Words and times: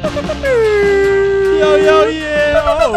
Yo, 0.00 1.74
yo, 1.74 2.06
yeah. 2.06 2.62
Oh, 2.64 2.94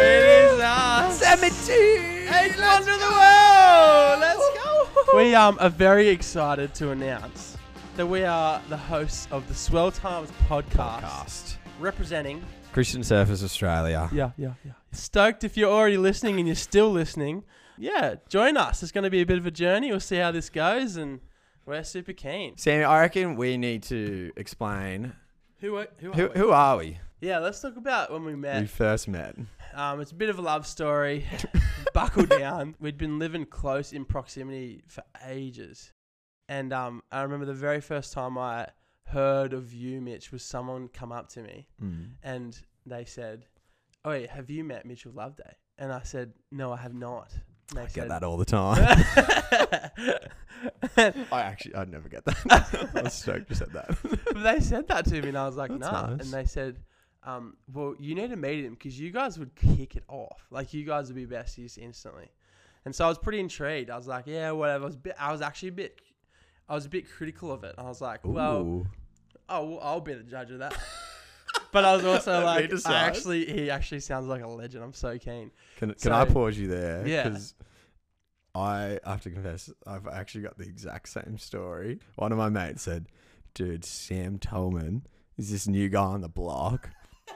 it 0.00 0.52
is 0.54 0.60
us. 0.60 1.18
Cemetery. 1.20 2.26
Eighth 2.26 2.58
wonder 2.58 2.90
of 2.90 2.98
the 2.98 3.06
world. 3.06 4.18
Let's 4.20 4.40
go. 4.58 5.16
We 5.16 5.34
um 5.36 5.56
are 5.60 5.68
very 5.70 6.08
excited 6.08 6.74
to 6.74 6.90
announce 6.90 7.56
that 7.94 8.04
we 8.06 8.24
are 8.24 8.60
the 8.68 8.76
hosts 8.76 9.28
of 9.30 9.46
the 9.46 9.54
Swell 9.54 9.92
Times 9.92 10.32
podcast, 10.48 11.02
Podcast. 11.02 11.56
representing. 11.78 12.42
Christian 12.72 13.02
Surfers 13.02 13.44
Australia. 13.44 14.10
Yeah, 14.12 14.32
yeah, 14.36 14.54
yeah. 14.64 14.72
Stoked 14.90 15.44
if 15.44 15.56
you're 15.56 15.70
already 15.70 15.98
listening 15.98 16.38
and 16.40 16.48
you're 16.48 16.56
still 16.56 16.90
listening. 16.90 17.44
Yeah, 17.78 18.16
join 18.28 18.56
us. 18.56 18.82
It's 18.82 18.90
going 18.92 19.04
to 19.04 19.10
be 19.10 19.20
a 19.20 19.26
bit 19.26 19.38
of 19.38 19.46
a 19.46 19.52
journey. 19.52 19.90
We'll 19.92 20.00
see 20.00 20.16
how 20.16 20.32
this 20.32 20.50
goes, 20.50 20.96
and 20.96 21.20
we're 21.64 21.84
super 21.84 22.12
keen. 22.12 22.56
Sammy, 22.56 22.82
I 22.82 23.00
reckon 23.02 23.36
we 23.36 23.56
need 23.56 23.84
to 23.84 24.32
explain 24.36 25.12
Who 25.62 25.76
are, 25.76 25.86
who 25.98 26.10
are 26.10 26.14
who, 26.14 26.26
we? 26.28 26.38
who 26.40 26.50
are 26.50 26.76
we? 26.76 26.98
Yeah, 27.20 27.38
let's 27.38 27.60
talk 27.60 27.76
about 27.76 28.10
when 28.12 28.24
we 28.24 28.34
met. 28.34 28.60
We 28.60 28.66
first 28.66 29.06
met. 29.06 29.36
Um, 29.74 30.00
it's 30.00 30.10
a 30.10 30.14
bit 30.16 30.28
of 30.28 30.38
a 30.40 30.42
love 30.42 30.66
story. 30.66 31.24
Buckle 31.94 32.26
down. 32.26 32.74
We'd 32.80 32.98
been 32.98 33.20
living 33.20 33.46
close 33.46 33.92
in 33.92 34.04
proximity 34.04 34.82
for 34.88 35.04
ages, 35.24 35.92
and 36.48 36.72
um, 36.72 37.02
I 37.12 37.22
remember 37.22 37.46
the 37.46 37.54
very 37.54 37.80
first 37.80 38.12
time 38.12 38.36
I 38.36 38.66
heard 39.06 39.52
of 39.52 39.72
you, 39.72 40.00
Mitch, 40.00 40.32
was 40.32 40.42
someone 40.42 40.88
come 40.88 41.12
up 41.12 41.28
to 41.30 41.42
me 41.42 41.68
Mm. 41.80 42.14
and 42.24 42.60
they 42.84 43.04
said, 43.04 43.46
"Oh, 44.04 44.26
have 44.26 44.50
you 44.50 44.64
met 44.64 44.84
Mitchell 44.84 45.12
Loveday?" 45.12 45.54
And 45.78 45.92
I 45.92 46.02
said, 46.02 46.32
"No, 46.50 46.72
I 46.72 46.78
have 46.78 46.94
not." 46.94 47.32
I 47.76 47.86
get 47.86 48.08
that 48.08 48.22
all 48.22 48.36
the 48.36 48.44
time. 48.44 48.84
I 50.96 51.40
actually, 51.40 51.74
I'd 51.74 51.90
never 51.90 52.08
get 52.08 52.24
that. 52.24 52.90
I 52.94 53.02
was 53.02 53.14
stoked 53.14 53.50
you 53.50 53.56
said 53.56 53.72
that. 53.72 53.96
But 54.02 54.42
they 54.42 54.60
said 54.60 54.88
that 54.88 55.04
to 55.06 55.22
me, 55.22 55.28
and 55.28 55.38
I 55.38 55.46
was 55.46 55.56
like, 55.56 55.70
That's 55.70 55.80
nah. 55.80 56.10
nice. 56.10 56.20
And 56.20 56.32
they 56.32 56.44
said, 56.44 56.78
um, 57.24 57.56
well, 57.72 57.94
you 57.98 58.14
need 58.14 58.30
to 58.30 58.36
meet 58.36 58.64
him 58.64 58.74
because 58.74 58.98
you 58.98 59.10
guys 59.10 59.38
would 59.38 59.54
kick 59.54 59.96
it 59.96 60.04
off. 60.08 60.46
Like, 60.50 60.74
you 60.74 60.84
guys 60.84 61.08
would 61.08 61.16
be 61.16 61.26
besties 61.26 61.78
instantly. 61.78 62.30
And 62.84 62.94
so 62.94 63.04
I 63.04 63.08
was 63.08 63.18
pretty 63.18 63.38
intrigued. 63.38 63.90
I 63.90 63.96
was 63.96 64.08
like, 64.08 64.26
yeah, 64.26 64.50
whatever. 64.50 64.84
I 64.84 64.86
was, 64.86 64.96
a 64.96 64.98
bit, 64.98 65.14
I 65.18 65.30
was 65.30 65.40
actually 65.40 65.68
a 65.68 65.72
bit, 65.72 66.00
I 66.68 66.74
was 66.74 66.86
a 66.86 66.88
bit 66.88 67.08
critical 67.08 67.52
of 67.52 67.62
it. 67.62 67.74
I 67.78 67.84
was 67.84 68.00
like, 68.00 68.20
well, 68.24 68.62
Ooh. 68.62 68.86
oh, 69.48 69.64
well, 69.64 69.78
I'll 69.82 70.00
be 70.00 70.14
the 70.14 70.24
judge 70.24 70.50
of 70.50 70.58
that. 70.58 70.76
but 71.72 71.84
I 71.84 71.96
was 71.96 72.04
also 72.04 72.44
like, 72.44 72.70
I 72.86 72.94
actually, 72.94 73.46
he 73.46 73.70
actually 73.70 74.00
sounds 74.00 74.26
like 74.28 74.42
a 74.42 74.46
legend. 74.48 74.84
I'm 74.84 74.92
so 74.92 75.18
keen. 75.18 75.50
Can, 75.78 75.88
can 75.90 75.98
So- 75.98 76.12
I 76.12 76.24
pause 76.24 76.56
you 76.58 76.68
there? 76.68 77.06
Yeah. 77.06 77.24
Because 77.24 77.54
I 78.54 78.98
have 79.04 79.22
to 79.22 79.30
confess, 79.30 79.70
I've 79.86 80.06
actually 80.06 80.42
got 80.42 80.58
the 80.58 80.64
exact 80.64 81.08
same 81.08 81.38
story. 81.38 81.98
One 82.16 82.32
of 82.32 82.38
my 82.38 82.48
mates 82.50 82.82
said, 82.82 83.06
dude, 83.54 83.84
Sam 83.84 84.38
Tolman 84.38 85.06
is 85.38 85.50
this 85.50 85.66
new 85.66 85.88
guy 85.88 86.02
on 86.02 86.20
the 86.20 86.28
block. 86.28 86.90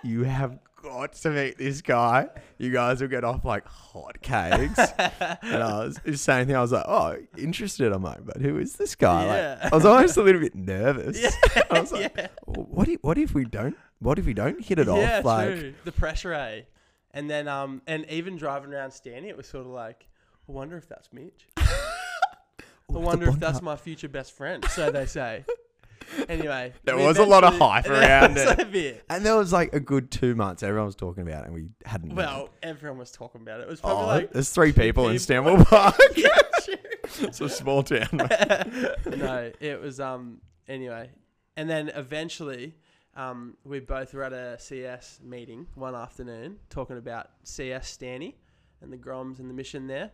You 0.04 0.24
have 0.24 0.58
got 0.82 1.14
to 1.14 1.30
meet 1.30 1.56
this 1.56 1.80
guy. 1.80 2.28
You 2.58 2.70
guys 2.70 3.00
will 3.00 3.08
get 3.08 3.24
off 3.24 3.44
like 3.46 3.66
hot 3.66 4.20
cakes. 4.20 4.78
and 4.98 5.62
I 5.62 5.84
was 5.86 5.98
the 6.04 6.18
same 6.18 6.46
thing. 6.48 6.54
I 6.56 6.60
was 6.60 6.72
like, 6.72 6.84
oh, 6.86 7.16
interested. 7.38 7.92
I'm 7.92 8.02
like, 8.02 8.24
but 8.24 8.36
who 8.36 8.58
is 8.58 8.74
this 8.74 8.94
guy? 8.94 9.24
Like, 9.24 9.36
Yeah. 9.38 9.68
I 9.72 9.74
was 9.74 9.86
almost 9.86 10.16
a 10.18 10.22
little 10.22 10.40
bit 10.40 10.54
nervous. 10.54 11.18
Yeah. 11.56 11.62
I 11.70 11.80
was 11.80 11.92
like, 11.92 12.12
yeah. 12.16 12.26
what 12.44 12.88
if, 12.88 12.98
what 13.02 13.16
if 13.16 13.32
we 13.32 13.46
don't? 13.46 13.76
What 13.98 14.18
if 14.18 14.26
we 14.26 14.34
don't 14.34 14.62
hit 14.62 14.78
it 14.78 14.86
yeah, 14.86 15.18
off? 15.18 15.24
Like, 15.24 15.58
true. 15.58 15.74
The 15.84 15.92
pressure, 15.92 16.32
eh? 16.34 16.62
And 17.12 17.30
then, 17.30 17.48
um, 17.48 17.80
and 17.86 18.04
even 18.10 18.36
driving 18.36 18.72
around 18.72 18.90
Stanley, 18.90 19.30
it 19.30 19.36
was 19.36 19.46
sort 19.46 19.64
of 19.64 19.72
like, 19.72 20.06
I 20.48 20.52
wonder 20.52 20.76
if 20.76 20.88
that's 20.88 21.12
Mitch. 21.12 21.48
I 21.56 21.72
wonder 22.88 23.28
if 23.28 23.40
that's 23.40 23.54
Hut. 23.54 23.62
my 23.62 23.76
future 23.76 24.08
best 24.08 24.32
friend. 24.32 24.64
So 24.70 24.90
they 24.90 25.06
say. 25.06 25.44
Anyway, 26.28 26.72
There 26.84 26.96
was 26.96 27.18
a 27.18 27.24
lot 27.24 27.42
of 27.42 27.58
hype 27.58 27.86
around 27.90 28.36
it. 28.36 29.04
And 29.10 29.26
there 29.26 29.36
was 29.36 29.52
like 29.52 29.74
a 29.74 29.80
good 29.80 30.12
two 30.12 30.36
months. 30.36 30.62
Everyone 30.62 30.86
was 30.86 30.94
talking 30.94 31.24
about 31.26 31.42
it, 31.42 31.46
and 31.46 31.54
we 31.54 31.66
hadn't. 31.84 32.14
met. 32.14 32.16
Well, 32.16 32.50
everyone 32.62 32.98
was 32.98 33.10
talking 33.10 33.40
about 33.40 33.58
it. 33.58 33.64
It 33.64 33.68
was 33.68 33.80
probably 33.80 34.04
oh, 34.04 34.06
like, 34.06 34.32
there's 34.32 34.50
three 34.50 34.72
people 34.72 35.08
in 35.08 35.14
people. 35.14 35.18
Stanwell 35.18 35.64
Park. 35.64 35.96
yeah, 36.14 36.28
it's 37.22 37.40
a 37.40 37.48
small 37.48 37.82
town. 37.82 38.08
no, 38.12 39.50
it 39.58 39.80
was 39.80 39.98
um 39.98 40.40
anyway. 40.68 41.10
And 41.56 41.68
then 41.68 41.88
eventually, 41.88 42.76
um, 43.16 43.56
we 43.64 43.80
both 43.80 44.12
were 44.14 44.22
at 44.22 44.32
a 44.32 44.58
CS 44.58 45.20
meeting 45.22 45.66
one 45.74 45.94
afternoon 45.94 46.58
talking 46.68 46.98
about 46.98 47.30
CS 47.44 47.88
Stanny 47.88 48.36
and 48.82 48.92
the 48.92 48.98
Groms 48.98 49.38
and 49.38 49.48
the 49.48 49.54
mission 49.54 49.86
there. 49.86 50.10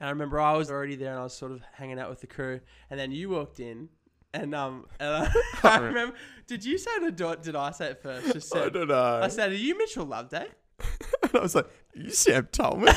And 0.00 0.08
I 0.08 0.10
remember 0.10 0.40
I 0.40 0.56
was 0.56 0.70
already 0.70 0.96
there 0.96 1.10
and 1.10 1.20
I 1.20 1.22
was 1.22 1.34
sort 1.34 1.52
of 1.52 1.62
hanging 1.74 1.98
out 1.98 2.08
with 2.08 2.20
the 2.20 2.26
crew. 2.26 2.60
And 2.90 2.98
then 2.98 3.12
you 3.12 3.28
walked 3.28 3.60
in. 3.60 3.90
And 4.34 4.54
um, 4.54 4.86
and 5.00 5.10
I, 5.10 5.32
I 5.62 5.78
remember. 5.78 6.16
Did 6.46 6.64
you 6.64 6.78
say 6.78 6.90
it 6.92 7.20
or 7.20 7.36
did 7.36 7.54
I 7.54 7.70
say 7.70 7.90
it 7.90 8.02
first? 8.02 8.32
Just 8.32 8.54
I 8.54 8.60
said, 8.62 8.72
don't 8.72 8.88
know. 8.88 9.20
I 9.22 9.28
said, 9.28 9.52
"Are 9.52 9.54
you 9.54 9.76
Mitchell 9.76 10.06
Loveday?" 10.06 10.46
and 11.22 11.36
I 11.36 11.38
was 11.38 11.54
like, 11.54 11.68
"You 11.94 12.10
Sam 12.10 12.48
Tolman." 12.50 12.94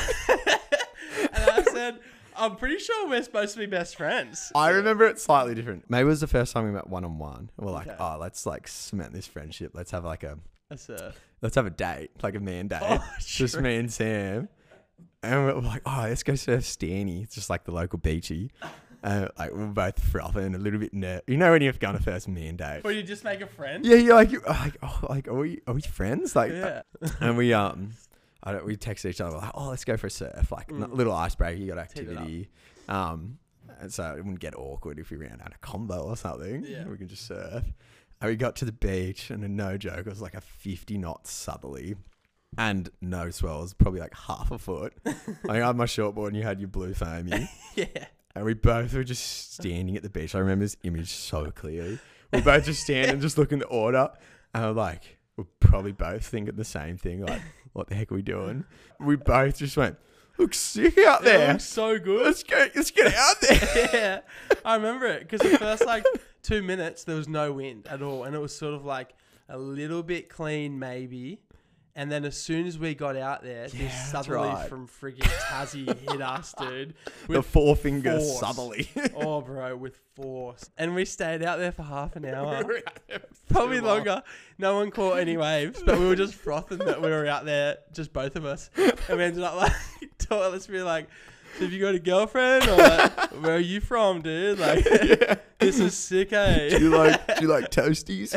And 1.32 1.50
I 1.50 1.62
said, 1.62 2.00
"I'm 2.36 2.56
pretty 2.56 2.78
sure 2.78 3.08
we're 3.08 3.22
supposed 3.22 3.54
to 3.54 3.58
be 3.60 3.66
best 3.66 3.96
friends." 3.96 4.50
I 4.54 4.70
remember 4.70 5.04
it 5.06 5.18
slightly 5.20 5.54
different. 5.54 5.84
Maybe 5.88 6.02
it 6.02 6.04
was 6.04 6.20
the 6.20 6.26
first 6.26 6.52
time 6.52 6.64
we 6.64 6.70
met 6.70 6.88
one 6.88 7.04
on 7.04 7.18
one. 7.18 7.50
We're 7.56 7.72
like, 7.72 7.86
Okay. 7.88 7.96
"Oh, 7.98 8.16
let's 8.20 8.46
like 8.46 8.68
cement 8.68 9.12
this 9.12 9.26
friendship. 9.26 9.72
Let's 9.74 9.90
have 9.90 10.04
like 10.04 10.22
a 10.22 10.38
That's 10.70 10.88
a 10.88 11.14
let's 11.42 11.54
have 11.56 11.66
a 11.66 11.70
date, 11.70 12.10
like 12.22 12.34
a 12.34 12.40
man 12.40 12.68
date, 12.68 12.80
Oh, 12.82 13.04
just 13.20 13.54
true. 13.54 13.62
me 13.62 13.76
and 13.76 13.92
Sam." 13.92 14.48
And 15.22 15.44
we're 15.46 15.54
like, 15.60 15.82
"Oh, 15.86 16.00
let's 16.08 16.22
go 16.22 16.34
surf 16.34 16.64
Stanny. 16.64 17.22
It's 17.22 17.34
just 17.34 17.50
like 17.50 17.64
the 17.64 17.72
local 17.72 17.98
beachy." 17.98 18.50
And 19.02 19.30
like 19.38 19.52
we're 19.52 19.66
both 19.66 20.02
frothing, 20.02 20.54
a 20.54 20.58
little 20.58 20.80
bit 20.80 20.92
ner 20.92 21.20
You 21.28 21.36
know 21.36 21.52
when 21.52 21.62
you've 21.62 21.78
gone 21.78 21.94
a 21.94 22.00
first 22.00 22.26
man 22.28 22.56
date. 22.56 22.82
Will 22.82 22.92
you 22.92 23.02
just 23.04 23.22
make 23.24 23.40
a 23.40 23.46
friend? 23.46 23.84
Yeah, 23.86 23.96
you're 23.96 24.14
like, 24.14 24.32
you're 24.32 24.42
like, 24.42 24.76
oh, 24.82 25.00
like, 25.08 25.28
are 25.28 25.34
we, 25.34 25.60
are 25.68 25.74
we 25.74 25.82
friends? 25.82 26.34
Like, 26.34 26.50
Yeah. 26.50 26.82
and 27.20 27.36
we, 27.36 27.52
um, 27.52 27.90
I 28.46 28.52
don't, 28.52 28.64
we 28.64 28.76
text 28.76 29.04
each 29.04 29.20
other 29.20 29.36
like, 29.36 29.50
oh, 29.54 29.68
let's 29.70 29.84
go 29.84 29.96
for 29.98 30.06
a 30.06 30.10
surf, 30.10 30.50
like, 30.52 30.68
Mm. 30.68 30.92
little 30.94 31.12
icebreaker, 31.12 31.56
you 31.58 31.74
got 31.74 31.90
Teed 31.90 32.04
it 32.08 32.12
up. 32.16 32.22
activity, 32.22 32.48
um, 32.88 33.38
and 33.80 33.92
so 33.92 34.04
it 34.12 34.16
wouldn't 34.18 34.38
get 34.40 34.54
awkward 34.56 34.98
if 34.98 35.10
we 35.10 35.16
ran 35.16 35.40
out 35.44 35.52
of 35.52 35.60
combo 35.60 36.00
or 36.04 36.16
something. 36.16 36.64
Yeah. 36.64 36.86
we 36.86 36.96
can 36.96 37.08
just 37.08 37.26
surf. 37.26 37.64
And 38.20 38.30
we 38.30 38.36
got 38.36 38.56
to 38.56 38.64
the 38.64 38.72
beach, 38.72 39.30
and 39.30 39.44
a 39.44 39.48
no 39.48 39.76
joke, 39.76 39.98
it 39.98 40.06
was 40.06 40.22
like 40.22 40.34
a 40.34 40.40
fifty 40.40 40.96
knot 40.96 41.26
southerly. 41.26 41.96
And 42.56 42.88
no 43.02 43.28
swells, 43.30 43.74
probably 43.74 44.00
like 44.00 44.14
half 44.14 44.50
a 44.50 44.58
foot. 44.58 44.94
I 45.48 45.56
had 45.56 45.76
my 45.76 45.84
shortboard, 45.84 46.28
and 46.28 46.36
you 46.36 46.42
had 46.42 46.58
your 46.60 46.68
blue 46.68 46.94
foamy. 46.94 47.50
Yeah. 47.74 48.06
And 48.34 48.44
we 48.44 48.54
both 48.54 48.94
were 48.94 49.04
just 49.04 49.54
standing 49.54 49.96
at 49.96 50.02
the 50.02 50.08
beach. 50.10 50.34
I 50.34 50.38
remember 50.38 50.64
this 50.64 50.76
image 50.82 51.10
so 51.10 51.50
clearly. 51.50 51.98
We 52.32 52.40
both 52.42 52.64
just 52.66 52.82
stand 52.82 53.10
and 53.10 53.20
just 53.20 53.36
look 53.38 53.50
in 53.52 53.58
the 53.58 53.66
order. 53.66 54.10
And 54.54 54.64
we're 54.64 54.70
like, 54.72 55.18
we're 55.36 55.44
probably 55.60 55.92
both 55.92 56.24
thinking 56.26 56.54
the 56.56 56.64
same 56.64 56.96
thing. 56.98 57.20
Like, 57.24 57.40
what 57.76 57.88
the 57.88 57.94
heck 57.94 58.10
are 58.10 58.14
we 58.14 58.22
doing? 58.22 58.64
We 58.98 59.16
both 59.16 59.58
just 59.58 59.76
went, 59.76 59.96
looks 60.38 60.58
sick 60.58 60.96
out 60.98 61.20
It 61.22 61.24
there. 61.24 61.52
looks 61.52 61.64
so 61.64 61.98
good. 61.98 62.24
Let's 62.26 62.42
go, 62.42 62.66
let's 62.74 62.90
get 62.90 63.12
out 63.14 63.40
there. 63.40 63.90
yeah, 63.92 64.20
I 64.64 64.76
remember 64.76 65.06
it 65.06 65.28
because 65.28 65.40
the 65.50 65.58
first 65.58 65.84
like 65.84 66.04
two 66.42 66.62
minutes 66.62 67.04
there 67.04 67.16
was 67.16 67.28
no 67.28 67.52
wind 67.52 67.86
at 67.88 68.02
all, 68.02 68.24
and 68.24 68.34
it 68.34 68.38
was 68.38 68.56
sort 68.56 68.74
of 68.74 68.84
like 68.84 69.14
a 69.48 69.58
little 69.58 70.02
bit 70.02 70.28
clean 70.28 70.78
maybe. 70.78 71.40
And 71.98 72.12
then 72.12 72.26
as 72.26 72.36
soon 72.36 72.66
as 72.66 72.78
we 72.78 72.94
got 72.94 73.16
out 73.16 73.42
there, 73.42 73.62
Yeah, 73.62 73.68
this 73.68 73.92
that's 73.94 74.10
southerly 74.10 74.48
right. 74.50 74.68
from 74.68 74.86
friggin' 74.86 75.20
Tassie 75.48 75.86
hit 76.10 76.20
us, 76.20 76.54
dude. 76.58 76.92
The 77.26 77.38
With 77.38 77.46
four 77.46 77.74
finger 77.74 78.18
force. 78.20 78.38
southerly. 78.38 78.90
oh, 79.16 79.40
bro, 79.40 79.74
with 79.76 79.98
force. 80.14 80.68
And 80.76 80.94
we 80.94 81.06
stayed 81.06 81.42
out 81.42 81.58
there 81.58 81.72
for 81.72 81.84
half 81.84 82.14
an 82.14 82.26
hour, 82.26 82.58
We 82.68 82.74
were 82.74 82.82
out 82.86 82.98
there 83.08 83.20
for 83.20 83.54
probably 83.54 83.80
longer. 83.80 84.22
No 84.58 84.74
one 84.74 84.90
caught 84.90 85.18
any 85.18 85.38
waves, 85.38 85.82
but 85.82 85.98
we 85.98 86.04
were 86.06 86.16
just 86.16 86.34
frothing 86.34 86.78
that 86.78 87.00
we 87.00 87.08
were 87.08 87.26
out 87.26 87.46
there, 87.46 87.78
just 87.94 88.12
both 88.12 88.36
of 88.36 88.44
us. 88.44 88.68
And 88.76 89.16
we 89.18 89.24
ended 89.24 89.42
up 89.42 89.56
like, 89.56 89.72
talking, 90.18 90.52
let's 90.52 90.66
be 90.66 90.82
like, 90.82 91.08
so 91.58 91.64
have 91.64 91.72
you 91.72 91.80
got 91.80 91.94
a 91.94 91.98
girlfriend 91.98 92.68
or 92.68 92.76
like, 92.76 93.30
where 93.42 93.56
are 93.56 93.58
you 93.58 93.80
from, 93.80 94.22
dude? 94.22 94.58
Like, 94.66 95.58
this 95.58 95.78
is 95.78 95.94
sick, 95.94 96.32
eh? 96.32 96.70
Do 96.70 96.78
you 96.78 96.90
like, 96.90 97.26
do 97.36 97.42
you 97.42 97.48
like 97.48 97.70
toasties? 97.70 98.34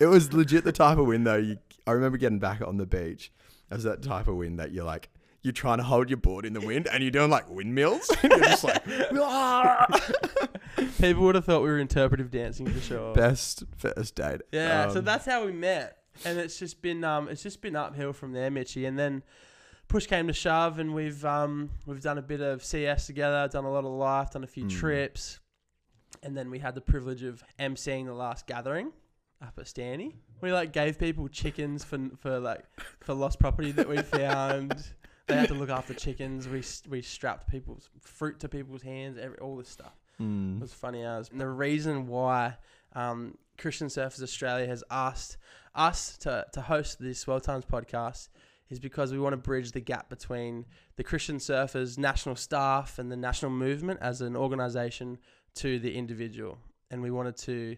it 0.00 0.06
was 0.06 0.32
legit 0.32 0.64
the 0.64 0.72
type 0.72 0.98
of 0.98 1.06
wind 1.06 1.26
though. 1.26 1.36
You, 1.36 1.58
I 1.86 1.92
remember 1.92 2.18
getting 2.18 2.38
back 2.38 2.60
on 2.62 2.76
the 2.76 2.86
beach. 2.86 3.32
It 3.70 3.74
was 3.74 3.84
that 3.84 4.02
type 4.02 4.28
of 4.28 4.36
wind 4.36 4.58
that 4.58 4.72
you're 4.72 4.84
like, 4.84 5.08
you're 5.42 5.52
trying 5.52 5.78
to 5.78 5.84
hold 5.84 6.08
your 6.08 6.18
board 6.18 6.44
in 6.46 6.52
the 6.52 6.60
wind 6.60 6.86
and 6.86 7.02
you're 7.02 7.10
doing 7.10 7.30
like 7.30 7.48
windmills. 7.50 8.08
you're 8.22 8.38
just 8.38 8.64
like, 8.64 8.82
"Ah." 9.14 9.86
People 10.98 11.24
would 11.24 11.34
have 11.34 11.44
thought 11.44 11.62
we 11.62 11.68
were 11.68 11.78
interpretive 11.78 12.30
dancing 12.30 12.66
for 12.66 12.80
sure. 12.80 13.14
best 13.14 13.64
first 13.76 14.14
date. 14.14 14.40
Yeah, 14.52 14.88
so 14.88 15.00
Um, 15.00 15.04
that's 15.04 15.26
how 15.26 15.44
we 15.44 15.52
met, 15.52 15.98
and 16.24 16.38
it's 16.38 16.58
just 16.58 16.80
been 16.80 17.02
um, 17.04 17.28
it's 17.28 17.42
just 17.42 17.60
been 17.60 17.76
uphill 17.76 18.12
from 18.12 18.32
there, 18.32 18.50
Mitchy. 18.50 18.84
And 18.84 18.98
then 18.98 19.22
push 19.92 20.06
came 20.06 20.26
to 20.26 20.32
shove, 20.32 20.78
and 20.78 20.94
we've 20.94 21.22
um, 21.24 21.70
we've 21.86 22.00
done 22.00 22.16
a 22.16 22.22
bit 22.22 22.40
of 22.40 22.64
CS 22.64 23.06
together, 23.06 23.46
done 23.52 23.64
a 23.64 23.70
lot 23.70 23.84
of 23.84 23.92
life, 23.92 24.30
done 24.30 24.42
a 24.42 24.46
few 24.46 24.64
Mm. 24.64 24.70
trips, 24.70 25.38
and 26.22 26.34
then 26.36 26.50
we 26.50 26.58
had 26.58 26.74
the 26.74 26.80
privilege 26.80 27.22
of 27.22 27.44
emceeing 27.60 28.06
the 28.06 28.14
last 28.14 28.46
gathering 28.46 28.92
up 29.42 29.58
at 29.58 29.68
Stanny. 29.68 30.16
We 30.40 30.50
like 30.50 30.72
gave 30.72 30.98
people 30.98 31.28
chickens 31.28 31.84
for 31.84 31.98
for 32.16 32.40
like 32.40 32.64
for 33.00 33.12
lost 33.12 33.38
property 33.38 33.70
that 33.72 33.88
we 33.88 33.98
found. 33.98 34.74
They 35.28 35.36
had 35.36 35.48
to 35.48 35.54
look 35.54 35.70
after 35.70 35.94
chickens. 35.94 36.48
We 36.48 36.64
we 36.90 37.00
strapped 37.00 37.48
people's 37.48 37.88
fruit 38.00 38.40
to 38.40 38.48
people's 38.48 38.82
hands. 38.82 39.16
Every, 39.16 39.38
all 39.38 39.56
this 39.56 39.68
stuff. 39.68 39.94
It 40.18 40.24
mm. 40.24 40.60
was 40.60 40.74
funny 40.74 41.04
as. 41.04 41.30
And 41.30 41.40
the 41.40 41.48
reason 41.48 42.08
why 42.08 42.56
um, 42.94 43.38
Christian 43.56 43.86
Surfers 43.86 44.20
Australia 44.20 44.66
has 44.66 44.82
asked 44.90 45.36
us 45.76 46.16
to, 46.18 46.44
to 46.52 46.60
host 46.60 46.98
this 46.98 47.24
World 47.26 47.44
Times 47.44 47.64
podcast 47.64 48.28
is 48.72 48.80
because 48.80 49.12
we 49.12 49.18
want 49.18 49.34
to 49.34 49.36
bridge 49.36 49.72
the 49.72 49.80
gap 49.80 50.08
between 50.08 50.64
the 50.96 51.04
Christian 51.04 51.36
Surfers 51.36 51.98
national 51.98 52.36
staff 52.36 52.98
and 52.98 53.12
the 53.12 53.16
national 53.16 53.50
movement 53.50 54.00
as 54.00 54.22
an 54.22 54.34
organization 54.34 55.18
to 55.56 55.78
the 55.78 55.94
individual. 55.94 56.58
And 56.90 57.02
we 57.02 57.10
wanted 57.10 57.36
to 57.38 57.76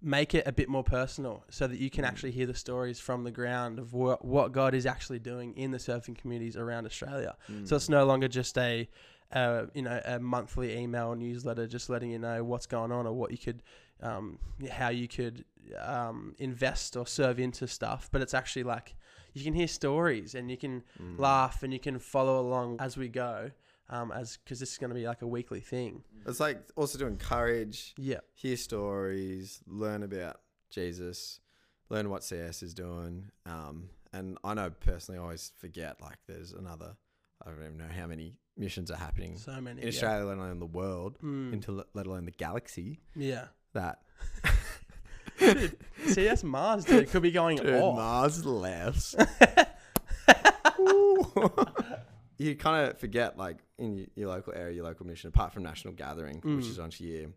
make 0.00 0.34
it 0.34 0.44
a 0.44 0.50
bit 0.52 0.68
more 0.68 0.82
personal 0.82 1.44
so 1.48 1.68
that 1.68 1.78
you 1.78 1.88
can 1.88 2.04
Mm. 2.04 2.08
actually 2.08 2.32
hear 2.32 2.46
the 2.46 2.56
stories 2.56 2.98
from 2.98 3.22
the 3.22 3.30
ground 3.30 3.78
of 3.78 3.92
what, 3.92 4.24
what 4.24 4.50
God 4.50 4.74
is 4.74 4.84
actually 4.84 5.20
doing 5.20 5.54
in 5.54 5.70
the 5.70 5.78
surfing 5.78 6.18
communities 6.18 6.56
around 6.56 6.86
Australia. 6.86 7.36
So 7.64 7.76
it's 7.76 7.88
no 7.88 8.04
longer 8.04 8.26
just 8.26 8.58
a, 8.58 8.88
uh, 9.30 9.66
you 9.74 9.82
know, 9.82 10.00
a 10.04 10.18
monthly 10.18 10.76
email 10.76 11.14
newsletter 11.14 11.68
just 11.68 11.88
letting 11.88 12.10
you 12.10 12.18
know 12.18 12.42
what's 12.42 12.66
going 12.66 12.90
on 12.90 13.06
or 13.06 13.12
what 13.12 13.30
you 13.30 13.38
could, 13.38 13.62
um, 14.02 14.40
how 14.72 14.88
you 14.88 15.06
could 15.06 15.44
um, 15.78 16.34
invest 16.40 16.96
or 16.96 17.06
serve 17.06 17.38
into 17.38 17.68
stuff. 17.68 18.08
But 18.10 18.22
it's 18.22 18.34
actually 18.34 18.64
like 18.64 18.96
you 19.34 19.42
can 19.44 19.54
hear 19.54 19.68
stories 19.68 20.34
and 20.34 20.50
you 20.50 20.56
can 20.56 20.82
Mm. 21.00 21.18
laugh 21.18 21.62
and 21.62 21.72
you 21.72 21.78
can 21.80 21.98
follow 21.98 22.40
along 22.40 22.76
as 22.80 22.96
we 22.96 23.08
go, 23.08 23.50
um, 23.88 24.10
as 24.12 24.36
because 24.38 24.58
this 24.60 24.72
is 24.72 24.78
going 24.78 24.90
to 24.90 24.94
be 24.94 25.06
like 25.06 25.22
a 25.22 25.26
weekly 25.26 25.60
thing. 25.60 26.02
It's 26.26 26.40
like 26.40 26.58
also 26.76 26.98
to 26.98 27.06
encourage, 27.06 27.94
Yeah, 27.96 28.20
hear 28.34 28.56
stories, 28.56 29.60
learn 29.66 30.02
about 30.02 30.40
Jesus, 30.70 31.40
learn 31.90 32.08
what 32.10 32.24
CS 32.24 32.62
is 32.62 32.74
doing. 32.74 33.30
Um, 33.46 33.88
and 34.12 34.38
I 34.44 34.54
know 34.54 34.70
personally, 34.70 35.18
I 35.18 35.22
always 35.22 35.52
forget 35.56 36.00
like 36.00 36.18
there's 36.26 36.52
another. 36.52 36.96
I 37.44 37.50
don't 37.50 37.58
even 37.64 37.76
know 37.78 37.88
how 37.92 38.06
many 38.06 38.36
missions 38.56 38.90
are 38.90 38.96
happening 38.96 39.36
so 39.38 39.60
many 39.60 39.80
in 39.80 39.88
yeah. 39.88 39.92
Australia, 39.94 40.26
let 40.26 40.36
alone 40.38 40.58
the 40.60 40.66
world, 40.66 41.18
Mm, 41.22 41.54
into 41.54 41.84
let 41.94 42.06
alone 42.06 42.24
the 42.26 42.30
galaxy. 42.32 43.00
yeah. 43.16 43.46
That 43.72 44.02
See, 46.06 46.24
that's 46.24 46.42
Mars, 46.44 46.84
dude. 46.84 47.04
It 47.04 47.10
could 47.10 47.22
be 47.22 47.30
going 47.30 47.56
dude, 47.58 47.74
off. 47.74 47.96
Mars 47.96 48.44
left. 48.44 49.14
you 52.38 52.56
kind 52.56 52.88
of 52.90 52.98
forget, 52.98 53.36
like 53.38 53.58
in 53.78 53.96
y- 53.96 54.06
your 54.14 54.28
local 54.30 54.52
area, 54.54 54.74
your 54.76 54.84
local 54.84 55.06
mission, 55.06 55.28
apart 55.28 55.52
from 55.52 55.62
National 55.62 55.94
Gathering, 55.94 56.36
which 56.36 56.64
Mm. 56.66 56.70
is 56.70 56.78
once 56.78 57.00
a 57.00 57.04
year, 57.04 57.28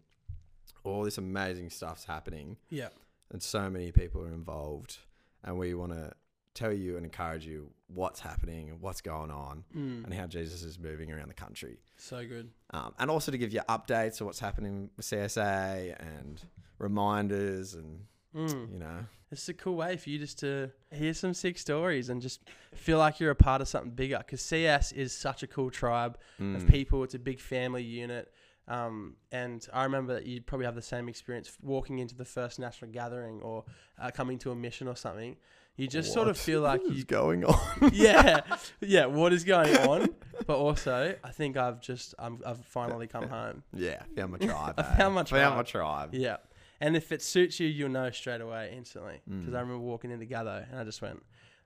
all 0.83 1.03
this 1.03 1.17
amazing 1.17 1.69
stuff's 1.69 2.05
happening, 2.05 2.57
yeah, 2.69 2.89
and 3.31 3.41
so 3.41 3.69
many 3.69 3.91
people 3.91 4.21
are 4.21 4.33
involved, 4.33 4.99
and 5.43 5.57
we 5.57 5.73
want 5.73 5.91
to 5.93 6.11
tell 6.53 6.71
you 6.73 6.95
and 6.95 7.05
encourage 7.05 7.45
you 7.45 7.69
what's 7.87 8.19
happening 8.21 8.69
and 8.69 8.79
what's 8.81 9.01
going 9.01 9.29
on, 9.31 9.63
mm, 9.75 10.03
and 10.03 10.13
how 10.13 10.25
Jesus 10.27 10.63
is 10.63 10.79
moving 10.79 11.11
around 11.11 11.27
the 11.27 11.33
country, 11.33 11.79
so 11.97 12.25
good. 12.25 12.49
um, 12.71 12.93
and 12.99 13.11
also 13.11 13.31
to 13.31 13.37
give 13.37 13.51
you 13.53 13.61
updates 13.69 14.21
of 14.21 14.27
what's 14.27 14.39
happening 14.39 14.89
with 14.95 15.05
CSA 15.05 15.95
and 15.99 16.41
reminders, 16.77 17.73
and 17.73 18.05
Mm. 18.35 18.73
you 18.73 18.79
know, 18.79 19.05
It's 19.31 19.47
a 19.49 19.53
cool 19.53 19.75
way 19.75 19.95
for 19.97 20.09
you 20.09 20.19
just 20.19 20.39
to 20.39 20.71
hear 20.91 21.13
some 21.13 21.33
sick 21.33 21.57
stories 21.57 22.09
and 22.09 22.21
just 22.21 22.41
feel 22.73 22.97
like 22.97 23.19
you're 23.19 23.31
a 23.31 23.35
part 23.35 23.61
of 23.61 23.67
something 23.67 23.91
bigger. 23.91 24.17
Because 24.17 24.41
CS 24.41 24.91
is 24.91 25.13
such 25.13 25.41
a 25.41 25.47
cool 25.47 25.71
tribe 25.71 26.17
of 26.39 26.45
mm, 26.45 26.69
people. 26.69 27.03
It's 27.03 27.15
a 27.15 27.19
big 27.19 27.39
family 27.39 27.83
unit. 27.83 28.31
Um, 28.67 29.15
and 29.31 29.65
I 29.73 29.83
remember 29.83 30.13
that 30.15 30.25
you 30.25 30.41
probably 30.41 30.65
have 30.65 30.75
the 30.75 30.81
same 30.81 31.07
experience 31.07 31.57
walking 31.61 31.99
into 31.99 32.15
the 32.15 32.25
first 32.25 32.59
national 32.59 32.91
gathering 32.91 33.41
or 33.41 33.63
uh, 33.99 34.11
coming 34.11 34.37
to 34.39 34.51
a 34.51 34.55
mission 34.55 34.87
or 34.87 34.95
something. 34.95 35.37
You 35.77 35.87
just 35.87 36.13
sort 36.13 36.27
of 36.29 36.37
feel 36.37 36.61
like 36.69 36.81
is 36.83 36.97
you, 36.99 37.03
going 37.05 37.45
on. 37.45 37.59
yeah, 37.93 38.41
yeah. 38.81 39.05
What 39.05 39.33
is 39.33 39.43
going 39.43 39.75
on? 39.77 40.09
But 40.47 40.57
also, 40.57 41.15
I 41.23 41.31
think 41.31 41.57
I've 41.57 41.79
just 41.81 42.15
I'm, 42.19 42.41
I've 42.45 42.63
finally 42.65 43.07
come 43.07 43.27
home. 43.27 43.63
Yeah, 43.73 44.01
found 44.15 44.31
my 44.33 44.37
tribe. 44.37 44.75
I 44.77 44.81
eh? 44.81 44.95
found 44.97 45.15
my 45.15 45.23
tribe. 45.23 45.41
Found 45.41 45.55
my 45.57 45.63
tribe. 45.63 46.09
Yeah. 46.13 46.37
And 46.81 46.95
if 46.95 47.11
it 47.11 47.21
suits 47.21 47.59
you, 47.59 47.67
you'll 47.67 47.89
know 47.89 48.09
straight 48.11 48.41
away 48.41 48.73
instantly. 48.75 49.21
Because 49.27 49.53
Mm. 49.53 49.57
I 49.57 49.59
remember 49.61 49.79
walking 49.79 50.11
into 50.11 50.25
Gatho 50.25 50.65
and 50.69 50.79
I 50.79 50.83
just 50.83 51.01
went, 51.01 51.21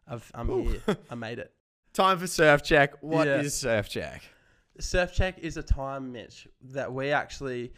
I've, 0.07 0.29
I'm 0.33 0.49
Ooh. 0.49 0.63
here. 0.67 0.97
I 1.09 1.15
made 1.15 1.39
it. 1.39 1.51
Time 1.93 2.17
for 2.19 2.27
surf 2.27 2.61
check. 2.63 3.01
What 3.01 3.27
is 3.27 3.63
Yeah. 3.63 3.71
surf 3.81 3.89
check? 3.89 4.23
Surf 4.79 5.13
Check 5.13 5.39
is 5.39 5.57
a 5.57 5.63
time, 5.63 6.13
Mitch, 6.13 6.47
that 6.71 6.93
we 6.93 7.11
actually 7.11 7.73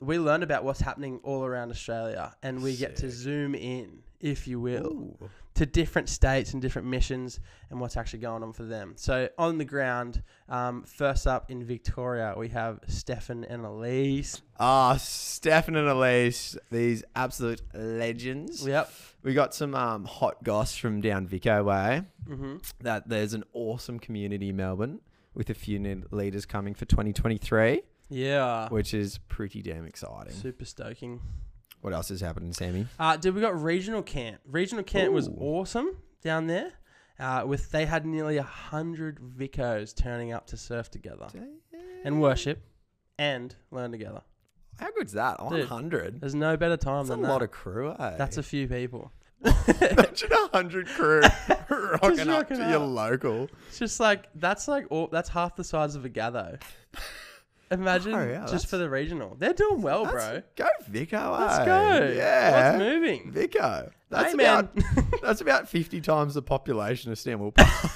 we 0.00 0.18
learn 0.18 0.42
about 0.42 0.64
what's 0.64 0.80
happening 0.80 1.20
all 1.22 1.44
around 1.44 1.70
Australia 1.70 2.34
and 2.42 2.62
we 2.62 2.74
get 2.76 2.96
to 2.96 3.10
zoom 3.10 3.54
in, 3.54 4.02
if 4.20 4.48
you 4.48 4.58
will, 4.58 4.86
Ooh. 4.86 5.30
To 5.60 5.66
different 5.66 6.08
states 6.08 6.54
and 6.54 6.62
different 6.62 6.88
missions 6.88 7.38
and 7.68 7.78
what's 7.80 7.94
actually 7.98 8.18
going 8.20 8.42
on 8.42 8.50
for 8.54 8.62
them. 8.62 8.94
So 8.96 9.28
on 9.36 9.58
the 9.58 9.64
ground, 9.66 10.22
um, 10.48 10.84
first 10.84 11.26
up 11.26 11.50
in 11.50 11.62
Victoria, 11.64 12.32
we 12.34 12.48
have 12.48 12.80
Stefan 12.86 13.44
and 13.44 13.66
Elise. 13.66 14.40
Ah, 14.58 14.96
Stefan 14.96 15.76
and 15.76 15.86
Elise, 15.86 16.56
these 16.70 17.04
absolute 17.14 17.60
legends. 17.74 18.66
Yep. 18.66 18.90
We 19.22 19.34
got 19.34 19.54
some 19.54 19.74
um, 19.74 20.06
hot 20.06 20.42
goss 20.42 20.74
from 20.74 21.02
down 21.02 21.26
Vico 21.26 21.62
way 21.64 22.04
hmm 22.26 22.56
that 22.80 23.06
there's 23.10 23.34
an 23.34 23.44
awesome 23.52 23.98
community 23.98 24.48
in 24.48 24.56
Melbourne 24.56 25.00
with 25.34 25.50
a 25.50 25.54
few 25.54 25.78
new 25.78 26.04
leaders 26.10 26.46
coming 26.46 26.72
for 26.74 26.86
2023, 26.86 27.82
Yeah. 28.08 28.68
which 28.70 28.94
is 28.94 29.18
pretty 29.28 29.60
damn 29.60 29.84
exciting. 29.84 30.32
Super 30.32 30.64
stoking. 30.64 31.20
What 31.80 31.94
else 31.94 32.10
is 32.10 32.20
happening, 32.20 32.52
Sammy? 32.52 32.86
Uh, 32.98 33.16
dude, 33.16 33.34
we 33.34 33.40
got 33.40 33.60
regional 33.60 34.02
camp. 34.02 34.40
Regional 34.44 34.84
camp 34.84 35.12
was 35.12 35.28
awesome 35.38 35.96
down 36.22 36.46
there. 36.46 36.72
Uh, 37.18 37.44
with 37.46 37.70
they 37.70 37.84
had 37.84 38.06
nearly 38.06 38.38
a 38.38 38.42
hundred 38.42 39.18
vicos 39.18 39.94
turning 39.94 40.32
up 40.32 40.46
to 40.46 40.56
surf 40.56 40.90
together 40.90 41.26
and 42.02 42.20
worship 42.20 42.62
and 43.18 43.54
learn 43.70 43.92
together. 43.92 44.22
How 44.78 44.90
good's 44.92 45.12
that? 45.12 45.36
Dude, 45.38 45.58
100. 45.60 46.20
There's 46.22 46.34
no 46.34 46.56
better 46.56 46.78
time 46.78 47.06
That's 47.06 47.18
a 47.18 47.20
than 47.20 47.28
lot 47.28 47.42
of 47.42 47.50
crew, 47.50 47.94
eh? 47.98 48.16
That's 48.16 48.38
a 48.38 48.42
few 48.42 48.66
people. 48.66 49.12
Imagine 49.44 50.32
a 50.32 50.48
hundred 50.56 50.86
crew 50.86 51.20
rocking 51.70 52.20
up 52.20 52.28
rocking 52.28 52.58
to 52.58 52.68
your 52.68 52.78
local. 52.80 53.48
It's 53.68 53.78
just 53.78 53.98
like 54.00 54.28
that's 54.34 54.68
like 54.68 54.86
all, 54.90 55.08
that's 55.08 55.30
half 55.30 55.56
the 55.56 55.64
size 55.64 55.94
of 55.94 56.04
a 56.04 56.08
gather. 56.08 56.58
Imagine 57.70 58.14
Oh, 58.14 58.28
yeah, 58.28 58.46
just 58.46 58.66
for 58.66 58.78
the 58.78 58.90
regional. 58.90 59.36
They're 59.38 59.52
doing 59.52 59.80
well, 59.80 60.04
bro. 60.04 60.42
Go 60.56 60.66
Vico. 60.88 61.36
Let's 61.38 61.60
eh? 61.60 61.64
go. 61.64 62.12
Yeah. 62.16 62.72
What's 62.72 62.78
moving? 62.78 63.30
Vico. 63.30 63.90
That's 64.08 64.32
hey, 64.32 64.36
man. 64.36 64.58
about 64.58 64.78
that's 65.22 65.40
about 65.40 65.68
fifty 65.68 66.00
times 66.00 66.34
the 66.34 66.42
population 66.42 67.12
of 67.12 67.18
Stanwell 67.18 67.52
Park. 67.52 67.70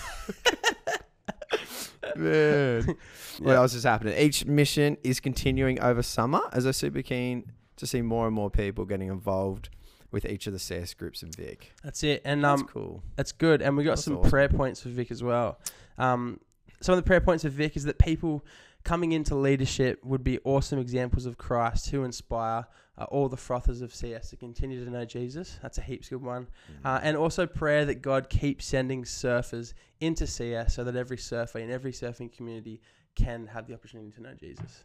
Man. 2.17 2.97
What 3.41 3.57
else 3.57 3.75
is 3.75 3.83
happening? 3.83 4.17
Each 4.17 4.47
mission 4.47 4.97
is 5.03 5.19
continuing 5.19 5.81
over 5.81 6.01
summer 6.03 6.41
as 6.53 6.65
I'm 6.65 6.73
super 6.73 7.03
keen 7.03 7.51
to 7.77 7.87
see 7.87 8.03
more 8.03 8.27
and 8.27 8.35
more 8.35 8.51
people 8.51 8.85
getting 8.85 9.09
involved 9.09 9.69
with 10.13 10.25
each 10.25 10.47
of 10.47 10.53
the 10.53 10.61
CS 10.61 10.95
groups 10.95 11.25
in 11.25 11.33
Vic. 11.33 11.73
That's 11.83 12.05
it. 12.05 12.23
And 12.25 12.45
That's 12.45 12.61
um, 12.61 12.69
cool. 12.69 13.03
That's 13.17 13.33
good. 13.33 13.63
And 13.63 13.77
we 13.77 13.83
got 13.83 13.93
That's 13.93 14.05
some 14.05 14.19
awesome. 14.19 14.31
prayer 14.31 14.49
points 14.49 14.81
for 14.81 14.91
Vic 14.91 15.11
as 15.11 15.25
well. 15.25 15.59
Um, 15.99 16.39
some 16.81 16.93
of 16.93 16.99
the 16.99 17.07
prayer 17.07 17.21
points 17.21 17.43
for 17.43 17.51
Vic 17.51 17.77
is 17.77 17.85
that 17.85 17.99
people 17.99 18.45
coming 18.85 19.13
into 19.13 19.35
leadership 19.35 20.05
would 20.05 20.23
be 20.23 20.39
awesome 20.45 20.79
examples 20.79 21.27
of 21.27 21.39
Christ 21.39 21.91
who 21.91 22.05
inspire 22.05 22.67
uh, 22.97 23.05
all 23.05 23.29
the 23.29 23.37
frothers 23.37 23.83
of 23.83 23.95
CS 23.95 24.31
to 24.31 24.37
continue 24.37 24.85
to 24.85 24.91
know 24.91 25.05
Jesus. 25.05 25.59
That's 25.63 25.79
a 25.79 25.81
heaps 25.81 26.11
good 26.11 26.23
one. 26.23 26.47
Uh, 26.85 27.01
and 27.03 27.17
also 27.17 27.47
prayer 27.47 27.85
that 27.87 28.03
God 28.03 28.29
keeps 28.29 28.67
sending 28.67 29.05
surfers 29.05 29.75
into 30.01 30.27
CS 30.27 30.75
so 30.75 30.85
that 30.85 30.95
every 30.95 31.19
surfer 31.19 31.59
in 31.59 31.71
every 31.71 31.93
surfing 31.93 32.31
community 32.31 32.81
can 33.17 33.47
have 33.47 33.67
the 33.67 33.75
opportunity 33.75 34.11
to 34.13 34.23
know 34.23 34.35
Jesus, 34.35 34.85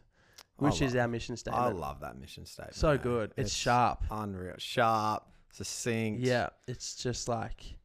which 0.56 0.82
is 0.82 0.96
our 0.96 1.08
mission 1.08 1.36
statement. 1.36 1.62
I 1.62 1.70
love 1.70 2.00
that 2.00 2.18
mission 2.18 2.46
statement. 2.46 2.74
so 2.74 2.92
mate. 2.92 3.02
good. 3.02 3.32
It's, 3.36 3.52
sharp. 3.52 4.02
Unreal. 4.10 4.54
Sharp, 4.58 5.24
succinct. 5.52 6.20
Yeah, 6.20 6.48
it's 6.66 6.96
just 6.96 7.28
like, 7.28 7.76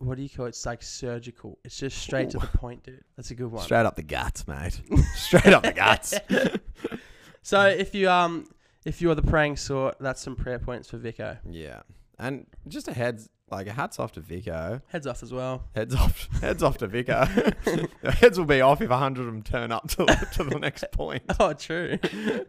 what 0.00 0.16
do 0.16 0.22
you 0.22 0.28
call 0.28 0.46
it? 0.46 0.50
It's 0.50 0.66
like 0.66 0.82
surgical. 0.82 1.58
It's 1.64 1.78
just 1.78 1.98
straight 1.98 2.30
to 2.30 2.38
the 2.38 2.46
point, 2.46 2.82
dude. 2.82 3.04
That's 3.16 3.30
a 3.30 3.34
good 3.34 3.52
one. 3.52 3.62
Straight 3.62 3.86
up 3.86 3.96
the 3.96 4.02
guts, 4.02 4.48
mate. 4.48 4.80
Straight 5.14 5.46
up 5.52 5.62
the 5.62 5.72
guts. 5.72 6.14
So 7.42 7.66
if 7.66 7.94
you 7.94 8.10
um 8.10 8.46
if 8.84 9.00
you 9.00 9.10
are 9.10 9.14
the 9.14 9.22
praying 9.22 9.56
sort, 9.56 9.96
that's 9.98 10.20
some 10.20 10.36
prayer 10.36 10.58
points 10.58 10.90
for 10.90 10.98
Vico. 10.98 11.38
Yeah. 11.48 11.80
And 12.18 12.46
just 12.68 12.86
a 12.86 12.92
heads 12.92 13.30
like 13.50 13.66
a 13.66 13.72
hats 13.72 13.98
off 13.98 14.12
to 14.12 14.20
Vico. 14.20 14.82
Heads 14.88 15.06
off 15.06 15.22
as 15.22 15.32
well. 15.32 15.64
Heads 15.74 15.94
off 15.94 16.28
heads 16.42 16.62
off 16.62 16.78
to 16.78 16.86
Vico. 16.86 17.24
heads 18.04 18.38
will 18.38 18.44
be 18.46 18.60
off 18.60 18.82
if 18.82 18.90
a 18.90 18.96
hundred 18.98 19.22
of 19.22 19.26
them 19.28 19.42
turn 19.42 19.72
up 19.72 19.88
to, 19.88 20.04
to 20.34 20.44
the 20.44 20.58
next 20.60 20.84
point. 20.92 21.22
Oh, 21.40 21.54
true. 21.54 21.98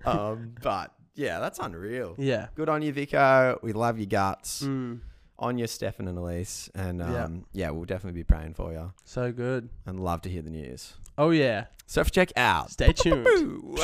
Um, 0.06 0.56
but 0.62 0.94
yeah, 1.16 1.40
that's 1.40 1.58
unreal. 1.60 2.16
yeah. 2.18 2.48
Good 2.56 2.68
on 2.70 2.82
you, 2.82 2.92
Vico. 2.92 3.60
We 3.64 3.72
love 3.74 3.98
your 3.98 4.08
guts. 4.08 4.64
Mm, 4.64 5.00
On 5.42 5.58
you, 5.58 5.68
Stefan 5.68 6.08
and 6.08 6.18
Elise. 6.18 6.70
And 6.76 7.00
Yeah. 7.00 7.24
um, 7.26 7.46
yeah. 7.52 7.70
we'll 7.72 7.86
definitely 7.86 8.20
be 8.20 8.24
praying 8.24 8.54
for 8.54 8.72
you 8.72 8.94
so 9.04 9.32
good. 9.34 9.70
and 9.86 10.00
love 10.00 10.22
to 10.22 10.30
hear 10.30 10.42
the 10.44 10.50
news. 10.52 10.94
Oh 11.18 11.32
yeah. 11.32 11.66
Surf 11.88 12.12
check 12.12 12.32
out. 12.38 12.72
Stay 12.72 12.94
tuned. 12.94 13.28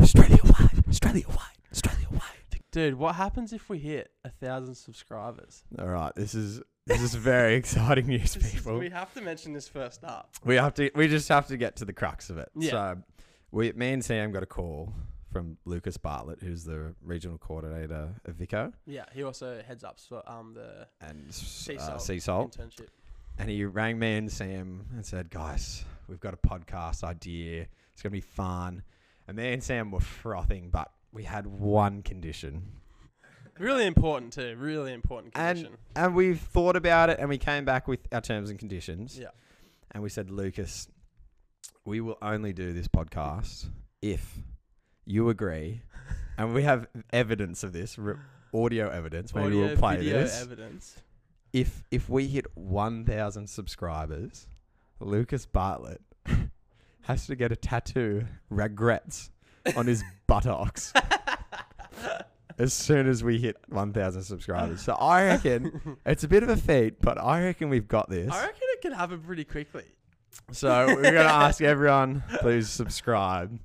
Australia 0.00 0.38
wide, 0.44 0.84
Australia 0.88 1.24
wide, 1.28 1.56
Australia 1.72 2.06
wide. 2.10 2.20
Dude, 2.72 2.94
what 2.96 3.14
happens 3.14 3.52
if 3.54 3.68
we 3.70 3.78
hit 3.78 4.10
a 4.24 4.28
thousand 4.28 4.74
subscribers? 4.74 5.64
All 5.78 5.86
right, 5.88 6.12
this 6.14 6.34
is 6.34 6.60
this 6.86 7.00
is 7.00 7.14
very 7.14 7.54
exciting 7.62 8.06
news, 8.06 8.34
This 8.34 8.46
is- 8.46 8.52
people. 8.54 8.78
we 8.78 8.90
have 8.90 9.12
to 9.14 9.20
mention 9.22 9.52
this 9.54 9.66
first 9.68 10.04
up. 10.04 10.30
We 10.44 10.56
have 10.56 10.74
to. 10.74 10.90
We 10.94 11.08
just 11.08 11.28
have 11.30 11.46
to 11.48 11.56
get 11.56 11.76
to 11.76 11.84
the 11.86 11.92
crux 11.94 12.28
of 12.30 12.36
it. 12.38 12.50
Yeah. 12.54 12.70
So, 12.70 12.96
we, 13.50 13.72
me 13.72 13.92
and 13.92 14.04
Sam 14.04 14.30
got 14.32 14.42
a 14.42 14.46
call 14.46 14.92
from 15.36 15.58
Lucas 15.66 15.96
Bartlett, 15.98 16.40
who's 16.40 16.64
the 16.64 16.94
regional 17.02 17.36
coordinator 17.36 18.14
of 18.24 18.36
Vico 18.36 18.72
Yeah, 18.86 19.04
he 19.12 19.22
also 19.22 19.62
heads 19.66 19.84
up 19.84 20.00
for 20.00 20.22
um 20.26 20.54
the 20.54 20.86
and 21.00 21.32
Sea 21.32 21.76
uh, 21.76 21.80
Salt 21.80 22.02
Sea 22.02 22.18
Salt. 22.18 22.56
internship. 22.58 22.86
And 23.38 23.50
he 23.50 23.64
rang 23.66 23.98
me 23.98 24.16
and 24.16 24.32
Sam 24.32 24.86
and 24.94 25.04
said, 25.04 25.28
Guys, 25.30 25.84
we've 26.08 26.20
got 26.20 26.32
a 26.32 26.38
podcast 26.38 27.04
idea. 27.04 27.66
It's 27.92 28.00
going 28.02 28.10
to 28.12 28.16
be 28.16 28.20
fun. 28.22 28.82
And 29.28 29.36
me 29.36 29.52
and 29.52 29.62
Sam 29.62 29.90
were 29.90 30.00
frothing, 30.00 30.70
but 30.70 30.90
we 31.12 31.24
had 31.24 31.46
one 31.46 32.02
condition. 32.02 32.62
Really 33.58 33.84
important 33.86 34.32
too. 34.32 34.56
Really 34.58 34.94
important 34.94 35.34
And- 35.36 35.58
condition. 35.58 35.78
And 35.94 36.14
we've 36.14 36.40
thought 36.40 36.76
about 36.76 37.10
it 37.10 37.18
and 37.20 37.28
we 37.28 37.36
came 37.36 37.66
back 37.66 37.86
with 37.86 38.00
our 38.10 38.22
terms 38.22 38.48
and 38.48 38.58
conditions. 38.58 39.18
Yeah. 39.18 39.28
And 39.92 40.02
we 40.02 40.08
said, 40.08 40.30
Lucas, 40.30 40.88
we 41.84 42.00
will 42.00 42.16
only 42.22 42.54
do 42.54 42.72
this 42.72 42.88
podcast 42.88 43.68
if 44.00 44.38
you 45.06 45.28
agree. 45.30 45.82
and 46.38 46.52
we 46.52 46.62
have 46.64 46.86
evidence 47.12 47.62
of 47.62 47.72
this, 47.72 47.98
re- 47.98 48.14
audio 48.52 48.88
evidence. 48.90 49.34
Maybe 49.34 49.46
Audio, 49.46 49.66
we'll 49.66 49.76
play 49.76 49.96
video 49.96 50.20
this. 50.20 50.42
evidence. 50.42 50.96
if 51.52 51.84
if 51.90 52.08
we 52.08 52.26
hit 52.26 52.46
1,000 52.54 53.46
subscribers, 53.48 54.46
Lucas 55.00 55.46
Bartlett 55.46 56.00
has 57.02 57.26
to 57.26 57.36
get 57.36 57.52
a 57.52 57.56
tattoo, 57.56 58.26
regrets, 58.50 59.30
on 59.76 59.86
his 59.86 60.02
buttocks 60.26 60.92
as 62.58 62.72
soon 62.72 63.06
as 63.08 63.22
we 63.22 63.38
hit 63.38 63.56
1,000 63.68 64.22
subscribers. 64.22 64.80
So 64.80 64.94
I 64.94 65.24
reckon 65.26 65.96
it's 66.06 66.24
a 66.24 66.28
bit 66.28 66.42
of 66.42 66.48
a 66.48 66.56
feat, 66.56 67.00
but 67.00 67.18
I 67.18 67.42
reckon 67.44 67.68
we've 67.68 67.88
got 67.88 68.08
this. 68.08 68.32
I 68.32 68.42
reckon 68.46 68.62
it 68.62 68.80
could 68.82 68.92
happen 68.94 69.20
pretty 69.20 69.44
quickly. 69.44 69.84
So 70.52 70.86
we're 70.88 71.02
going 71.02 71.14
to 71.14 71.20
ask 71.24 71.60
everyone, 71.62 72.22
please 72.40 72.68
subscribe. 72.68 73.58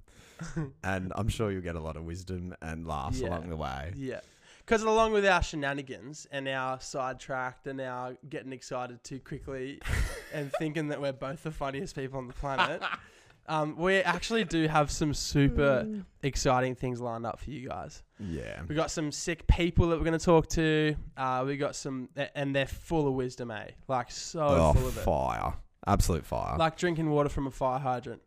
And 0.84 1.12
I'm 1.16 1.28
sure 1.28 1.52
you'll 1.52 1.62
get 1.62 1.76
a 1.76 1.80
lot 1.82 1.96
of 1.98 2.04
wisdom 2.04 2.54
and 2.62 2.86
laughs 2.88 3.20
Yeah. 3.20 3.30
along 3.30 3.50
the 3.50 3.58
way. 3.58 3.94
Yeah. 3.96 4.22
Because 4.60 4.84
along 4.84 5.12
with 5.14 5.26
our 5.26 5.42
shenanigans 5.42 6.28
and 6.32 6.48
our 6.48 6.80
sidetracked 6.80 7.68
and 7.68 7.82
our 7.82 8.16
getting 8.30 8.54
excited 8.54 9.04
too 9.04 9.20
quickly 9.20 9.82
and 10.34 10.52
thinking 10.60 10.90
that 10.90 11.02
we're 11.02 11.12
both 11.14 11.44
the 11.44 11.52
funniest 11.52 11.96
people 11.96 12.20
on 12.20 12.28
the 12.28 12.34
planet, 12.34 12.82
um, 13.48 13.76
we 13.76 13.98
actually 13.98 14.44
do 14.46 14.68
have 14.68 14.90
some 14.92 15.14
super 15.14 15.88
exciting 16.24 16.76
things 16.76 17.02
lined 17.02 17.26
up 17.26 17.40
for 17.40 17.50
you 17.50 17.68
guys. 17.68 18.04
Yeah. 18.20 18.62
We 18.68 18.76
got 18.76 18.92
some 18.92 19.12
sick 19.12 19.46
people 19.48 19.90
that 19.90 19.98
we're 19.98 20.06
going 20.06 20.18
to 20.18 20.24
talk 20.26 20.48
to. 20.50 20.96
Uh, 21.18 21.44
we 21.46 21.58
got 21.58 21.76
some, 21.76 22.08
a- 22.16 22.36
and 22.38 22.56
they're 22.56 22.68
full 22.68 23.08
of 23.08 23.14
wisdom, 23.16 23.50
eh? 23.52 23.72
Like 23.88 24.12
so 24.12 24.42
Oh, 24.48 24.74
full 24.74 24.88
of 24.88 24.98
it. 24.98 25.02
fire. 25.02 25.54
Absolute 25.88 26.26
fire. 26.26 26.58
Like 26.58 26.78
drinking 26.78 27.10
water 27.10 27.30
from 27.30 27.48
a 27.48 27.52
fire 27.52 27.80
hydrant. 27.80 28.22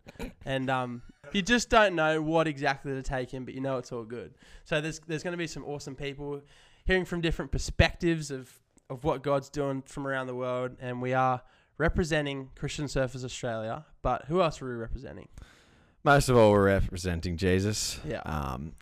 And 0.44 0.68
um, 0.68 1.02
you 1.32 1.40
just 1.42 1.70
don't 1.70 1.94
know 1.94 2.20
what 2.20 2.48
exactly 2.48 2.92
to 2.92 3.02
take 3.02 3.32
in, 3.32 3.44
but 3.44 3.54
you 3.54 3.60
know 3.60 3.78
it's 3.78 3.92
all 3.92 4.04
good. 4.04 4.34
So 4.64 4.80
there's 4.80 5.00
there's 5.06 5.22
going 5.22 5.32
to 5.32 5.38
be 5.38 5.46
some 5.46 5.64
awesome 5.64 5.94
people 5.94 6.42
hearing 6.84 7.04
from 7.04 7.20
different 7.20 7.52
perspectives 7.52 8.30
of, 8.30 8.52
of 8.90 9.04
what 9.04 9.22
God's 9.22 9.48
doing 9.48 9.82
from 9.82 10.06
around 10.06 10.26
the 10.26 10.34
world. 10.34 10.72
And 10.80 11.00
we 11.00 11.14
are 11.14 11.42
representing 11.78 12.50
Christian 12.56 12.86
Surfers 12.86 13.24
Australia. 13.24 13.84
But 14.02 14.24
who 14.26 14.42
else 14.42 14.60
are 14.60 14.66
we 14.66 14.74
representing? 14.74 15.28
Most 16.02 16.28
of 16.28 16.36
all, 16.36 16.50
we're 16.50 16.66
representing 16.66 17.36
Jesus. 17.36 17.98
Yeah. 18.04 18.20
Um, 18.26 18.72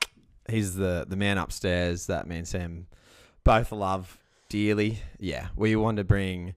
he's 0.49 0.75
the 0.75 1.05
the 1.07 1.17
man 1.17 1.39
upstairs 1.39 2.07
that 2.07 2.27
me 2.27 2.39
and 2.39 2.49
Sam 2.49 2.87
both 3.45 3.71
love 3.71 4.19
dearly. 4.49 4.99
Yeah, 5.19 5.49
we 5.57 5.77
want 5.77 5.99
to 5.99 6.05
bring 6.05 6.55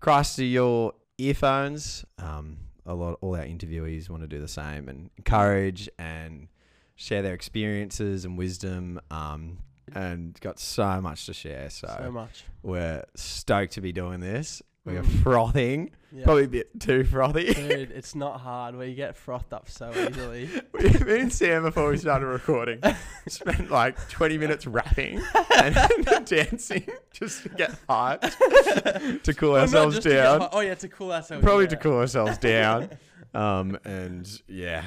Christ 0.00 0.36
to 0.36 0.44
your 0.44 0.94
earphones. 1.20 2.04
Um, 2.18 2.58
a 2.86 2.94
lot, 2.94 3.18
all 3.20 3.36
our 3.36 3.44
interviewees 3.44 4.08
want 4.08 4.22
to 4.22 4.26
do 4.28 4.40
the 4.40 4.48
same 4.48 4.88
and 4.88 5.10
encourage 5.16 5.88
and 5.98 6.48
share 6.96 7.22
their 7.22 7.34
experiences 7.34 8.24
and 8.24 8.36
wisdom. 8.38 9.00
Um, 9.10 9.58
and 9.92 10.38
got 10.40 10.60
so 10.60 11.00
much 11.00 11.26
to 11.26 11.34
share. 11.34 11.68
So, 11.68 11.92
So 12.00 12.12
much. 12.12 12.44
we're 12.62 13.02
stoked 13.16 13.72
to 13.72 13.80
be 13.80 13.90
doing 13.92 14.20
this. 14.20 14.62
We're 14.86 15.02
Mm. 15.02 15.22
frothing, 15.22 15.90
Yeah. 16.10 16.24
probably 16.24 16.44
a 16.44 16.48
bit 16.48 16.80
too 16.80 17.04
frothy. 17.04 17.52
Dude, 17.52 17.90
it's 17.94 18.14
not 18.14 18.40
hard 18.40 18.74
where 18.74 18.86
you 18.86 18.94
get 18.94 19.14
frothed 19.14 19.52
up 19.52 19.68
so 19.68 19.90
easily. 19.94 20.48
Me 21.04 21.20
and 21.20 21.30
Sam, 21.32 21.64
before 21.64 21.90
we 21.90 21.98
started 21.98 22.24
recording, 22.26 22.80
spent 23.28 23.70
like 23.70 24.08
20 24.08 24.38
minutes 24.38 24.66
rapping 24.66 25.20
and 25.54 26.24
dancing 26.26 26.86
just 27.12 27.42
to 27.42 27.48
get 27.50 27.72
hyped 27.88 29.22
to 29.22 29.34
cool 29.34 29.52
Well, 29.52 29.60
not 29.60 29.68
ourselves 29.68 29.96
just 29.96 30.04
to 30.04 30.08
get 30.14 30.22
down. 30.22 30.40
hot- 30.40 30.50
Oh, 30.54 30.60
yeah, 30.60 30.74
to 30.76 30.88
cool 30.88 31.12
ourselves 31.12 31.44
Probably 31.44 31.66
to 31.68 31.76
cool 31.76 31.98
ourselves 31.98 32.38
down. 32.38 32.88
Um, 33.34 33.78
and 33.84 34.26
yeah, 34.48 34.84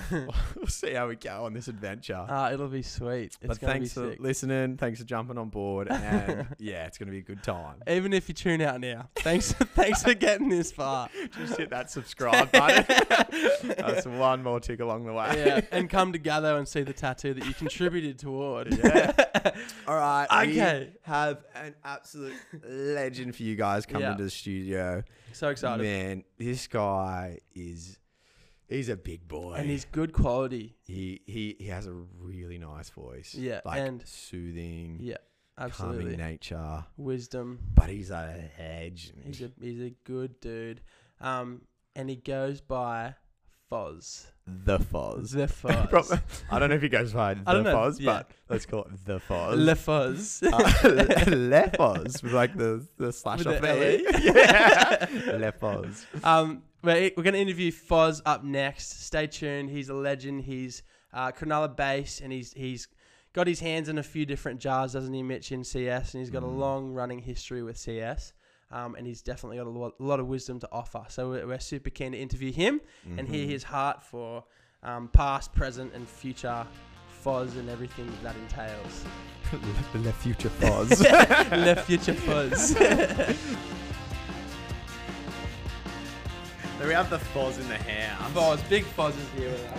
we'll 0.10 0.66
see 0.66 0.92
how 0.92 1.08
we 1.08 1.16
go 1.16 1.44
on 1.44 1.52
this 1.54 1.68
adventure. 1.68 2.24
Ah, 2.28 2.50
it'll 2.52 2.68
be 2.68 2.82
sweet. 2.82 3.24
It's 3.24 3.38
but 3.42 3.60
gonna 3.60 3.72
thanks 3.74 3.94
be 3.94 4.00
for 4.00 4.10
sick. 4.12 4.20
listening. 4.20 4.76
Thanks 4.76 5.00
for 5.00 5.06
jumping 5.06 5.38
on 5.38 5.48
board. 5.48 5.88
And 5.88 6.46
yeah, 6.58 6.86
it's 6.86 6.98
going 6.98 7.06
to 7.06 7.12
be 7.12 7.18
a 7.18 7.22
good 7.22 7.42
time. 7.42 7.82
Even 7.88 8.12
if 8.12 8.28
you 8.28 8.34
tune 8.34 8.60
out 8.60 8.80
now, 8.80 9.08
thanks, 9.16 9.52
thanks 9.74 10.02
for 10.02 10.14
getting 10.14 10.48
this 10.48 10.72
far. 10.72 11.08
Just 11.38 11.56
hit 11.58 11.70
that 11.70 11.90
subscribe 11.90 12.50
button. 12.52 12.84
That's 13.76 14.06
one 14.06 14.42
more 14.42 14.60
tick 14.60 14.80
along 14.80 15.06
the 15.06 15.12
way. 15.12 15.32
Yeah, 15.46 15.60
and 15.72 15.88
come 15.88 16.12
together 16.12 16.56
and 16.56 16.66
see 16.66 16.82
the 16.82 16.92
tattoo 16.92 17.34
that 17.34 17.46
you 17.46 17.54
contributed 17.54 18.18
toward. 18.18 18.76
Yeah. 18.76 19.12
All 19.88 19.96
right. 19.96 20.26
Okay. 20.48 20.88
We 20.92 20.98
have 21.02 21.44
an 21.54 21.74
absolute 21.84 22.34
legend 22.68 23.34
for 23.36 23.42
you 23.42 23.56
guys 23.56 23.86
coming 23.86 24.02
Yeah. 24.02 24.12
into 24.12 24.24
the 24.24 24.30
studio. 24.30 25.02
So 25.32 25.48
excited. 25.48 25.82
Man, 25.82 26.24
this 26.38 26.66
guy 26.66 27.38
is 27.54 27.98
he's 28.68 28.88
a 28.88 28.96
big 28.96 29.26
boy. 29.28 29.54
And 29.54 29.68
he's 29.68 29.84
good 29.84 30.12
quality. 30.12 30.76
he 30.84 31.20
he 31.26 31.56
he 31.58 31.66
has 31.66 31.86
a 31.86 31.92
really 32.18 32.58
nice 32.58 32.90
voice. 32.90 33.34
Yeah, 33.34 33.60
Like 33.64 33.80
and- 33.80 34.06
soothing, 34.06 34.98
Yeah, 35.00 35.16
calming 35.70 36.16
nature. 36.16 36.84
Wisdom. 36.96 37.58
But 37.74 37.88
he's 37.90 38.10
a 38.10 38.50
legend. 38.58 39.22
He's 39.24 39.42
a 39.42 39.50
he's 39.60 39.80
a 39.80 39.94
good 40.04 40.40
dude. 40.40 40.80
Um, 41.20 41.62
and 41.94 42.10
he 42.10 42.16
goes 42.16 42.60
by 42.60 43.14
Foz. 43.72 44.26
the 44.46 44.78
Foz. 44.78 45.30
The 45.30 45.46
Foz. 45.48 46.20
I 46.50 46.58
don't 46.58 46.68
know 46.68 46.76
if 46.76 46.82
he 46.82 46.88
goes 46.88 47.12
by 47.12 47.34
the 47.34 47.40
Foz, 47.42 47.98
yeah. 47.98 48.12
but 48.12 48.30
let's 48.48 48.64
call 48.66 48.84
it 48.84 49.04
the 49.04 49.18
Foz. 49.18 49.56
Le 49.56 49.74
Foz. 49.74 50.42
uh, 50.52 51.28
Le 51.30 51.70
Foz 51.76 52.22
with 52.22 52.32
like 52.32 52.56
the 52.56 52.86
the 52.98 53.12
slash 53.12 53.38
With 53.38 53.48
off 53.48 53.60
the 53.62 53.66
the 53.66 54.20
yeah. 54.22 55.36
Le 55.38 55.52
Foz. 55.52 56.04
Um, 56.22 56.62
we're, 56.82 57.10
we're 57.16 57.22
going 57.22 57.34
to 57.34 57.40
interview 57.40 57.70
Foz 57.72 58.20
up 58.26 58.44
next. 58.44 59.04
Stay 59.04 59.26
tuned. 59.26 59.70
He's 59.70 59.88
a 59.88 59.94
legend. 59.94 60.42
He's 60.42 60.82
uh, 61.12 61.32
Cronulla 61.32 61.74
based, 61.76 62.20
and 62.20 62.32
he's 62.32 62.52
he's 62.52 62.88
got 63.32 63.46
his 63.46 63.60
hands 63.60 63.88
in 63.88 63.98
a 63.98 64.02
few 64.02 64.24
different 64.26 64.60
jars, 64.60 64.92
doesn't 64.94 65.12
he, 65.12 65.22
Mitch, 65.22 65.52
in 65.52 65.62
CS? 65.64 66.14
And 66.14 66.20
he's 66.22 66.30
got 66.30 66.42
a 66.42 66.46
Mm. 66.46 66.58
long 66.58 66.92
running 66.92 67.18
history 67.20 67.62
with 67.62 67.76
CS. 67.76 68.32
Um, 68.72 68.96
and 68.96 69.06
he's 69.06 69.22
definitely 69.22 69.58
got 69.58 69.66
a 69.66 69.70
lot, 69.70 69.92
a 70.00 70.02
lot 70.02 70.18
of 70.20 70.26
wisdom 70.26 70.58
to 70.60 70.68
offer. 70.72 71.04
So 71.08 71.30
we're, 71.30 71.46
we're 71.46 71.58
super 71.60 71.88
keen 71.90 72.12
to 72.12 72.18
interview 72.18 72.50
him 72.52 72.80
and 73.16 73.28
hear 73.28 73.46
Mhm. 73.46 73.50
his 73.50 73.62
heart 73.62 74.02
for 74.02 74.42
um, 74.82 75.08
past, 75.12 75.52
present, 75.54 75.92
and 75.94 76.08
future 76.08 76.66
Foz 77.24 77.56
and 77.58 77.68
everything 77.68 78.06
that, 78.06 78.22
that 78.22 78.36
entails. 78.36 79.04
Le, 79.94 80.00
Le 80.00 80.12
Future 80.12 80.48
Foz. 80.60 81.00
Le 81.64 81.76
future 81.76 82.14
Foz. 82.14 82.74
so 86.78 86.86
we 86.86 86.92
have 86.92 87.08
the 87.10 87.18
Foz 87.18 87.58
in 87.58 87.68
the 87.68 87.78
house. 87.78 88.30
Foz, 88.32 88.68
big 88.68 88.84
Foz 88.84 89.10
is 89.10 89.30
here 89.38 89.50
with 89.50 89.64
us. 89.72 89.78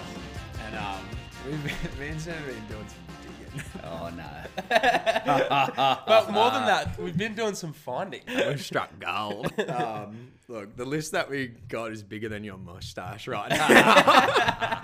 And 0.66 0.76
um, 0.76 1.06
we've 1.46 1.64
been, 1.64 1.74
me 2.00 2.08
and 2.10 2.22
Sam 2.22 2.34
have 2.36 2.46
been 2.48 2.66
doing 2.68 2.88
some 2.88 3.06
digging. 3.22 3.64
Oh 3.84 4.10
no. 4.16 4.26
But 6.08 6.32
more 6.32 6.52
than 6.52 6.66
that, 6.66 6.98
we've 7.00 7.18
been 7.18 7.36
doing 7.36 7.56
some 7.56 7.74
finding. 7.74 8.22
We've 8.28 8.62
struck 8.62 8.92
gold. 9.00 9.52
um, 9.70 10.32
look, 10.48 10.76
the 10.76 10.86
list 10.86 11.12
that 11.14 11.30
we 11.30 11.48
got 11.48 11.92
is 11.92 12.04
bigger 12.04 12.30
than 12.30 12.44
your 12.44 12.58
mustache 12.58 13.28
right 13.28 13.50
now. 13.50 14.78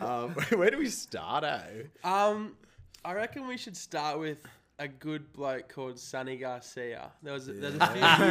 um, 0.00 0.30
where 0.54 0.70
do 0.70 0.78
we 0.78 0.88
start, 0.88 1.44
eh? 1.44 1.82
Um, 2.04 2.54
I 3.04 3.14
reckon 3.14 3.46
we 3.46 3.56
should 3.56 3.76
start 3.76 4.18
with 4.18 4.44
a 4.78 4.86
good 4.86 5.32
bloke 5.32 5.68
called 5.68 5.98
Sonny 5.98 6.36
Garcia. 6.36 7.10
There 7.22 7.32
was 7.32 7.48
a, 7.48 7.52
there's 7.52 7.74
a 7.74 7.86
few 7.88 7.96
years 7.96 8.20
ago. 8.20 8.30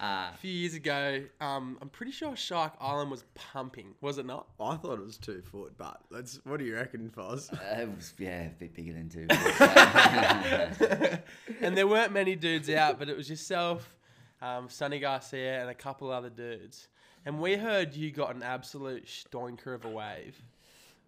A 0.00 0.32
few 0.40 0.50
years 0.50 0.72
ago, 0.74 1.22
um, 1.40 1.76
I'm 1.82 1.90
pretty 1.90 2.12
sure 2.12 2.34
Shark 2.36 2.72
Island 2.80 3.10
was 3.10 3.24
pumping. 3.34 3.94
Was 4.00 4.16
it 4.18 4.24
not? 4.24 4.46
I 4.58 4.76
thought 4.76 4.98
it 4.98 5.04
was 5.04 5.18
two 5.18 5.42
foot, 5.42 5.74
but 5.76 6.00
let's. 6.10 6.40
What 6.44 6.58
do 6.58 6.64
you 6.64 6.74
reckon, 6.74 7.12
Foz? 7.14 7.52
Uh, 7.52 7.82
it 7.82 7.94
was, 7.94 8.14
yeah, 8.18 8.46
a 8.46 8.50
bit 8.50 8.74
bigger 8.74 8.94
than 8.94 9.10
two. 9.10 9.26
and 11.60 11.76
there 11.76 11.86
weren't 11.86 12.12
many 12.12 12.34
dudes 12.34 12.70
out, 12.70 12.98
but 12.98 13.10
it 13.10 13.16
was 13.16 13.28
yourself, 13.28 13.98
um, 14.40 14.70
Sonny 14.70 15.00
Garcia, 15.00 15.60
and 15.60 15.68
a 15.68 15.74
couple 15.74 16.10
other 16.10 16.30
dudes. 16.30 16.88
And 17.24 17.40
we 17.40 17.56
heard 17.56 17.94
you 17.94 18.10
got 18.10 18.34
an 18.34 18.42
absolute 18.42 19.06
stonker 19.06 19.74
of 19.74 19.84
a 19.84 19.90
wave. 19.90 20.36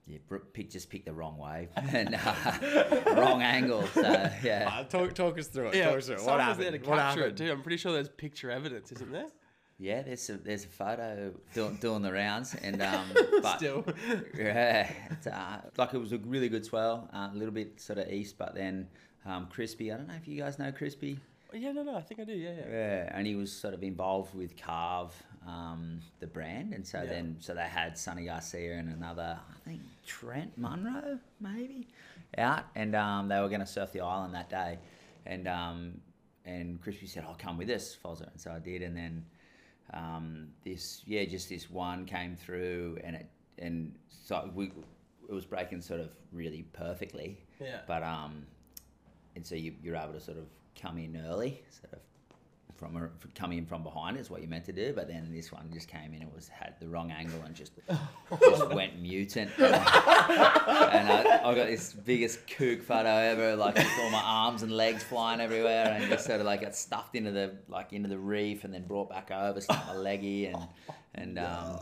Yeah, 0.06 0.18
Brooke 0.28 0.52
pick, 0.52 0.70
just 0.70 0.90
picked 0.90 1.06
the 1.06 1.12
wrong 1.14 1.38
wave 1.38 1.68
and 1.76 2.14
uh, 2.14 3.14
wrong 3.16 3.42
angle. 3.42 3.87
So 3.94 4.02
yeah, 4.42 4.70
Uh, 4.73 4.84
talk, 4.84 5.14
talk 5.14 5.38
us 5.38 5.46
through 5.49 5.68
it. 5.68 5.76
Yeah, 5.76 5.88
talk 5.90 5.99
us 5.99 6.06
through 6.06 6.16
it. 6.16 6.18
What 6.18 6.25
someone 6.26 6.49
was 6.49 6.56
there 6.58 6.66
happened? 6.66 6.84
to 6.84 6.90
What 6.90 6.99
capture 6.99 7.20
happened? 7.20 7.40
it 7.40 7.44
too. 7.46 7.52
I'm 7.52 7.62
pretty 7.62 7.76
sure 7.78 7.92
there's 7.92 8.08
picture 8.08 8.50
evidence, 8.50 8.92
isn't 8.92 9.12
there? 9.12 9.26
Yeah, 9.78 10.02
there's 10.02 10.30
a 10.30 10.34
there's 10.37 10.64
a 10.64 10.68
photo 10.68 11.32
doing, 11.52 11.76
doing 11.80 12.02
the 12.02 12.12
rounds, 12.12 12.54
and 12.62 12.80
um, 12.80 13.06
but 13.42 13.56
Still. 13.56 13.84
yeah, 14.37 14.88
it's, 15.11 15.26
uh, 15.26 15.61
like 15.76 15.94
it 15.94 15.99
was 15.99 16.12
a 16.12 16.18
really 16.18 16.49
good 16.49 16.64
swell, 16.64 17.08
uh, 17.12 17.30
a 17.32 17.37
little 17.37 17.52
bit 17.54 17.80
sort 17.80 17.99
of 17.99 18.08
east, 18.08 18.38
but 18.38 18.54
then 18.54 18.87
um, 19.26 19.49
Crispy. 19.50 19.90
I 19.92 19.96
don't 19.96 20.06
know 20.06 20.14
if 20.14 20.28
you 20.28 20.40
guys 20.40 20.58
know 20.61 20.70
Crispy. 20.70 21.18
Yeah, 21.52 21.73
no, 21.73 21.82
no, 21.82 21.96
I 21.96 22.02
think 22.02 22.20
I 22.20 22.25
do. 22.25 22.32
Yeah, 22.32 22.50
yeah. 22.50 22.70
Yeah, 22.70 23.11
and 23.16 23.26
he 23.26 23.34
was 23.37 23.52
sort 23.52 23.75
of 23.75 23.82
involved 23.84 24.34
with 24.34 24.56
Carve, 24.56 25.12
um, 25.46 26.00
the 26.20 26.26
brand, 26.26 26.73
and 26.73 26.87
so 26.87 26.99
Yeah. 27.02 27.06
then 27.11 27.37
so 27.40 27.54
they 27.54 27.62
had 27.62 27.99
Sonny 27.99 28.26
Garcia 28.26 28.75
and 28.76 28.88
another, 28.92 29.38
I 29.49 29.68
think 29.68 29.82
Trent 30.04 30.56
Munro 30.58 31.18
maybe, 31.40 31.88
out, 32.38 32.64
and 32.75 32.94
um, 32.94 33.28
they 33.28 33.40
were 33.40 33.49
going 33.49 33.61
to 33.61 33.66
surf 33.66 33.92
the 33.92 34.00
island 34.00 34.34
that 34.34 34.49
day, 34.50 34.78
and 35.26 35.46
um, 35.49 36.00
and 36.44 36.80
Crispy 36.80 37.06
said, 37.06 37.25
"I'll 37.26 37.34
come 37.34 37.56
with 37.58 37.70
us, 37.70 37.96
Fozzer," 38.04 38.30
and 38.30 38.40
so 38.40 38.52
I 38.52 38.58
did, 38.58 38.82
and 38.82 38.96
then 38.96 39.25
um, 39.92 40.49
this 40.64 41.02
yeah, 41.06 41.25
just 41.25 41.49
this 41.49 41.70
one 41.70 42.04
came 42.06 42.37
through, 42.37 42.99
and 43.04 43.16
it 43.16 43.26
and 43.58 43.94
so 44.08 44.50
we 44.54 44.73
it 45.28 45.32
was 45.32 45.44
breaking 45.46 45.80
sort 45.80 46.00
of 46.00 46.11
really 46.32 46.62
perfectly, 46.73 47.38
Yeah. 47.61 47.80
but 47.87 48.02
um, 48.02 48.46
and 49.37 49.46
so 49.46 49.54
you, 49.54 49.75
you're 49.82 49.96
able 49.96 50.12
to 50.12 50.20
sort 50.20 50.37
of 50.38 50.44
come 50.80 50.99
in 50.99 51.16
early, 51.26 51.62
sort 51.70 51.94
of 51.94 52.00
from 52.76 52.96
a, 52.96 53.08
come 53.34 53.52
in 53.52 53.66
from 53.66 53.82
behind 53.82 54.16
is 54.16 54.30
what 54.30 54.42
you 54.42 54.48
meant 54.48 54.64
to 54.66 54.72
do. 54.72 54.92
But 54.94 55.08
then 55.08 55.30
this 55.32 55.52
one 55.52 55.70
just 55.72 55.88
came 55.88 56.14
in 56.14 56.22
and 56.22 56.32
was 56.32 56.48
had 56.48 56.74
the 56.80 56.88
wrong 56.88 57.10
angle 57.10 57.40
and 57.44 57.54
just 57.54 57.72
just 58.42 58.68
went 58.74 59.00
mutant. 59.00 59.50
And, 59.58 59.74
I, 59.74 60.90
and 60.92 61.08
I, 61.08 61.50
I 61.50 61.54
got 61.54 61.66
this 61.66 61.92
biggest 61.92 62.46
kook 62.46 62.82
photo 62.82 63.08
ever, 63.08 63.56
like 63.56 63.76
with 63.76 63.88
all 64.00 64.10
my 64.10 64.22
arms 64.22 64.62
and 64.62 64.72
legs 64.72 65.02
flying 65.02 65.40
everywhere, 65.40 65.96
and 65.98 66.08
just 66.10 66.26
sort 66.26 66.40
of 66.40 66.46
like 66.46 66.62
got 66.62 66.74
stuffed 66.74 67.14
into 67.14 67.30
the 67.30 67.54
like 67.68 67.92
into 67.92 68.08
the 68.08 68.18
reef 68.18 68.64
and 68.64 68.74
then 68.74 68.86
brought 68.86 69.08
back 69.08 69.30
over, 69.30 69.60
stuck 69.60 69.86
my 69.86 69.94
leggy 69.94 70.46
and 70.46 70.58
and 71.14 71.38
um, 71.38 71.78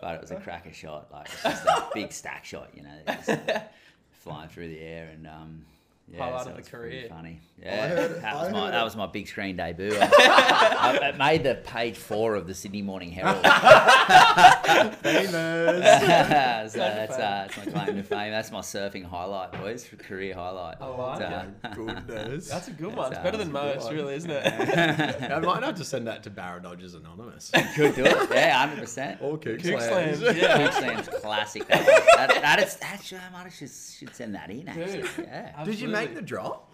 but 0.00 0.14
it 0.14 0.20
was 0.20 0.30
a 0.30 0.36
cracker 0.36 0.72
shot, 0.72 1.08
like 1.12 1.28
it's 1.28 1.42
just 1.42 1.66
a 1.66 1.88
big 1.92 2.12
stack 2.12 2.44
shot, 2.44 2.70
you 2.74 2.82
know, 2.82 2.98
just 3.06 3.40
flying 4.10 4.48
through 4.48 4.68
the 4.68 4.80
air 4.80 5.10
and 5.12 5.26
um, 5.26 5.64
yeah, 6.12 6.24
Highlight 6.24 6.44
so 6.44 6.50
of 6.50 6.56
the 6.56 6.62
career. 6.70 7.06
Funny, 7.08 7.40
yeah, 7.62 7.88
heard- 7.88 8.22
that 8.22 8.34
I 8.34 8.42
was 8.42 8.52
my 8.52 8.70
that 8.70 8.82
was 8.84 8.96
my 8.96 9.06
big 9.06 9.28
screen 9.28 9.56
debut. 9.56 9.96
I, 10.00 10.98
I- 11.02 11.08
it 11.10 11.16
made 11.18 11.44
the 11.44 11.54
page 11.56 11.96
four 11.96 12.34
of 12.34 12.46
the 12.46 12.54
Sydney 12.54 12.82
Morning 12.82 13.10
Herald. 13.10 13.42
Famous. 15.02 15.32
so 16.72 16.78
that's, 16.78 17.14
uh, 17.14 17.18
that's 17.18 17.56
my 17.56 17.64
claim 17.84 17.96
to 17.96 18.02
fame. 18.02 18.30
That's 18.30 18.50
my 18.50 18.60
surfing 18.60 19.04
highlight, 19.04 19.52
boys, 19.52 19.88
career 19.98 20.34
highlight. 20.34 20.76
I 20.80 20.86
like 20.86 21.22
Uh, 21.22 21.68
Goodness. 21.74 22.48
That's 22.48 22.68
a 22.68 22.72
good 22.72 22.94
one. 22.96 23.12
It's 23.12 23.18
uh, 23.20 23.22
better 23.22 23.36
than 23.36 23.52
that's 23.52 23.64
a 23.64 23.68
good 23.68 23.74
most, 23.76 23.84
one. 23.86 23.94
really, 23.94 24.14
isn't 24.14 24.30
it? 24.30 25.32
I 25.32 25.38
might 25.40 25.62
have 25.62 25.74
to 25.76 25.84
send 25.84 26.06
that 26.06 26.22
to 26.24 26.30
Barra 26.30 26.62
Dodgers 26.62 26.94
Anonymous. 26.94 27.50
You 27.54 27.62
Could 27.74 27.94
do 27.94 28.04
it, 28.04 28.28
yeah, 28.32 28.58
hundred 28.66 28.80
percent. 28.80 29.20
Or 29.22 29.38
Kook 29.38 29.62
Kook 29.62 29.80
Slams. 29.80 30.18
slams, 30.18 30.36
yeah. 30.36 30.64
Kook 30.66 30.72
Slams 30.74 31.08
classic. 31.08 31.66
That, 31.68 31.86
that, 32.16 32.28
that 32.42 32.62
is, 32.62 32.78
actually, 32.80 33.20
I 33.20 33.30
might 33.32 33.44
have 33.44 33.54
should, 33.54 33.70
should 33.70 34.14
send 34.14 34.34
that 34.34 34.50
in. 34.50 34.68
Actually, 34.68 35.02
Dude. 35.02 35.10
yeah. 35.18 35.64
Did 35.64 35.80
you 35.80 35.88
make 36.00 36.14
the 36.14 36.22
drop? 36.22 36.70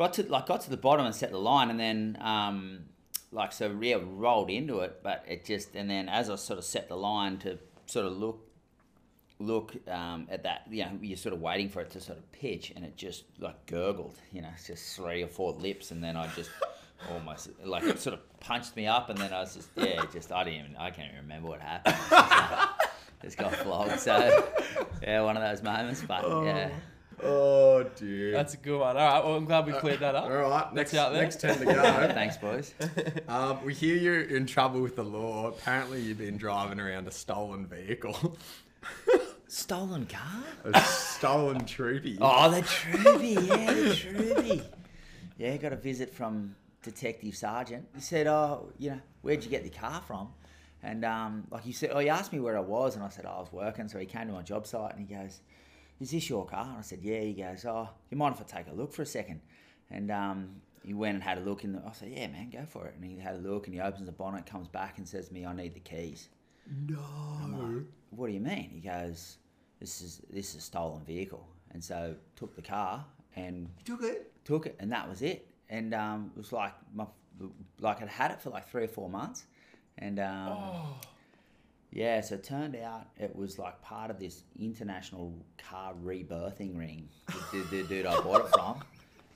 got 0.00 0.14
to 0.14 0.22
like 0.32 0.46
got 0.46 0.62
to 0.62 0.70
the 0.70 0.78
bottom 0.78 1.04
and 1.04 1.14
set 1.14 1.30
the 1.30 1.38
line 1.38 1.68
and 1.68 1.78
then 1.78 2.16
um 2.22 2.80
like 3.32 3.52
so 3.52 3.76
yeah 3.82 3.98
rolled 4.02 4.48
into 4.48 4.80
it 4.80 5.00
but 5.02 5.22
it 5.28 5.44
just 5.44 5.74
and 5.74 5.90
then 5.90 6.08
as 6.08 6.30
I 6.30 6.36
sort 6.36 6.58
of 6.58 6.64
set 6.64 6.88
the 6.88 6.96
line 6.96 7.36
to 7.40 7.58
sort 7.84 8.06
of 8.06 8.16
look 8.16 8.40
look 9.38 9.76
um, 9.88 10.26
at 10.30 10.44
that 10.44 10.62
you 10.70 10.84
know 10.84 10.92
you're 11.02 11.18
sort 11.18 11.34
of 11.34 11.42
waiting 11.42 11.68
for 11.68 11.80
it 11.82 11.90
to 11.90 12.00
sort 12.00 12.16
of 12.16 12.32
pitch 12.32 12.72
and 12.74 12.82
it 12.82 12.96
just 12.96 13.24
like 13.38 13.66
gurgled 13.66 14.16
you 14.32 14.40
know 14.40 14.48
just 14.66 14.96
three 14.96 15.22
or 15.22 15.28
four 15.28 15.52
lips 15.52 15.90
and 15.90 16.02
then 16.02 16.16
I 16.16 16.28
just 16.34 16.50
almost 17.12 17.50
like 17.62 17.82
it 17.82 17.98
sort 17.98 18.14
of 18.14 18.40
punched 18.40 18.76
me 18.76 18.86
up 18.86 19.10
and 19.10 19.18
then 19.18 19.34
I 19.34 19.40
was 19.40 19.54
just 19.54 19.68
yeah 19.76 20.02
just 20.14 20.32
I 20.32 20.44
didn't 20.44 20.60
even 20.60 20.76
I 20.76 20.90
can't 20.90 21.08
even 21.08 21.22
remember 21.24 21.48
what 21.48 21.60
happened. 21.60 21.96
It's 23.22 23.36
just, 23.36 23.38
like, 23.38 23.50
just 23.50 23.58
got 23.58 23.66
flogged 23.66 24.00
so 24.00 24.48
yeah 25.02 25.20
one 25.20 25.36
of 25.36 25.42
those 25.42 25.62
moments 25.62 26.02
but 26.08 26.22
yeah 26.42 26.70
Oh, 27.22 27.84
dear. 27.96 28.32
That's 28.32 28.54
a 28.54 28.56
good 28.56 28.78
one. 28.78 28.96
All 28.96 29.12
right, 29.12 29.24
well, 29.24 29.36
I'm 29.36 29.44
glad 29.44 29.66
we 29.66 29.72
cleared 29.72 30.00
that 30.00 30.14
up. 30.14 30.24
All 30.24 30.30
right, 30.30 30.74
next, 30.74 30.94
out 30.94 31.12
there. 31.12 31.22
next 31.22 31.40
10 31.40 31.58
to 31.58 31.64
go. 31.64 31.72
thanks 32.14 32.36
boys 32.36 32.74
um, 33.28 33.64
we 33.64 33.74
hear 33.74 33.96
you're 33.96 34.22
in 34.22 34.46
trouble 34.46 34.80
with 34.80 34.96
the 34.96 35.04
law. 35.04 35.48
Apparently, 35.48 36.00
you've 36.00 36.18
been 36.18 36.36
driving 36.36 36.80
around 36.80 37.06
a 37.06 37.10
stolen 37.10 37.66
vehicle. 37.66 38.36
stolen 39.48 40.06
car 40.06 40.42
a 40.64 40.82
stolen 40.84 41.64
troopy. 41.64 42.18
Oh, 42.20 42.50
the 42.50 42.62
Troopy, 42.62 43.28
yeah, 43.28 43.72
the 43.72 43.94
Troopy. 43.94 44.62
Yeah, 45.36 45.56
got 45.56 45.72
a 45.72 45.76
visit 45.76 46.14
from 46.14 46.54
Detective 46.82 47.36
Sergeant. 47.36 47.86
He 47.94 48.00
said, 48.00 48.26
"Oh, 48.26 48.70
you 48.78 48.90
know, 48.90 49.00
where'd 49.22 49.44
you 49.44 49.50
get 49.50 49.64
the 49.64 49.70
car 49.70 50.00
from?" 50.06 50.28
And 50.82 51.04
um, 51.04 51.46
like 51.50 51.62
he 51.62 51.72
said, 51.72 51.90
oh, 51.92 51.98
he 51.98 52.08
asked 52.08 52.32
me 52.32 52.40
where 52.40 52.56
I 52.56 52.60
was, 52.60 52.94
and 52.94 53.04
I 53.04 53.08
said, 53.10 53.26
oh, 53.26 53.34
I 53.36 53.40
was 53.40 53.52
working. 53.52 53.88
So 53.88 53.98
he 53.98 54.06
came 54.06 54.26
to 54.28 54.32
my 54.32 54.42
job 54.42 54.66
site, 54.66 54.96
and 54.96 55.06
he 55.06 55.14
goes, 55.14 55.40
"Is 56.00 56.10
this 56.10 56.28
your 56.28 56.46
car?" 56.46 56.64
And 56.64 56.78
I 56.78 56.82
said, 56.82 57.00
"Yeah." 57.02 57.20
He 57.20 57.34
goes, 57.34 57.64
"Oh, 57.64 57.88
you 58.10 58.16
mind 58.16 58.34
if 58.34 58.40
I 58.40 58.58
take 58.58 58.70
a 58.70 58.74
look 58.74 58.92
for 58.92 59.02
a 59.02 59.06
second? 59.06 59.40
And 59.90 60.10
um, 60.10 60.62
he 60.84 60.94
went 60.94 61.14
and 61.14 61.22
had 61.22 61.38
a 61.38 61.42
look, 61.42 61.64
and 61.64 61.80
I 61.86 61.92
said, 61.92 62.08
"Yeah, 62.10 62.26
man, 62.28 62.50
go 62.50 62.64
for 62.66 62.86
it." 62.86 62.94
And 62.94 63.04
he 63.04 63.18
had 63.18 63.34
a 63.34 63.38
look, 63.38 63.66
and 63.66 63.74
he 63.74 63.80
opens 63.80 64.06
the 64.06 64.12
bonnet, 64.12 64.46
comes 64.46 64.68
back, 64.68 64.98
and 64.98 65.06
says 65.06 65.28
to 65.28 65.34
me, 65.34 65.46
"I 65.46 65.52
need 65.52 65.74
the 65.74 65.80
keys." 65.80 66.28
no. 67.46 67.84
what 68.10 68.28
do 68.28 68.32
you 68.32 68.40
mean? 68.40 68.70
He 68.72 68.80
goes, 68.80 69.38
this 69.80 70.02
is 70.02 70.20
this 70.30 70.50
is 70.50 70.56
a 70.56 70.60
stolen 70.60 71.02
vehicle, 71.04 71.46
and 71.72 71.82
so 71.82 72.14
took 72.36 72.54
the 72.54 72.62
car 72.62 73.04
and 73.34 73.68
You 73.78 73.96
took 73.96 74.04
it? 74.04 74.32
took 74.44 74.66
it, 74.66 74.76
and 74.78 74.92
that 74.92 75.08
was 75.08 75.22
it. 75.22 75.48
And 75.68 75.94
um, 75.94 76.30
it 76.34 76.38
was 76.38 76.52
like 76.52 76.74
my 76.94 77.06
like 77.78 78.02
I'd 78.02 78.08
had 78.08 78.30
it 78.30 78.40
for 78.40 78.50
like 78.50 78.68
three 78.68 78.84
or 78.84 78.88
four 78.88 79.08
months, 79.08 79.46
and 79.98 80.18
um, 80.20 80.58
yeah, 81.92 82.20
so 82.20 82.36
it 82.36 82.44
turned 82.44 82.76
out 82.76 83.06
it 83.18 83.34
was 83.34 83.58
like 83.58 83.80
part 83.82 84.10
of 84.10 84.18
this 84.20 84.42
international 84.58 85.34
car 85.58 85.92
rebirthing 86.04 86.76
ring. 86.78 87.08
The, 87.26 87.58
the, 87.58 87.76
the 87.76 87.82
dude 87.84 88.06
I 88.06 88.20
bought 88.20 88.44
it 88.44 88.48
from. 88.52 88.80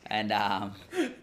And 0.09 0.33
um, 0.33 0.73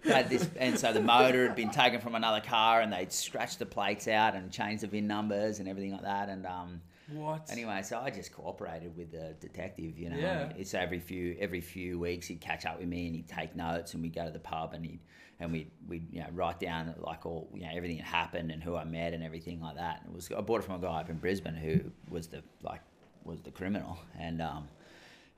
had 0.04 0.28
this, 0.30 0.50
and 0.58 0.78
so 0.78 0.91
the 0.91 1.02
motor 1.02 1.46
had 1.48 1.56
been 1.56 1.70
taken 1.70 2.02
from 2.02 2.15
another 2.15 2.41
car, 2.41 2.82
and 2.82 2.91
they'd 2.91 3.12
scratched 3.13 3.60
the 3.60 3.65
plates 3.65 4.08
out 4.08 4.34
and 4.36 4.52
changed 4.52 4.82
the 4.82 4.88
VIN 4.88 5.06
numbers 5.06 5.60
and 5.60 5.70
everything 5.70 5.91
like 5.91 6.02
that. 6.02 6.30
And 6.30 6.48
um, 6.48 6.82
What? 7.13 7.48
Anyway, 7.52 7.82
so 7.84 8.00
I 8.00 8.10
just 8.10 8.34
cooperated 8.34 8.98
with 8.98 9.12
the 9.12 9.36
detective, 9.39 10.00
you 10.00 10.10
know. 10.10 10.17
Yeah. 10.17 10.52
It's 10.58 10.74
every 10.74 11.00
few 11.00 11.38
every 11.39 11.62
few 11.62 12.00
weeks 12.00 12.26
he'd 12.28 12.41
catch 12.41 12.65
up 12.65 12.80
with 12.80 12.88
me 12.88 13.06
and 13.06 13.15
he'd 13.15 13.28
take 13.28 13.56
notes 13.56 13.94
and 13.94 14.02
we'd 14.02 14.15
go 14.15 14.26
to 14.26 14.32
the 14.32 14.39
pub 14.39 14.74
and 14.74 14.84
he'd 14.84 15.00
and 15.42 15.52
we'd 15.52 15.70
we'd 15.88 16.08
you 16.12 16.22
know 16.22 16.28
write 16.34 16.60
down 16.60 16.94
like 17.00 17.26
all 17.26 17.50
you 17.54 17.64
know 17.64 17.72
everything 17.74 17.98
that 17.98 18.06
happened 18.06 18.52
and 18.52 18.64
who 18.64 18.76
I 18.78 18.86
met 18.86 19.14
and 19.14 19.24
everything 19.24 19.60
like 19.60 19.76
that. 19.76 20.02
And 20.02 20.12
it 20.12 20.16
was 20.16 20.32
I 20.32 20.40
bought 20.42 20.62
it 20.62 20.64
from 20.64 20.76
a 20.76 20.80
guy 20.80 21.02
up 21.02 21.10
in 21.10 21.18
Brisbane 21.18 21.56
who 21.56 21.92
was 22.10 22.28
the 22.28 22.42
like 22.62 22.82
was 23.26 23.42
the 23.42 23.52
criminal 23.52 24.00
and 24.18 24.42
um 24.42 24.68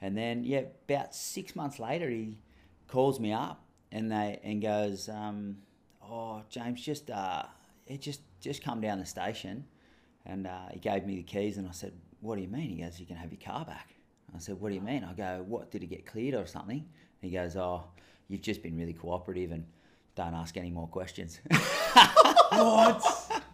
and 0.01 0.15
then 0.15 0.43
yeah 0.43 0.63
about 0.87 1.15
six 1.15 1.55
months 1.55 1.79
later 1.79 2.09
he 2.09 2.37
calls 2.87 3.19
me 3.19 3.33
up 3.33 3.63
and 3.91 4.11
they 4.11 4.39
and 4.43 4.61
goes 4.61 5.09
um 5.09 5.57
oh 6.01 6.43
James 6.49 6.81
just 6.81 7.09
uh 7.09 7.43
it 7.87 8.01
just 8.01 8.21
just 8.39 8.63
come 8.63 8.79
down 8.79 8.99
the 8.99 9.05
station 9.05 9.65
and 10.25 10.47
uh, 10.47 10.69
he 10.71 10.79
gave 10.79 11.05
me 11.05 11.17
the 11.17 11.23
keys, 11.23 11.57
and 11.57 11.67
I 11.67 11.71
said, 11.71 11.93
"What 12.21 12.35
do 12.35 12.41
you 12.41 12.47
mean?" 12.47 12.69
He 12.69 12.81
goes, 12.81 12.99
"You 12.99 13.05
can 13.05 13.17
have 13.17 13.31
your 13.31 13.41
car 13.41 13.65
back." 13.65 13.93
I 14.33 14.39
said, 14.39 14.59
"What 14.59 14.69
do 14.69 14.75
you 14.75 14.81
mean?" 14.81 15.03
I 15.03 15.13
go, 15.13 15.43
"What 15.47 15.71
did 15.71 15.83
it 15.83 15.87
get 15.87 16.05
cleared 16.05 16.33
or 16.33 16.45
something?" 16.45 16.79
And 16.79 17.31
he 17.31 17.35
goes, 17.35 17.55
"Oh, 17.55 17.83
you've 18.27 18.41
just 18.41 18.63
been 18.63 18.77
really 18.77 18.93
cooperative 18.93 19.51
and 19.51 19.65
don't 20.15 20.33
ask 20.33 20.55
any 20.57 20.71
more 20.71 20.87
questions." 20.87 21.39
What? 22.51 23.01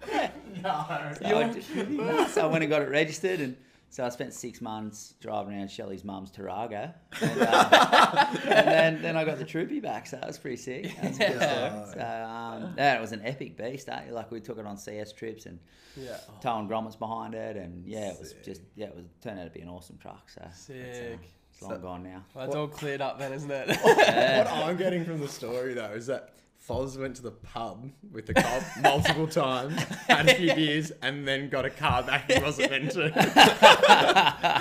No. 0.62 1.13
so, 1.22 1.38
I 1.38 1.54
just- 1.54 1.74
no, 1.74 2.28
so 2.28 2.41
I 2.41 2.45
went 2.48 2.63
and 2.63 2.69
got 2.69 2.82
it 2.82 2.89
registered, 2.89 3.39
and 3.39 3.56
so 3.89 4.04
I 4.06 4.10
spent 4.10 4.34
six 4.34 4.60
months 4.60 5.13
driving 5.22 5.54
around 5.54 5.72
Shelley's 5.72 6.04
mum's 6.04 6.32
Tarago, 6.32 6.93
and, 7.22 7.41
uh, 7.41 8.26
and 8.43 8.67
then, 8.67 9.02
then 9.02 9.15
I 9.15 9.24
got 9.24 9.38
the 9.38 9.45
Troopy 9.45 9.80
back, 9.80 10.06
so 10.08 10.17
that 10.17 10.28
was 10.28 10.38
pretty 10.38 10.58
sick. 10.58 10.93
That 10.98 11.04
was 11.12 11.15
a 11.15 11.19
good 11.19 11.32
Yeah. 11.39 11.86
story. 11.86 11.93
So 11.93 12.26
um, 12.65 12.74
yeah, 12.78 12.95
it 12.98 13.02
was 13.02 13.12
an 13.13 13.22
epic 13.24 13.56
beast. 13.56 13.88
Eh? 13.88 14.02
Like 14.12 14.32
we 14.32 14.41
took 14.41 14.58
it 14.58 14.65
on 14.65 14.76
CS 14.76 15.13
trips 15.13 15.45
and 15.45 15.60
Yeah. 15.95 16.17
towing 16.41 16.67
grommets 16.67 17.00
behind 17.00 17.36
it, 17.36 17.56
and 17.56 17.86
yeah, 17.88 18.10
it 18.12 18.19
was 18.19 18.32
Sick. 18.32 18.43
just 18.43 18.62
yeah, 18.76 18.88
it 18.88 18.95
was 18.95 19.06
turned 19.24 19.39
out 19.39 19.45
to 19.45 19.52
be 19.52 19.62
an 19.62 19.69
awesome 19.69 19.98
truck. 19.98 20.30
So 20.30 20.41
it's, 20.45 20.69
uh, 20.69 20.74
Sick. 20.74 21.19
it's 21.54 21.62
long 21.62 21.80
gone 21.80 22.04
now. 22.04 22.26
Well, 22.34 22.48
it's 22.48 22.56
all 22.56 22.67
cleared 22.67 23.00
up 23.02 23.17
then, 23.17 23.32
isn't 23.32 23.50
it? 23.52 23.69
what 23.82 24.50
I'm 24.52 24.76
getting 24.76 25.06
from 25.06 25.22
the 25.22 25.28
story 25.30 25.74
though 25.74 25.91
is 25.93 26.08
that 26.08 26.34
Foz 26.69 26.99
went 26.99 27.15
to 27.15 27.23
the 27.23 27.32
pub 27.32 27.89
with 28.12 28.27
the 28.27 28.34
cop 28.36 28.62
multiple 28.82 29.25
times, 29.27 29.73
had 30.08 30.29
a 30.29 30.36
few 30.36 30.53
beers, 30.53 30.91
and 31.01 31.27
then 31.27 31.49
got 31.49 31.65
a 31.65 31.69
car 31.71 32.03
back 32.03 32.32
he 32.32 32.39
wasn't 32.39 32.69
meant 32.69 32.91
to. 32.91 33.12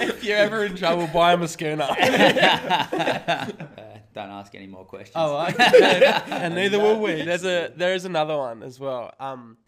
if 0.00 0.24
you're 0.24 0.38
ever 0.38 0.64
in 0.64 0.74
trouble, 0.74 1.06
buy 1.08 1.34
him 1.34 1.42
a 1.42 1.48
schooner. 1.48 1.86
Uh, 3.78 3.98
don't 4.14 4.30
ask 4.30 4.54
any 4.54 4.66
more 4.66 4.84
questions. 4.84 5.14
I 5.14 5.24
like 5.26 5.54
it. 5.58 6.28
and 6.32 6.54
neither 6.54 6.78
will 6.78 6.98
we. 7.00 7.22
There's 7.22 7.44
a 7.44 7.70
there 7.76 7.94
is 7.94 8.04
another 8.04 8.36
one 8.36 8.62
as 8.62 8.80
well. 8.80 9.12
Um, 9.20 9.58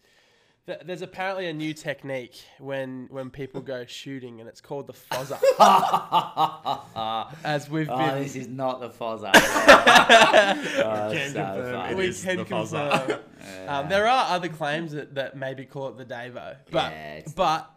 There's 0.65 1.01
apparently 1.01 1.47
a 1.47 1.53
new 1.53 1.73
technique 1.73 2.39
when 2.59 3.07
when 3.09 3.31
people 3.31 3.61
go 3.61 3.83
shooting, 3.85 4.39
and 4.39 4.47
it's 4.47 4.61
called 4.61 4.85
the 4.85 4.93
fozzer. 4.93 5.39
As 7.43 7.67
we've 7.69 7.89
Oh, 7.89 7.97
been, 7.97 8.21
this 8.21 8.35
is 8.35 8.47
not 8.47 8.79
the 8.79 8.89
Fozzer. 8.89 9.31
oh, 9.35 11.09
Can 11.11 11.31
so 11.33 11.43
confirm 11.43 11.73
funny. 11.73 11.95
we 11.95 12.13
can 12.13 12.37
the 12.37 12.45
fozzer. 12.45 13.05
confirm. 13.07 13.19
um, 13.67 13.89
there 13.89 14.05
are 14.07 14.25
other 14.35 14.49
claims 14.49 14.91
that, 14.91 15.15
that 15.15 15.35
maybe 15.35 15.65
call 15.65 15.87
it 15.89 15.97
the 15.97 16.05
Davo, 16.05 16.55
but 16.69 16.91
Yeah, 16.91 17.21
but 17.35 17.71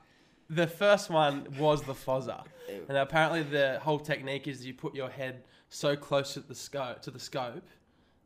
the 0.50 0.66
first 0.66 1.08
one 1.08 1.46
was 1.58 1.82
the 1.82 1.94
fozzer, 1.94 2.44
and 2.88 2.98
apparently 2.98 3.42
the 3.44 3.78
whole 3.82 3.98
technique 3.98 4.46
is 4.46 4.64
you 4.66 4.74
put 4.74 4.94
your 4.94 5.08
head 5.08 5.42
so 5.70 5.96
close 5.96 6.34
to 6.34 6.40
the 6.40 6.54
scope 6.54 7.00
to 7.02 7.10
the 7.10 7.18
scope 7.18 7.62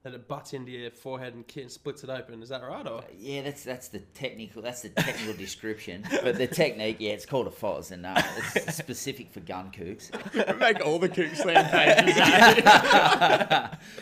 that 0.05 0.15
it 0.15 0.29
butts 0.29 0.53
into 0.53 0.71
your 0.71 0.91
forehead 0.91 1.35
and 1.35 1.45
splits 1.71 2.05
it 2.05 2.11
open. 2.11 2.43
Is 2.43 2.51
that 2.51 2.63
right? 2.63 2.87
Or 2.87 3.03
Yeah, 3.19 3.43
that's 3.43 3.65
that's 3.65 3.89
the 3.89 3.99
technical 3.99 4.63
that's 4.63 4.83
the 4.83 4.91
technical 4.91 5.35
description. 5.39 6.05
But 6.23 6.37
the 6.39 6.47
technique, 6.47 6.97
yeah, 7.01 7.11
it's 7.13 7.27
called 7.27 7.47
a 7.49 7.51
Foz, 7.51 7.91
and 7.91 8.07
uh, 8.07 8.21
it's 8.55 8.77
specific 8.79 9.33
for 9.33 9.41
gun 9.41 9.71
kooks. 9.71 10.11
Make 10.59 10.85
all 10.85 10.99
the 10.99 11.09
kook 11.09 11.35
slam 11.35 11.69
pages. 11.71 12.17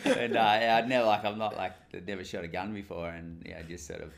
and 0.05 0.37
uh, 0.37 0.41
I'd 0.41 0.89
never 0.89 1.07
like 1.07 1.25
I'm 1.25 1.39
not 1.39 1.57
like 1.57 1.73
I'd 1.95 2.07
never 2.07 2.25
shot 2.25 2.45
a 2.45 2.49
gun 2.49 2.75
before, 2.75 3.09
and 3.09 3.43
yeah, 3.47 3.59
I 3.61 3.63
just 3.63 3.87
sort 3.87 4.03
of 4.03 4.13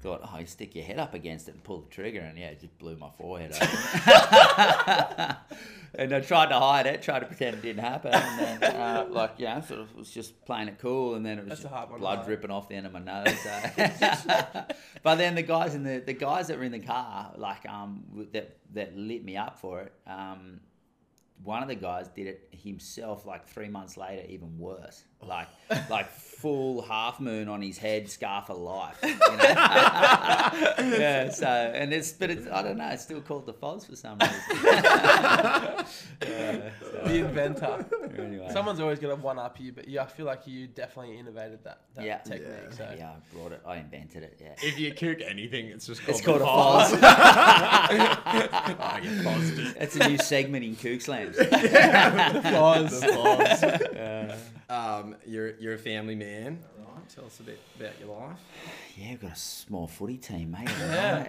thought, 0.00 0.22
oh, 0.24 0.38
you 0.38 0.46
stick 0.46 0.74
your 0.74 0.84
head 0.84 0.98
up 0.98 1.12
against 1.14 1.46
it 1.48 1.54
and 1.54 1.62
pull 1.62 1.80
the 1.82 1.90
trigger, 1.90 2.20
and 2.20 2.36
yeah, 2.38 2.46
it 2.48 2.60
just 2.60 2.76
blew 2.78 2.96
my 2.96 3.10
forehead 3.18 3.52
open. 3.54 5.36
And 5.94 6.12
I 6.12 6.20
tried 6.20 6.48
to 6.50 6.58
hide 6.58 6.86
it, 6.86 7.02
tried 7.02 7.20
to 7.20 7.26
pretend 7.26 7.56
it 7.56 7.62
didn't 7.62 7.84
happen, 7.84 8.12
and 8.12 8.60
then 8.60 8.74
uh, 8.76 9.06
like 9.10 9.34
yeah, 9.38 9.60
sort 9.60 9.80
of 9.80 9.94
was 9.94 10.10
just 10.10 10.44
playing 10.44 10.68
it 10.68 10.78
cool, 10.78 11.14
and 11.14 11.24
then 11.24 11.38
it 11.38 11.48
was 11.48 11.66
blood 11.98 12.24
dripping 12.24 12.50
off 12.50 12.68
the 12.68 12.76
end 12.76 12.86
of 12.86 12.92
my 12.92 13.00
nose. 13.00 13.38
So. 13.40 13.50
but 15.02 15.16
then 15.16 15.34
the 15.34 15.42
guys 15.42 15.74
in 15.74 15.82
the 15.82 16.02
the 16.04 16.14
guys 16.14 16.48
that 16.48 16.58
were 16.58 16.64
in 16.64 16.72
the 16.72 16.80
car, 16.80 17.32
like 17.36 17.68
um, 17.68 18.04
that 18.32 18.58
that 18.72 18.96
lit 18.96 19.24
me 19.24 19.36
up 19.36 19.58
for 19.58 19.82
it. 19.82 19.92
Um, 20.06 20.60
one 21.42 21.62
of 21.62 21.68
the 21.68 21.74
guys 21.74 22.08
did 22.08 22.26
it 22.26 22.48
himself 22.50 23.24
like 23.24 23.48
three 23.48 23.68
months 23.68 23.96
later 23.96 24.22
even 24.28 24.58
worse 24.58 25.04
like 25.26 25.48
like 25.88 26.10
full 26.10 26.80
half 26.80 27.20
moon 27.20 27.48
on 27.48 27.60
his 27.60 27.76
head 27.76 28.08
scar 28.08 28.40
for 28.42 28.54
life 28.54 28.96
you 29.02 29.10
know 29.10 29.16
yeah 30.96 31.28
so 31.28 31.46
and 31.46 31.92
it's 31.92 32.12
but 32.12 32.30
it's 32.30 32.46
i 32.46 32.62
don't 32.62 32.78
know 32.78 32.88
it's 32.88 33.02
still 33.02 33.20
called 33.20 33.44
the 33.44 33.52
Foz 33.52 33.86
for 33.86 33.94
some 33.94 34.16
reason 34.18 34.40
yeah, 36.22 36.70
so, 36.80 37.02
the 37.04 37.18
inventor. 37.26 37.84
anyway. 38.18 38.48
Someone's 38.52 38.80
always 38.80 38.98
going 38.98 39.14
to 39.16 39.22
one 39.22 39.38
up 39.38 39.58
you, 39.60 39.72
but 39.72 39.88
yeah, 39.88 40.02
I 40.02 40.06
feel 40.06 40.26
like 40.26 40.46
you 40.46 40.66
definitely 40.66 41.18
innovated 41.18 41.62
that, 41.64 41.80
that 41.94 42.04
Yeah. 42.04 42.18
technique. 42.18 42.52
Yeah. 42.70 42.76
So 42.76 42.94
yeah 42.96 43.10
i 43.10 43.34
brought 43.34 43.52
it 43.52 43.62
i 43.66 43.76
invented 43.76 44.22
it 44.22 44.38
yeah 44.40 44.54
if 44.62 44.78
you 44.78 44.92
cook 44.94 45.18
anything, 45.20 45.66
it's 45.66 45.86
just 45.86 46.02
called 46.02 46.16
it's 46.16 46.24
called 46.24 46.40
a 46.40 46.44
Foz. 46.44 46.90
Foz. 46.92 46.98
oh, 48.80 48.98
you 49.02 49.22
paused 49.22 49.58
it. 49.58 49.78
That's 49.78 49.96
a 49.96 50.08
new 50.08 50.18
segment 50.18 50.64
in 50.64 50.76
Kook 50.76 51.00
Slams. 51.02 51.36
Foz. 51.36 53.00
The 53.00 53.06
Foz. 53.08 54.38
Um, 54.70 55.16
you're 55.26 55.56
you're 55.56 55.74
a 55.74 55.78
family 55.78 56.14
man. 56.14 56.58
Right. 56.78 57.08
Tell 57.14 57.24
us 57.26 57.40
a 57.40 57.42
bit 57.42 57.58
about 57.78 57.98
your 58.00 58.08
life. 58.16 58.38
Yeah, 58.96 59.10
we've 59.10 59.20
got 59.20 59.32
a 59.32 59.36
small 59.36 59.86
footy 59.86 60.16
team, 60.16 60.52
mate. 60.52 60.68
Yeah. 60.78 61.24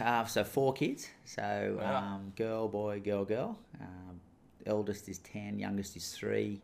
yeah. 0.00 0.20
Uh, 0.22 0.24
so 0.26 0.44
four 0.44 0.72
kids. 0.72 1.08
So 1.24 1.78
Wow. 1.80 1.96
um, 2.14 2.32
girl, 2.36 2.68
boy, 2.68 3.00
girl, 3.00 3.24
girl. 3.24 3.58
Um, 3.80 4.20
eldest 4.66 5.08
is 5.08 5.18
ten, 5.18 5.58
youngest 5.58 5.96
is 5.96 6.10
three, 6.12 6.60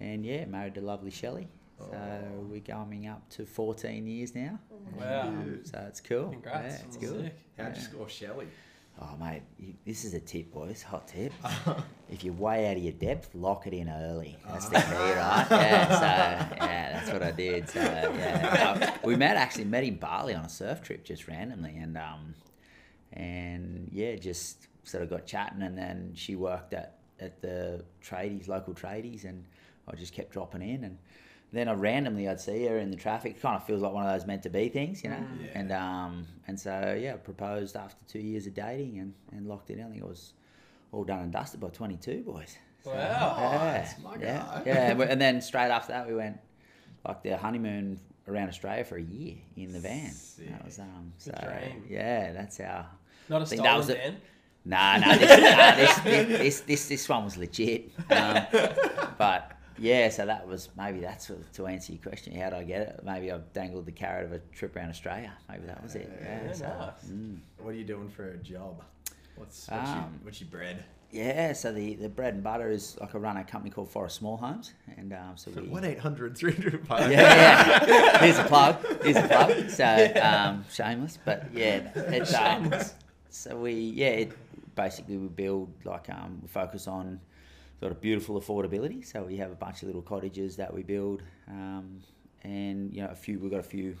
and 0.00 0.24
yeah, 0.24 0.44
married 0.46 0.74
to 0.74 0.80
lovely 0.80 1.10
Shelley. 1.10 1.48
So 1.78 1.86
Oh. 1.92 2.40
we're 2.48 2.60
going 2.60 3.08
up 3.08 3.28
to 3.30 3.44
14 3.44 4.06
years 4.06 4.32
now. 4.34 4.60
Wow. 4.96 5.22
Um, 5.22 5.60
so 5.64 5.84
it's 5.88 6.00
cool. 6.00 6.28
Congrats. 6.30 6.62
Yeah, 6.62 6.68
it's 6.68 6.82
That's 6.82 6.96
good. 6.98 7.24
sick. 7.24 7.34
How'd 7.58 7.76
you 7.76 7.82
score 7.82 8.08
Shelley? 8.08 8.46
Oh, 9.04 9.16
mate, 9.16 9.42
you, 9.58 9.74
this 9.84 10.04
is 10.04 10.14
a 10.14 10.20
tip, 10.20 10.52
boys. 10.52 10.82
Hot 10.82 11.06
tip. 11.06 11.32
if 12.10 12.24
you're 12.24 12.34
way 12.34 12.70
out 12.70 12.76
of 12.76 12.82
your 12.82 12.92
depth, 12.92 13.34
lock 13.34 13.66
it 13.66 13.74
in 13.74 13.88
early. 13.88 14.36
That's 14.46 14.68
the 14.68 14.76
key, 14.76 15.12
right? 15.12 15.46
Yeah, 15.50 15.88
so, 15.88 16.56
yeah, 16.56 16.92
that's 16.92 17.12
what 17.12 17.22
I 17.22 17.30
did. 17.32 17.68
So, 17.68 17.80
yeah. 17.80 18.96
We 19.04 19.16
met, 19.16 19.36
actually, 19.36 19.64
met 19.64 19.84
in 19.84 19.96
Bali 19.96 20.34
on 20.34 20.44
a 20.44 20.48
surf 20.48 20.82
trip 20.82 21.04
just 21.04 21.28
randomly. 21.28 21.76
And, 21.76 21.98
um, 21.98 22.34
and 23.12 23.90
yeah, 23.92 24.16
just 24.16 24.68
sort 24.84 25.02
of 25.02 25.10
got 25.10 25.26
chatting. 25.26 25.62
And 25.62 25.76
then 25.76 26.12
she 26.14 26.36
worked 26.36 26.72
at, 26.72 26.98
at 27.20 27.42
the 27.42 27.84
tradies, 28.02 28.48
local 28.48 28.74
tradies. 28.74 29.24
And 29.24 29.44
I 29.86 29.96
just 29.96 30.14
kept 30.14 30.32
dropping 30.32 30.62
in. 30.62 30.84
And 30.84 30.98
then 31.52 31.68
I 31.68 31.72
randomly 31.72 32.28
I'd 32.28 32.40
see 32.40 32.64
her 32.66 32.78
in 32.78 32.90
the 32.90 32.96
traffic. 32.96 33.36
It 33.36 33.40
kind 33.42 33.56
of 33.56 33.64
feels 33.64 33.82
like 33.82 33.92
one 33.92 34.04
of 34.06 34.12
those 34.12 34.26
meant 34.26 34.42
to 34.44 34.50
be 34.50 34.68
things, 34.68 35.04
you 35.04 35.10
know. 35.10 35.24
Yeah. 35.40 35.46
And 35.54 35.72
um 35.72 36.26
and 36.48 36.58
so 36.58 36.98
yeah, 37.00 37.14
proposed 37.16 37.76
after 37.76 37.96
two 38.08 38.18
years 38.20 38.46
of 38.46 38.54
dating 38.54 38.98
and, 38.98 39.14
and 39.32 39.46
locked 39.46 39.70
it 39.70 39.78
in. 39.78 39.84
I 39.84 39.88
think 39.90 40.02
it 40.02 40.08
was 40.08 40.32
all 40.92 41.04
done 41.04 41.20
and 41.20 41.32
dusted 41.32 41.60
by 41.60 41.68
twenty 41.68 41.96
two 41.96 42.22
boys. 42.22 42.56
So, 42.82 42.90
Wow. 42.90 43.36
yeah, 43.38 43.76
Nice, 43.80 43.94
my 44.02 44.16
yeah, 44.20 44.38
guy. 44.42 44.62
yeah. 44.66 45.02
And 45.08 45.20
then 45.20 45.40
straight 45.40 45.70
after 45.70 45.92
that, 45.92 46.06
we 46.06 46.14
went 46.14 46.38
like 47.06 47.22
the 47.22 47.36
honeymoon 47.36 47.98
around 48.28 48.48
Australia 48.48 48.84
for 48.84 48.96
a 48.96 49.02
year 49.02 49.36
in 49.56 49.72
the 49.72 49.78
van. 49.80 50.12
That 50.50 50.64
was 50.64 50.78
um 50.78 51.12
so 51.18 51.32
dream. 51.42 51.84
yeah, 51.88 52.32
that's 52.32 52.58
our. 52.60 52.86
Not 53.28 53.40
a 53.42 53.46
think 53.46 53.62
that 53.62 53.68
stolen 53.68 53.78
was 53.78 53.88
it. 53.90 53.96
van. 53.98 54.16
Nah, 54.66 54.96
nah, 54.96 55.16
this, 55.18 55.30
nah, 55.40 55.76
this, 55.76 55.98
this, 56.38 56.60
this, 56.60 56.88
this 56.88 57.08
one 57.08 57.24
was 57.24 57.36
legit. 57.36 57.90
Um, 58.10 58.46
but 59.18 59.52
yeah, 59.78 60.08
so 60.08 60.26
that 60.26 60.46
was 60.46 60.68
maybe 60.76 61.00
that's 61.00 61.28
what, 61.30 61.52
to 61.54 61.66
answer 61.66 61.92
your 61.92 62.02
question. 62.02 62.34
How 62.34 62.50
did 62.50 62.58
I 62.58 62.64
get 62.64 62.80
it? 62.82 63.00
Maybe 63.04 63.30
I 63.32 63.38
dangled 63.52 63.86
the 63.86 63.92
carrot 63.92 64.26
of 64.26 64.32
a 64.32 64.38
trip 64.54 64.76
around 64.76 64.90
Australia. 64.90 65.32
Maybe 65.48 65.66
that 65.66 65.82
was 65.82 65.94
it. 65.94 66.10
Yeah, 66.22 66.44
Yeah, 66.46 66.52
so, 66.52 66.66
nice. 66.66 67.10
mm. 67.10 67.38
What 67.58 67.70
are 67.70 67.78
you 67.78 67.84
doing 67.84 68.08
for 68.08 68.30
a 68.30 68.36
job? 68.36 68.82
What's 69.36 69.68
what's, 69.68 69.88
your, 69.88 69.98
Um, 69.98 70.20
what's 70.22 70.40
your 70.40 70.50
bread? 70.50 70.84
yeah. 71.10 71.52
So 71.52 71.72
the, 71.72 71.94
the 71.94 72.08
bread 72.08 72.34
and 72.34 72.42
butter 72.42 72.70
is 72.70 72.96
like 73.00 73.14
I 73.14 73.18
run 73.18 73.36
a 73.36 73.44
company 73.44 73.70
called 73.70 73.88
Forrest 73.90 74.16
Small 74.16 74.36
Homes, 74.36 74.74
and 74.96 75.12
um, 75.12 75.32
so 75.36 75.50
we 75.50 75.62
One 75.62 75.84
800 75.84 76.36
300 76.36 76.86
yeah, 76.88 77.08
yeah. 77.10 78.18
Here's 78.24 78.38
a 78.38 78.44
plug. 78.44 78.76
Here's 79.02 79.16
a 79.16 79.22
plug. 79.22 79.70
So 79.70 79.84
um, 80.22 80.64
shameless, 80.72 81.18
but 81.24 81.48
yeah, 81.52 81.90
it's 81.94 82.32
uh, 82.34 82.84
so 83.30 83.56
we 83.56 83.72
yeah, 83.72 84.08
it, 84.08 84.32
basically 84.76 85.16
we 85.16 85.28
build 85.28 85.72
like 85.84 86.08
um, 86.10 86.38
we 86.42 86.48
focus 86.48 86.86
on 86.86 87.20
sort 87.84 87.92
of 87.92 88.00
beautiful 88.00 88.40
affordability. 88.40 89.04
So 89.04 89.24
we 89.24 89.36
have 89.36 89.50
a 89.50 89.54
bunch 89.54 89.82
of 89.82 89.88
little 89.88 90.00
cottages 90.00 90.56
that 90.56 90.72
we 90.72 90.82
build, 90.82 91.22
um, 91.46 92.00
and 92.42 92.90
you 92.94 93.02
know 93.02 93.10
a 93.10 93.14
few 93.14 93.38
we've 93.38 93.50
got 93.50 93.60
a 93.60 93.62
few. 93.62 93.94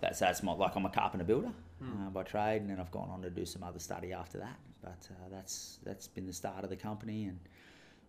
That's 0.00 0.20
that's 0.20 0.44
my, 0.44 0.52
like 0.52 0.76
I'm 0.76 0.86
a 0.86 0.90
carpenter 0.90 1.24
builder 1.24 1.50
uh, 1.82 2.10
by 2.10 2.22
trade, 2.22 2.60
and 2.60 2.70
then 2.70 2.78
I've 2.78 2.92
gone 2.92 3.10
on 3.10 3.22
to 3.22 3.30
do 3.30 3.44
some 3.44 3.64
other 3.64 3.80
study 3.80 4.12
after 4.12 4.38
that. 4.38 4.56
But 4.80 5.08
uh, 5.10 5.28
that's 5.28 5.80
that's 5.82 6.06
been 6.06 6.24
the 6.24 6.32
start 6.32 6.62
of 6.62 6.70
the 6.70 6.76
company, 6.76 7.24
and 7.24 7.40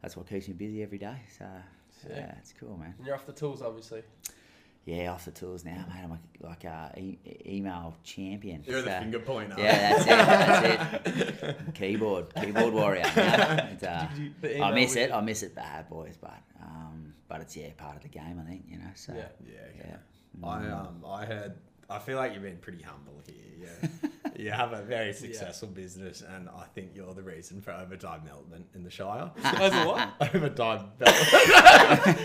that's 0.03 0.15
what 0.15 0.29
keeps 0.29 0.47
me 0.49 0.53
busy 0.53 0.83
every 0.83 0.99
day. 0.99 1.17
So 1.35 1.45
Sick. 1.89 2.11
yeah, 2.13 2.35
it's 2.37 2.53
cool, 2.53 2.77
man. 2.77 2.93
And 2.99 3.07
you're 3.07 3.15
off 3.15 3.25
the 3.25 3.33
tools, 3.33 3.63
obviously. 3.63 4.03
Yeah, 4.87 5.11
off 5.11 5.25
the 5.25 5.31
tools 5.31 5.65
now, 5.65 5.83
mate. 5.89 6.01
I'm 6.01 6.17
like 6.39 6.63
a 6.63 6.93
e- 6.97 7.19
email 7.45 7.93
champion. 8.05 8.63
You're 8.65 8.81
the 8.81 8.91
finger 8.91 9.19
pointer. 9.19 9.55
Yeah, 9.57 9.93
that's 9.97 10.03
it. 10.03 11.03
That's 11.03 11.43
it. 11.43 11.57
keyboard, 11.73 12.33
keyboard 12.33 12.73
warrior. 12.73 13.03
Yeah. 13.15 13.67
Uh, 13.83 14.63
I 14.63 14.71
miss 14.73 14.95
it. 14.95 15.09
the- 15.09 15.15
I 15.17 15.21
miss 15.21 15.43
it 15.43 15.53
bad, 15.53 15.89
boys. 15.89 16.15
But 16.21 16.39
um, 16.61 17.13
but 17.27 17.41
it's 17.41 17.57
yeah, 17.57 17.67
part 17.75 17.97
of 17.97 18.01
the 18.03 18.07
game. 18.07 18.41
I 18.41 18.49
think 18.49 18.63
you 18.69 18.77
know. 18.77 18.85
So 18.95 19.13
Yeah. 19.13 19.27
Yeah, 19.45 19.59
okay. 19.81 19.89
yeah. 19.89 20.47
I 20.47 20.69
um 20.69 21.03
I 21.05 21.25
heard 21.25 21.53
I 21.89 21.99
feel 21.99 22.15
like 22.17 22.33
you've 22.33 22.43
been 22.43 22.57
pretty 22.57 22.81
humble 22.83 23.21
here. 23.27 23.67
Yeah. 23.81 23.89
you 24.37 24.51
have 24.51 24.71
a 24.71 24.81
very 24.83 25.13
successful 25.13 25.67
business 25.67 26.21
and 26.21 26.47
I 26.49 26.65
think 26.75 26.91
you're 26.93 27.13
the 27.13 27.23
reason 27.23 27.59
for 27.61 27.71
overtime 27.71 28.21
development 28.23 28.67
in 28.75 28.83
the 28.83 28.89
Shire. 28.91 29.31
As 29.43 29.73
a 29.73 29.85
what? 29.85 30.09
overtime 30.35 30.91
development. 30.99 32.17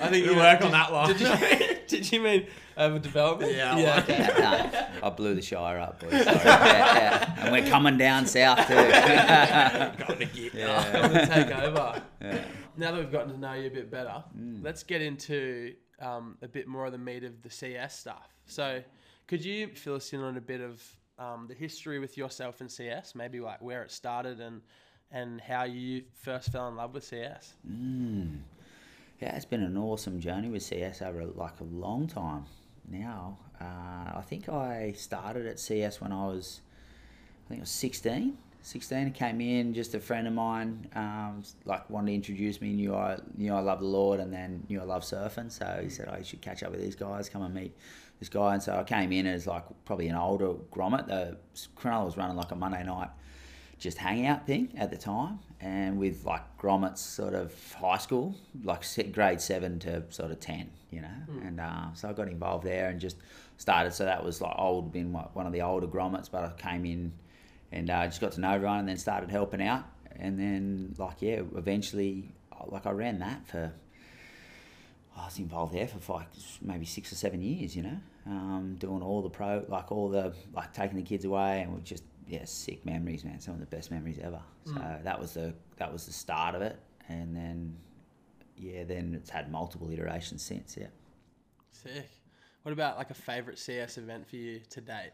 I 0.00 0.08
think 0.08 0.26
You 0.26 0.36
work 0.36 0.62
on 0.62 0.72
that 0.72 0.92
one. 0.92 1.08
Did 1.08 1.20
you, 1.20 1.76
did 1.86 2.12
you 2.12 2.20
mean 2.20 2.46
overdevelopment? 2.78 3.56
Yeah, 3.56 3.74
I 3.74 3.80
yeah. 3.80 3.94
like 3.96 4.10
okay. 4.10 4.88
No, 5.00 5.06
I 5.06 5.10
blew 5.10 5.34
the 5.34 5.42
Shire 5.42 5.78
up, 5.78 6.00
boys. 6.00 6.12
Yeah, 6.12 6.32
yeah. 6.34 7.34
And 7.44 7.52
we're 7.52 7.68
coming 7.70 7.96
down 7.98 8.26
south 8.26 8.66
too. 8.66 8.74
yeah. 8.74 9.94
Got 9.96 10.18
to 10.18 10.24
get 10.24 10.54
I'm 10.68 11.12
gonna 11.12 11.26
take 11.26 11.56
over. 11.58 12.02
Yeah. 12.20 12.44
Now 12.76 12.92
that 12.92 12.98
we've 12.98 13.12
gotten 13.12 13.32
to 13.32 13.38
know 13.38 13.52
you 13.54 13.68
a 13.68 13.70
bit 13.70 13.90
better, 13.90 14.24
Mm. 14.36 14.64
let's 14.64 14.82
get 14.82 15.00
into 15.02 15.74
um, 16.00 16.36
a 16.42 16.48
bit 16.48 16.66
more 16.66 16.86
of 16.86 16.92
the 16.92 16.98
meat 16.98 17.22
of 17.22 17.42
the 17.42 17.50
CS 17.50 17.96
stuff. 17.98 18.28
So, 18.46 18.82
could 19.26 19.44
you 19.44 19.68
fill 19.68 19.96
us 19.96 20.12
in 20.12 20.20
on 20.20 20.36
a 20.36 20.40
bit 20.40 20.60
of 20.60 20.82
um, 21.18 21.46
the 21.48 21.54
history 21.54 21.98
with 21.98 22.16
yourself 22.16 22.60
and 22.60 22.70
CS? 22.70 23.14
Maybe 23.14 23.40
like 23.40 23.60
where 23.62 23.82
it 23.82 23.90
started 23.90 24.40
and 24.40 24.60
and 25.10 25.40
how 25.40 25.64
you 25.64 26.02
first 26.12 26.50
fell 26.50 26.68
in 26.68 26.76
love 26.76 26.92
with 26.92 27.04
CS. 27.04 27.54
Mm. 27.70 28.38
Yeah, 29.20 29.36
it's 29.36 29.44
been 29.44 29.62
an 29.62 29.76
awesome 29.76 30.20
journey 30.20 30.48
with 30.48 30.62
CS 30.62 31.02
over 31.02 31.24
like 31.24 31.60
a 31.60 31.64
long 31.64 32.08
time 32.08 32.44
now. 32.90 33.38
Uh, 33.60 34.18
I 34.18 34.22
think 34.26 34.48
I 34.48 34.92
started 34.96 35.46
at 35.46 35.60
CS 35.60 36.00
when 36.00 36.10
I 36.10 36.26
was, 36.26 36.60
I 37.46 37.48
think 37.48 37.60
I 37.60 37.62
was 37.62 37.70
16. 37.70 38.36
16. 38.62 39.06
I 39.06 39.10
came 39.10 39.40
in, 39.40 39.72
just 39.72 39.94
a 39.94 40.00
friend 40.00 40.26
of 40.26 40.32
mine, 40.32 40.88
um, 40.96 41.44
like 41.64 41.88
wanted 41.90 42.08
to 42.08 42.14
introduce 42.14 42.60
me. 42.60 42.72
Knew 42.72 42.94
I 42.94 43.18
knew 43.36 43.54
I 43.54 43.60
loved 43.60 43.82
the 43.82 43.86
Lord, 43.86 44.20
and 44.20 44.32
then 44.32 44.64
knew 44.68 44.80
I 44.80 44.84
loved 44.84 45.04
surfing. 45.04 45.52
So 45.52 45.80
he 45.82 45.90
said, 45.90 46.08
"Oh, 46.10 46.16
you 46.16 46.24
should 46.24 46.40
catch 46.40 46.62
up 46.62 46.70
with 46.72 46.80
these 46.80 46.96
guys. 46.96 47.28
Come 47.28 47.42
and 47.42 47.54
meet 47.54 47.76
this 48.20 48.28
guy." 48.28 48.54
And 48.54 48.62
so 48.62 48.76
I 48.76 48.84
came 48.84 49.12
in 49.12 49.26
as 49.26 49.46
like 49.46 49.64
probably 49.84 50.08
an 50.08 50.16
older 50.16 50.54
grommet. 50.72 51.06
The 51.08 51.36
Cronulla 51.76 52.06
was 52.06 52.16
running 52.16 52.36
like 52.36 52.52
a 52.52 52.56
Monday 52.56 52.84
night 52.84 53.10
just 53.78 53.98
hangout 53.98 54.46
thing 54.46 54.70
at 54.76 54.90
the 54.90 54.96
time, 54.96 55.38
and 55.60 55.98
with 55.98 56.24
like 56.24 56.42
grommets 56.58 56.98
sort 56.98 57.34
of 57.34 57.52
high 57.74 57.98
school, 57.98 58.34
like 58.62 58.82
grade 59.12 59.40
seven 59.40 59.78
to 59.80 60.02
sort 60.10 60.30
of 60.30 60.40
ten, 60.40 60.70
you 60.90 61.00
know. 61.00 61.08
And 61.46 61.60
uh, 61.60 61.92
so 61.94 62.08
I 62.08 62.12
got 62.12 62.28
involved 62.28 62.64
there 62.64 62.88
and 62.88 63.00
just 63.00 63.16
started. 63.58 63.92
So 63.92 64.04
that 64.04 64.24
was 64.24 64.40
like 64.40 64.54
old, 64.56 64.92
been 64.92 65.12
one 65.12 65.28
one 65.34 65.46
of 65.46 65.52
the 65.52 65.62
older 65.62 65.86
grommets, 65.86 66.30
but 66.30 66.44
I 66.44 66.52
came 66.52 66.84
in 66.86 67.12
and 67.72 67.90
uh, 67.90 68.06
just 68.06 68.20
got 68.20 68.32
to 68.32 68.40
know 68.40 68.52
everyone, 68.52 68.80
and 68.80 68.88
then 68.88 68.96
started 68.96 69.30
helping 69.30 69.62
out, 69.62 69.84
and 70.16 70.38
then 70.38 70.94
like 70.98 71.20
yeah, 71.20 71.42
eventually 71.56 72.32
like 72.66 72.86
I 72.86 72.90
ran 72.90 73.18
that 73.18 73.46
for. 73.46 73.72
I 75.16 75.26
was 75.26 75.38
involved 75.38 75.74
there 75.74 75.86
for 75.86 76.14
like 76.14 76.28
maybe 76.60 76.84
six 76.84 77.12
or 77.12 77.14
seven 77.14 77.40
years, 77.40 77.76
you 77.76 77.82
know, 77.82 77.98
um, 78.26 78.76
doing 78.78 79.02
all 79.02 79.22
the 79.22 79.30
pro, 79.30 79.64
like 79.68 79.92
all 79.92 80.08
the 80.08 80.34
like 80.52 80.72
taking 80.72 80.96
the 80.96 81.02
kids 81.02 81.24
away, 81.24 81.62
and 81.62 81.72
we're 81.72 81.80
just 81.80 82.04
yeah, 82.26 82.44
sick 82.44 82.84
memories, 82.84 83.24
man. 83.24 83.40
Some 83.40 83.54
of 83.54 83.60
the 83.60 83.66
best 83.66 83.90
memories 83.90 84.18
ever. 84.20 84.40
So 84.64 84.98
that 85.04 85.18
was 85.18 85.34
the 85.34 85.54
that 85.76 85.92
was 85.92 86.06
the 86.06 86.12
start 86.12 86.54
of 86.54 86.62
it, 86.62 86.78
and 87.08 87.36
then 87.36 87.76
yeah, 88.56 88.84
then 88.84 89.14
it's 89.14 89.30
had 89.30 89.50
multiple 89.50 89.90
iterations 89.90 90.42
since. 90.42 90.76
Yeah. 90.78 90.86
Sick. 91.70 92.08
What 92.62 92.72
about 92.72 92.96
like 92.96 93.10
a 93.10 93.14
favorite 93.14 93.58
CS 93.58 93.98
event 93.98 94.26
for 94.26 94.36
you 94.36 94.60
to 94.70 94.80
date? 94.80 95.12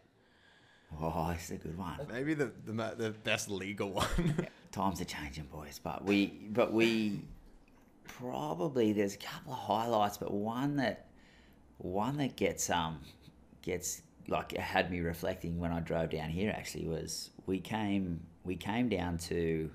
Oh, 1.00 1.30
it's 1.34 1.50
a 1.50 1.56
good 1.56 1.76
one. 1.76 1.98
Maybe 2.10 2.34
the 2.34 2.52
the, 2.64 2.72
the 2.96 3.10
best 3.10 3.50
legal 3.50 3.90
one. 3.92 4.46
Times 4.72 5.00
are 5.00 5.04
changing, 5.04 5.44
boys. 5.44 5.80
But 5.82 6.04
we, 6.04 6.26
but 6.26 6.72
we, 6.72 7.22
probably 8.18 8.92
there's 8.92 9.14
a 9.14 9.18
couple 9.18 9.52
of 9.52 9.58
highlights, 9.58 10.18
but 10.18 10.32
one 10.32 10.76
that, 10.76 11.06
one 11.78 12.16
that 12.18 12.36
gets 12.36 12.70
um, 12.70 13.00
gets 13.62 14.02
like 14.28 14.52
it 14.52 14.60
had 14.60 14.90
me 14.90 15.00
reflecting 15.00 15.58
when 15.58 15.72
I 15.72 15.80
drove 15.80 16.10
down 16.10 16.30
here. 16.30 16.54
Actually, 16.56 16.86
was 16.86 17.30
we 17.46 17.58
came 17.58 18.20
we 18.44 18.56
came 18.56 18.88
down 18.88 19.18
to 19.18 19.70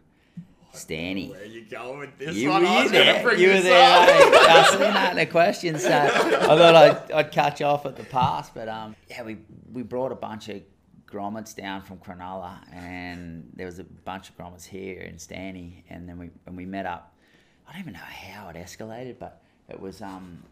Stanny. 0.74 1.30
Where 1.30 1.42
are 1.42 1.46
you 1.46 1.66
going 1.66 2.00
with 2.00 2.18
this 2.18 2.36
You, 2.36 2.50
one? 2.50 2.64
were 2.64 2.70
you 2.70 2.84
was 2.84 2.92
there? 2.92 3.38
You 3.38 3.48
were 3.50 3.62
there. 3.62 4.00
I 4.00 4.78
that 4.80 5.16
the 5.16 5.26
question, 5.26 5.80
so 5.80 5.90
I 5.90 6.10
thought 6.10 6.76
I'd, 6.76 7.12
I'd 7.12 7.32
catch 7.32 7.60
you 7.60 7.66
off 7.66 7.86
at 7.86 7.96
the 7.96 8.04
pass. 8.04 8.50
But 8.50 8.68
um, 8.70 8.96
yeah, 9.10 9.24
we 9.24 9.38
we 9.72 9.84
brought 9.84 10.12
a 10.12 10.16
bunch 10.16 10.50
of 10.50 10.62
grommets 11.08 11.56
down 11.56 11.82
from 11.82 11.98
Cronulla, 11.98 12.58
and 12.74 13.50
there 13.56 13.66
was 13.66 13.80
a 13.80 13.84
bunch 13.84 14.30
of 14.30 14.38
grommets 14.38 14.66
here 14.66 15.02
in 15.02 15.18
Stanny, 15.18 15.86
and 15.90 16.08
then 16.08 16.18
we 16.18 16.30
and 16.46 16.58
we 16.58 16.66
met 16.66 16.86
up. 16.86 17.15
I 17.68 17.74
don't 17.74 17.82
even 17.82 17.94
know 17.94 18.00
how 18.00 18.50
it 18.50 18.56
escalated, 18.56 19.16
but 19.20 19.42
it 19.70 19.80
was 19.80 20.02
um, 20.02 20.44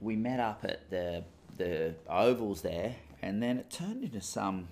we 0.00 0.16
met 0.16 0.40
up 0.40 0.64
at 0.64 0.90
the 0.90 1.24
the 1.56 1.94
ovals 2.08 2.62
there, 2.62 2.96
and 3.22 3.42
then 3.42 3.58
it 3.58 3.70
turned 3.70 4.04
into 4.04 4.20
some 4.20 4.68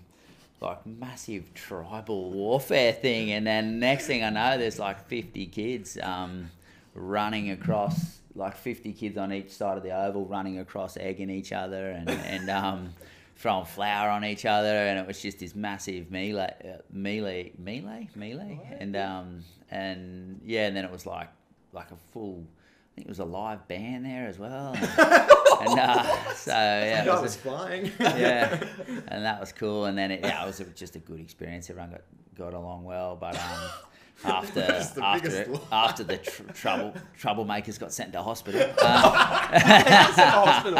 like 0.60 0.86
massive 0.86 1.52
tribal 1.54 2.30
warfare 2.30 2.92
thing, 2.92 3.32
and 3.32 3.46
then 3.46 3.78
next 3.78 4.06
thing 4.06 4.22
I 4.22 4.30
know, 4.30 4.58
there's 4.58 4.78
like 4.78 5.06
50 5.08 5.46
kids 5.46 5.98
um, 6.02 6.50
running 6.94 7.50
across, 7.50 8.20
like 8.34 8.56
50 8.56 8.92
kids 8.92 9.18
on 9.18 9.32
each 9.32 9.50
side 9.50 9.76
of 9.76 9.82
the 9.82 9.90
oval, 9.90 10.24
running 10.24 10.58
across, 10.60 10.96
egging 10.96 11.30
each 11.30 11.52
other, 11.52 11.90
and 11.90 12.08
and 12.08 12.50
um, 12.50 12.94
throwing 13.36 13.64
flour 13.64 14.08
on 14.10 14.24
each 14.24 14.46
other, 14.46 14.68
and 14.68 14.98
it 14.98 15.06
was 15.06 15.20
just 15.20 15.40
this 15.40 15.54
massive 15.54 16.10
melee, 16.10 16.54
uh, 16.64 16.78
melee, 16.90 17.52
melee, 17.58 18.08
melee, 18.14 18.60
and 18.78 18.96
um, 18.96 19.44
and 19.70 20.40
yeah, 20.44 20.66
and 20.66 20.76
then 20.76 20.84
it 20.84 20.90
was 20.90 21.06
like 21.06 21.28
like 21.72 21.90
a 21.90 21.96
full. 22.12 22.46
I 22.46 22.94
think 22.94 23.06
it 23.06 23.08
was 23.08 23.20
a 23.20 23.24
live 23.24 23.66
band 23.68 24.04
there 24.04 24.26
as 24.26 24.38
well, 24.38 24.74
and, 24.74 25.70
and 25.70 25.80
uh, 25.80 26.34
so 26.34 26.50
yeah, 26.52 27.04
it 27.04 27.08
I 27.08 27.20
was 27.20 27.36
a- 27.36 27.38
flying. 27.38 27.90
yeah, 27.98 28.62
and 29.08 29.24
that 29.24 29.40
was 29.40 29.52
cool. 29.52 29.86
And 29.86 29.96
then 29.96 30.10
it, 30.10 30.20
yeah, 30.22 30.42
it 30.42 30.46
was 30.46 30.62
just 30.74 30.96
a 30.96 30.98
good 30.98 31.20
experience. 31.20 31.70
Everyone 31.70 31.92
got, 31.92 32.02
got 32.36 32.52
along 32.54 32.84
well. 32.84 33.16
But 33.16 33.36
um, 33.36 33.70
after 34.26 34.60
the 34.60 35.02
after 35.02 35.40
it, 35.42 35.60
after 35.72 36.04
the 36.04 36.18
tr- 36.18 36.42
trouble 36.52 36.92
troublemakers 37.18 37.80
got 37.80 37.94
sent 37.94 38.12
to 38.12 38.22
hospital, 38.22 38.60
um, 38.60 38.74
hospital. 38.76 40.78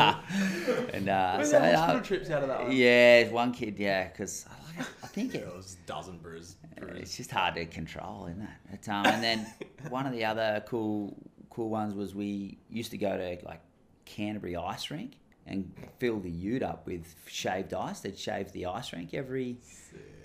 and 0.92 1.09
uh, 1.09 1.42
so 1.44 1.52
that 1.61 1.74
uh, 1.96 2.00
trips 2.00 2.28
out 2.28 2.42
of 2.42 2.48
that 2.48 2.64
one? 2.64 2.72
yeah, 2.72 3.26
one 3.31 3.52
kid, 3.52 3.78
yeah, 3.78 4.09
because 4.09 4.44
I, 4.78 5.06
think 5.06 5.35
it 5.35 5.46
was 5.46 5.76
a 5.82 5.87
dozen 5.87 6.18
bruises. 6.18 6.56
it's 6.76 7.16
just 7.16 7.30
hard 7.30 7.54
to 7.54 7.66
control, 7.66 8.26
isn't 8.26 8.42
it? 8.42 8.48
It's, 8.72 8.88
um, 8.88 9.06
and 9.06 9.22
then 9.22 9.46
one 9.88 10.06
of 10.06 10.12
the 10.12 10.24
other 10.24 10.62
cool 10.66 11.16
cool 11.50 11.68
ones 11.68 11.94
was 11.94 12.14
we 12.14 12.58
used 12.70 12.90
to 12.92 12.98
go 12.98 13.16
to 13.16 13.38
like 13.44 13.61
Canterbury 14.04 14.56
ice 14.56 14.90
rink 14.90 15.12
and 15.46 15.72
fill 15.98 16.18
the 16.20 16.30
ute 16.30 16.62
up 16.62 16.87
with 16.87 17.14
shaved 17.26 17.74
ice. 17.74 18.00
They'd 18.00 18.18
shave 18.18 18.52
the 18.52 18.66
ice 18.66 18.92
rink 18.92 19.14
every 19.14 19.58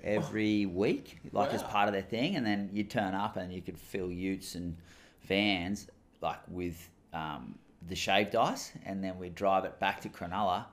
every 0.03 0.65
week, 0.83 1.19
like 1.31 1.53
as 1.53 1.63
part 1.63 1.87
of 1.87 1.93
their 1.93 2.03
thing, 2.03 2.35
and 2.35 2.45
then 2.45 2.69
you'd 2.71 2.89
turn 2.89 3.13
up 3.13 3.37
and 3.37 3.51
you 3.53 3.61
could 3.61 3.77
fill 3.77 4.11
utes 4.11 4.55
and 4.55 4.77
vans 5.23 5.87
like 6.21 6.39
with 6.47 6.89
um, 7.13 7.55
the 7.87 7.95
shaved 7.95 8.35
ice, 8.35 8.71
and 8.85 9.03
then 9.03 9.17
we'd 9.17 9.35
drive 9.35 9.65
it 9.65 9.79
back 9.79 10.01
to 10.01 10.09
Cronulla 10.09 10.65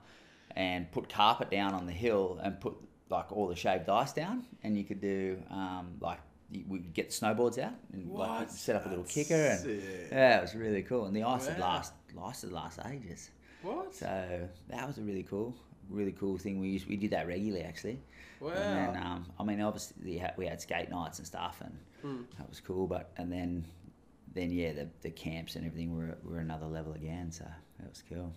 and 0.55 0.89
put 0.91 1.09
carpet 1.09 1.51
down 1.51 1.73
on 1.73 1.85
the 1.85 1.91
hill 1.91 2.39
and 2.41 2.59
put 2.59 2.75
like 3.09 3.31
all 3.31 3.47
the 3.47 3.55
shaved 3.55 3.87
ice 3.89 4.13
down, 4.13 4.45
and 4.63 4.77
you 4.77 4.83
could 4.83 5.01
do 5.01 5.41
um, 5.51 5.95
like 6.01 6.19
we'd 6.67 6.93
get 6.93 7.09
snowboards 7.09 7.57
out 7.57 7.73
and 7.93 8.09
like 8.11 8.49
set 8.49 8.75
up 8.75 8.85
a 8.85 8.89
little 8.89 9.03
kicker, 9.03 9.33
and 9.35 9.59
sick. 9.59 10.07
yeah, 10.11 10.37
it 10.37 10.41
was 10.41 10.55
really 10.55 10.81
cool. 10.83 11.05
And 11.05 11.15
the 11.15 11.23
ice 11.23 11.47
Wow. 11.49 11.55
last 11.59 11.93
lasted 12.15 12.51
last 12.51 12.79
ages. 12.89 13.31
What? 13.61 13.93
So 13.95 14.47
that 14.69 14.87
was 14.87 14.97
a 14.97 15.01
really 15.01 15.23
cool, 15.23 15.55
really 15.89 16.11
cool 16.13 16.37
thing. 16.37 16.59
We 16.59 16.69
used, 16.69 16.87
we 16.87 16.97
did 16.97 17.11
that 17.11 17.27
regularly 17.27 17.63
actually. 17.65 17.99
Wow. 18.39 18.51
And 18.51 18.71
then, 18.95 19.03
um, 19.03 19.25
I 19.39 19.43
mean, 19.43 19.59
obviously 19.61 19.95
we 20.03 20.17
had, 20.17 20.33
we 20.37 20.45
had 20.45 20.61
skate 20.61 20.89
nights 20.89 21.17
and 21.19 21.27
stuff, 21.27 21.61
and 21.61 21.77
Hmm. 22.01 22.21
that 22.37 22.47
was 22.47 22.59
cool. 22.59 22.85
But 22.87 23.11
and 23.17 23.31
then, 23.31 23.65
then 24.33 24.51
yeah, 24.51 24.73
the, 24.73 24.87
the 25.01 25.09
camps 25.09 25.55
and 25.55 25.65
everything 25.65 25.95
were 25.97 26.17
were 26.23 26.39
another 26.39 26.67
level 26.67 26.93
again. 26.93 27.31
So 27.31 27.45
that 27.79 27.89
was 27.89 28.03
cool. 28.07 28.31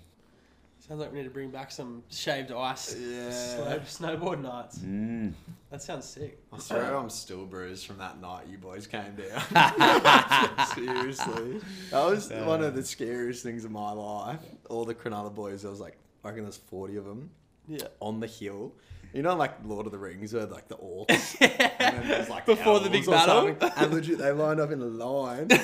Sounds 0.88 1.00
like 1.00 1.12
we 1.12 1.18
need 1.18 1.24
to 1.24 1.30
bring 1.30 1.50
back 1.50 1.70
some 1.70 2.02
shaved 2.08 2.50
ice 2.50 2.96
Yeah. 2.98 3.30
slow, 3.30 3.78
snowboard 3.80 4.40
nights. 4.40 4.78
Mm. 4.78 5.34
That 5.70 5.82
sounds 5.82 6.06
sick. 6.06 6.38
I 6.50 6.58
swear 6.58 6.96
I'm 6.96 7.10
still 7.10 7.44
bruised 7.44 7.86
from 7.86 7.98
that 7.98 8.18
night 8.22 8.46
you 8.48 8.56
boys 8.56 8.86
came 8.86 9.14
down. 9.14 9.42
Seriously. 10.74 11.60
That 11.90 12.04
was 12.06 12.30
one 12.32 12.62
of 12.64 12.74
the 12.74 12.82
scariest 12.82 13.42
things 13.42 13.66
of 13.66 13.70
my 13.70 13.92
life. 13.92 14.40
All 14.70 14.86
the 14.86 14.94
Cronulla 14.94 15.34
boys, 15.34 15.60
there 15.62 15.70
was 15.70 15.80
like, 15.80 15.98
I 16.24 16.28
reckon 16.28 16.44
there's 16.44 16.56
40 16.56 16.96
of 16.96 17.04
them 17.04 17.30
Yeah. 17.66 17.88
on 18.00 18.20
the 18.20 18.26
hill. 18.26 18.72
You 19.12 19.22
know, 19.22 19.36
like 19.36 19.52
Lord 19.66 19.84
of 19.84 19.92
the 19.92 19.98
Rings, 19.98 20.32
where 20.32 20.46
like 20.46 20.68
the 20.68 20.76
orcs. 20.76 21.36
and 21.40 21.98
then 22.00 22.08
there's 22.08 22.30
like 22.30 22.46
Before 22.46 22.80
the 22.80 22.88
big 22.88 23.06
elves 23.06 23.26
battle? 23.26 23.56
And 23.76 23.92
legit, 23.92 24.16
they 24.18 24.32
lined 24.32 24.60
up 24.60 24.70
in 24.70 24.80
a 24.80 24.86
line. 24.86 25.48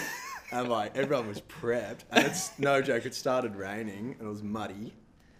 And 0.52 0.68
like 0.68 0.96
everyone 0.96 1.26
was 1.26 1.40
prepped. 1.40 2.00
And 2.12 2.26
it's 2.26 2.56
no 2.60 2.80
joke, 2.80 3.06
it 3.06 3.14
started 3.14 3.56
raining 3.56 4.14
and 4.20 4.28
it 4.28 4.30
was 4.30 4.42
muddy. 4.42 4.92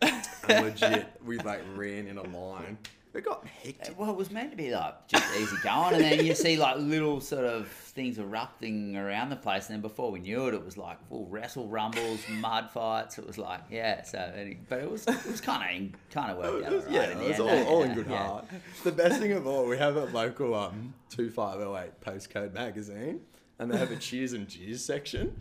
And 0.48 0.66
legit, 0.66 1.06
we 1.24 1.38
like 1.38 1.62
ran 1.74 2.06
in 2.06 2.18
a 2.18 2.22
line. 2.22 2.76
It 3.14 3.24
got 3.24 3.46
hectic. 3.46 3.96
Well, 3.98 4.10
it 4.10 4.16
was 4.16 4.30
meant 4.32 4.50
to 4.50 4.56
be 4.56 4.72
like 4.74 5.06
just 5.06 5.24
easy 5.36 5.56
going, 5.62 5.94
and 5.94 6.02
then 6.02 6.26
you 6.26 6.34
see 6.34 6.56
like 6.58 6.76
little 6.78 7.20
sort 7.20 7.44
of 7.44 7.68
things 7.68 8.18
erupting 8.18 8.96
around 8.96 9.30
the 9.30 9.36
place, 9.36 9.68
and 9.68 9.74
then 9.76 9.80
before 9.82 10.10
we 10.10 10.18
knew 10.18 10.48
it, 10.48 10.54
it 10.54 10.64
was 10.64 10.76
like 10.76 10.98
full 11.08 11.26
wrestle 11.28 11.68
rumbles, 11.68 12.20
mud 12.28 12.70
fights. 12.72 13.16
It 13.18 13.26
was 13.26 13.38
like 13.38 13.60
yeah, 13.70 14.02
so 14.02 14.32
but 14.68 14.80
it 14.80 14.90
was 14.90 15.06
it 15.06 15.26
was 15.26 15.40
kind 15.40 15.92
of 15.94 16.10
kind 16.10 16.32
of 16.32 16.38
worked 16.38 16.66
out. 16.66 16.72
It 16.72 16.76
was- 16.76 16.86
all 16.86 16.92
yeah, 16.92 17.02
it 17.02 17.16
was 17.18 17.26
end, 17.30 17.40
all, 17.40 17.48
eh? 17.48 17.64
all 17.64 17.80
Yeah, 17.80 17.86
in 17.88 17.94
good 17.94 18.06
yeah. 18.10 18.26
heart. 18.26 18.44
The 18.82 18.92
best 18.92 19.20
thing 19.20 19.32
of 19.32 19.46
all, 19.46 19.64
we 19.66 19.78
have 19.78 19.96
a 19.96 20.06
local 20.06 20.54
um, 20.54 20.92
2508 21.10 22.00
postcode 22.00 22.52
magazine, 22.52 23.20
and 23.60 23.70
they 23.70 23.78
have 23.78 23.92
a 23.92 23.96
cheers 23.96 24.32
and 24.32 24.48
jeers 24.48 24.84
section. 24.84 25.40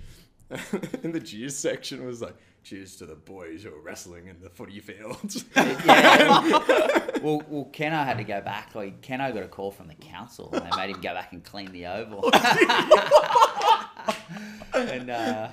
in 1.03 1.11
the 1.11 1.19
jeers 1.19 1.55
section 1.55 2.05
was 2.05 2.21
like, 2.21 2.35
cheers 2.63 2.95
to 2.95 3.05
the 3.05 3.15
boys 3.15 3.63
who 3.63 3.73
are 3.73 3.79
wrestling 3.79 4.27
in 4.27 4.39
the 4.39 4.49
footy 4.49 4.79
fields. 4.79 5.45
Yeah. 5.85 6.59
well, 7.21 7.43
well, 7.47 7.65
Keno 7.71 8.03
had 8.03 8.17
to 8.17 8.23
go 8.23 8.41
back. 8.41 8.73
Like 8.75 9.01
Keno 9.01 9.31
got 9.31 9.43
a 9.43 9.47
call 9.47 9.71
from 9.71 9.87
the 9.87 9.95
council, 9.95 10.49
and 10.53 10.65
they 10.65 10.77
made 10.77 10.95
him 10.95 11.01
go 11.01 11.13
back 11.13 11.31
and 11.33 11.43
clean 11.43 11.71
the 11.71 11.85
oval. 11.87 12.29
and 14.73 15.09
uh, 15.09 15.49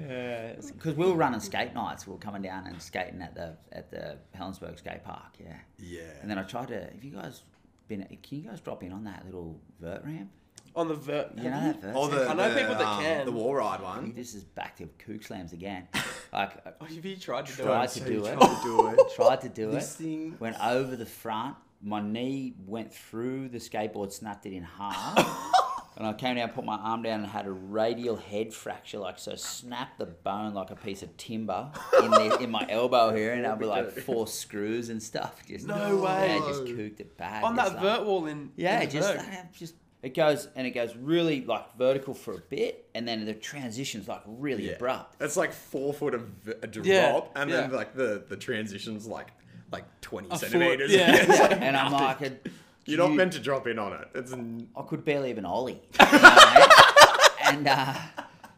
yeah, 0.00 0.54
because 0.72 0.94
we 0.94 1.06
were 1.06 1.14
running 1.14 1.40
skate 1.40 1.74
nights. 1.74 2.06
We 2.06 2.12
were 2.12 2.18
coming 2.18 2.42
down 2.42 2.66
and 2.66 2.80
skating 2.80 3.22
at 3.22 3.34
the 3.34 3.56
at 3.72 3.90
the 3.90 4.18
Helensburgh 4.36 4.78
skate 4.78 5.04
park. 5.04 5.34
Yeah. 5.38 5.56
yeah. 5.78 6.00
And 6.22 6.30
then 6.30 6.38
I 6.38 6.42
tried 6.42 6.68
to. 6.68 6.80
Have 6.80 7.04
you 7.04 7.12
guys 7.12 7.42
been? 7.88 8.06
Can 8.22 8.38
you 8.38 8.48
guys 8.48 8.60
drop 8.60 8.82
in 8.82 8.92
on 8.92 9.04
that 9.04 9.24
little 9.24 9.60
vert 9.80 10.04
ramp? 10.04 10.30
On 10.76 10.88
the 10.88 10.94
vert. 10.94 11.30
You 11.36 11.44
know 11.44 11.50
that 11.60 11.80
vert? 11.80 11.92
Oh, 11.96 12.08
the, 12.08 12.28
I 12.28 12.34
know 12.34 12.52
the, 12.52 12.60
people 12.60 12.74
that 12.74 12.84
um, 12.86 13.02
can. 13.02 13.26
The 13.26 13.32
wall 13.32 13.54
ride 13.54 13.80
one. 13.80 14.12
This 14.14 14.34
is 14.34 14.42
back 14.44 14.76
to 14.78 14.86
kook 14.98 15.22
slams 15.22 15.52
again. 15.52 15.86
Like 16.32 16.50
Oh, 16.80 16.84
have 16.84 17.04
you 17.04 17.16
tried 17.16 17.46
to 17.46 17.56
do 17.56 17.62
Tried 17.62 17.84
it? 17.84 17.90
to 17.90 17.98
So 18.00 18.04
do 18.06 18.12
you 18.12 18.26
it. 18.26 18.36
tried 18.36 18.48
to 18.56 18.62
do 18.64 18.88
it. 18.88 19.00
tried 19.16 19.40
to 19.42 19.48
do 19.48 19.70
This 19.70 19.94
it. 20.00 20.02
thing. 20.02 20.36
Went 20.40 20.56
over 20.60 20.96
the 20.96 21.06
front, 21.06 21.56
my 21.80 22.00
knee 22.00 22.54
went 22.66 22.92
through 22.92 23.48
the 23.50 23.58
skateboard, 23.58 24.12
snapped 24.12 24.46
it 24.46 24.52
in 24.52 24.62
half. 24.64 25.50
And 25.96 26.04
I 26.08 26.12
came 26.12 26.34
down, 26.34 26.48
put 26.48 26.64
my 26.64 26.74
arm 26.74 27.02
down, 27.02 27.20
and 27.20 27.28
had 27.28 27.46
a 27.46 27.52
radial 27.52 28.16
head 28.16 28.52
fracture, 28.52 28.98
like 28.98 29.16
so. 29.16 29.36
Snapped 29.36 30.00
the 30.00 30.06
bone 30.06 30.52
like 30.52 30.72
a 30.72 30.74
piece 30.74 31.04
of 31.04 31.16
timber 31.16 31.70
in 32.02 32.10
the, 32.10 32.38
in 32.40 32.50
my 32.50 32.66
elbow 32.68 33.14
here, 33.14 33.32
and 33.32 33.46
I 33.46 33.54
with 33.54 33.68
like 33.68 33.92
four 33.92 34.26
screws 34.26 34.88
and 34.88 35.00
stuff. 35.00 35.46
Just 35.46 35.68
No 35.68 35.98
way. 35.98 36.30
Yeah, 36.36 36.48
just 36.48 36.66
cooked 36.66 36.98
it 36.98 37.16
back. 37.16 37.44
On 37.44 37.56
It's 37.56 37.68
that 37.68 37.74
like- 37.74 37.82
vert 37.98 38.06
wall 38.06 38.26
in 38.26 38.50
yeah, 38.56 38.80
in 38.80 38.86
the 38.88 38.92
just 38.92 39.08
vert. 39.14 39.18
that, 39.24 39.52
just 39.54 39.74
it 40.04 40.14
goes 40.14 40.48
and 40.54 40.66
it 40.66 40.70
goes 40.72 40.94
really 40.96 41.44
like 41.44 41.76
vertical 41.76 42.14
for 42.14 42.34
a 42.34 42.38
bit, 42.38 42.88
and 42.94 43.08
then 43.08 43.24
the 43.24 43.34
transition's 43.34 44.06
like 44.06 44.22
really 44.26 44.72
abrupt. 44.72 45.16
It's 45.20 45.36
like 45.36 45.52
four 45.52 45.92
foot 45.94 46.14
of 46.14 46.22
v- 46.44 46.52
a 46.62 46.66
drop, 46.66 46.86
Yeah, 46.86 47.20
and 47.34 47.50
then 47.50 47.70
yeah. 47.70 47.76
like 47.76 47.94
the 47.96 48.22
the 48.28 48.36
transition's 48.36 49.06
like 49.06 49.28
like 49.72 49.84
twenty 50.00 50.28
foot, 50.28 50.38
centimeters. 50.40 50.92
yeah. 50.92 51.16
It's 51.20 51.28
like 51.40 51.52
and 51.60 51.76
I'm 51.76 51.90
nothing. 51.92 52.32
like, 52.32 52.46
a, 52.46 52.50
you're 52.86 52.98
not 52.98 53.12
meant 53.12 53.32
to 53.32 53.40
drop 53.40 53.66
in 53.66 53.78
on 53.78 53.94
it. 53.94 54.08
It's 54.14 54.32
n- 54.32 54.68
I 54.76 54.82
could 54.82 55.04
barely 55.04 55.30
even 55.30 55.44
ollie. 55.46 55.72
You 55.98 56.06
know 56.06 56.12
what 56.12 56.22
I 56.22 57.52
mean? 57.52 57.58
and 57.58 57.66
uh, 57.68 57.94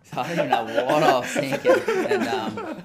so 0.02 0.20
I 0.20 0.34
don't 0.34 0.46
even 0.46 0.50
know 0.74 0.84
what 0.84 1.02
I 1.02 1.18
was 1.20 1.28
thinking. 1.30 1.76
And 2.10 2.28
um, 2.28 2.82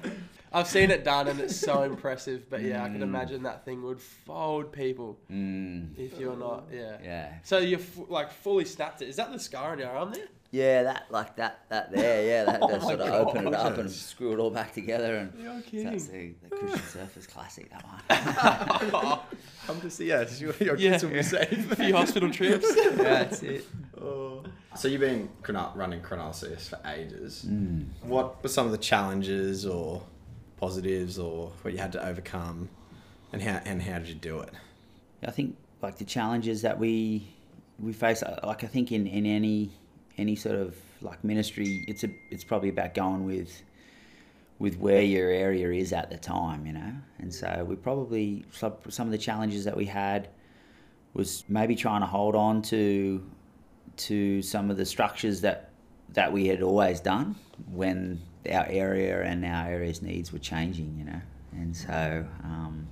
I've 0.54 0.68
seen 0.68 0.90
it 0.90 1.04
done 1.04 1.28
and 1.28 1.40
it's 1.40 1.56
so 1.56 1.82
impressive. 1.92 2.48
But 2.50 2.62
yeah, 2.62 2.84
I 2.84 2.88
Mm. 2.88 2.92
can 2.94 3.02
imagine 3.02 3.42
that 3.44 3.64
thing 3.64 3.82
would 3.82 4.00
fold 4.00 4.72
people 4.72 5.18
if 5.28 6.18
you're 6.18 6.36
not. 6.36 6.64
Yeah. 6.72 6.96
yeah, 7.02 7.32
So 7.42 7.58
you're 7.58 7.80
f- 7.80 7.98
like 8.08 8.30
fully 8.32 8.64
snapped 8.64 9.02
it. 9.02 9.08
Is 9.08 9.16
that 9.16 9.32
the 9.32 9.38
scar 9.38 9.72
on 9.72 9.78
your 9.78 9.88
arm 9.90 10.12
there? 10.12 10.26
yeah, 10.54 10.82
that 10.82 11.04
like 11.10 11.34
that 11.36 11.60
that 11.70 11.90
there, 11.92 12.26
yeah, 12.26 12.44
that, 12.44 12.58
Oh 12.62 12.68
that 12.68 12.82
sort 12.82 13.00
of 13.00 13.08
open 13.26 13.46
it 13.46 13.54
up 13.54 13.78
and 13.78 13.90
screw 13.90 14.32
it 14.34 14.38
all 14.38 14.50
back 14.50 14.74
together. 14.74 15.16
And 15.16 15.32
You're 15.42 15.60
kidding. 15.62 15.86
that's 15.86 16.06
the, 16.08 16.34
the 16.42 16.54
Christian 16.56 16.80
Surfers 17.06 17.26
classic. 17.26 17.70
That 17.70 17.82
one. 17.86 19.18
come 19.66 19.80
to 19.80 19.90
see 19.90 20.12
us. 20.12 20.38
Your, 20.40 20.52
your 20.60 20.76
Yeah. 20.76 20.90
kids 20.90 21.04
will 21.04 21.12
be 21.12 21.22
safe. 21.22 21.72
A 21.72 21.76
few 21.76 21.96
hospital 21.96 22.30
trips. 22.30 22.66
yeah, 22.76 22.90
that's 22.90 23.42
it. 23.42 23.64
So 24.74 24.88
you've 24.88 25.00
been 25.00 25.28
running 25.74 26.00
Cronulla 26.00 26.34
CS 26.34 26.68
for 26.68 26.80
ages. 26.86 27.46
Mm. 27.48 27.86
What 28.02 28.42
were 28.42 28.48
some 28.48 28.66
of 28.66 28.72
the 28.72 28.78
challenges 28.78 29.64
or 29.66 30.02
positives 30.62 31.18
or 31.18 31.50
what 31.62 31.74
you 31.74 31.80
had 31.80 31.90
to 31.90 32.06
overcome, 32.06 32.68
and 33.32 33.42
how 33.42 33.60
and 33.64 33.82
how 33.82 33.98
did 33.98 34.08
you 34.08 34.14
do 34.14 34.38
it? 34.38 34.52
I 35.26 35.32
think 35.32 35.56
like 35.82 35.98
the 35.98 36.04
challenges 36.04 36.62
that 36.62 36.78
we 36.78 37.26
we 37.80 37.92
face, 37.92 38.22
like 38.44 38.62
I 38.62 38.68
think 38.68 38.92
in, 38.92 39.08
in 39.08 39.26
any 39.26 39.72
any 40.16 40.36
sort 40.36 40.54
of 40.54 40.76
like 41.00 41.24
ministry, 41.24 41.84
it's 41.88 42.04
a 42.04 42.10
it's 42.30 42.44
probably 42.44 42.68
about 42.68 42.94
going 42.94 43.24
with 43.24 43.62
with 44.60 44.78
where 44.78 45.02
your 45.02 45.30
area 45.30 45.68
is 45.72 45.92
at 45.92 46.10
the 46.10 46.16
time, 46.16 46.64
you 46.64 46.74
know. 46.74 46.92
And 47.18 47.34
so 47.34 47.66
we 47.68 47.74
probably 47.74 48.44
some 48.52 49.06
of 49.08 49.10
the 49.10 49.18
challenges 49.18 49.64
that 49.64 49.76
we 49.76 49.86
had 49.86 50.28
was 51.12 51.42
maybe 51.48 51.74
trying 51.74 52.02
to 52.02 52.06
hold 52.06 52.36
on 52.36 52.62
to 52.62 53.20
to 54.08 54.42
some 54.42 54.70
of 54.70 54.76
the 54.76 54.86
structures 54.86 55.40
that 55.40 55.70
that 56.10 56.32
we 56.32 56.46
had 56.46 56.62
always 56.62 57.00
done 57.00 57.34
when 57.72 58.20
our 58.50 58.66
area 58.68 59.22
and 59.22 59.44
our 59.44 59.68
area's 59.68 60.02
needs 60.02 60.32
were 60.32 60.38
changing, 60.38 60.96
you 60.98 61.04
know. 61.04 61.20
And 61.52 61.76
so 61.76 62.26
um, 62.44 62.86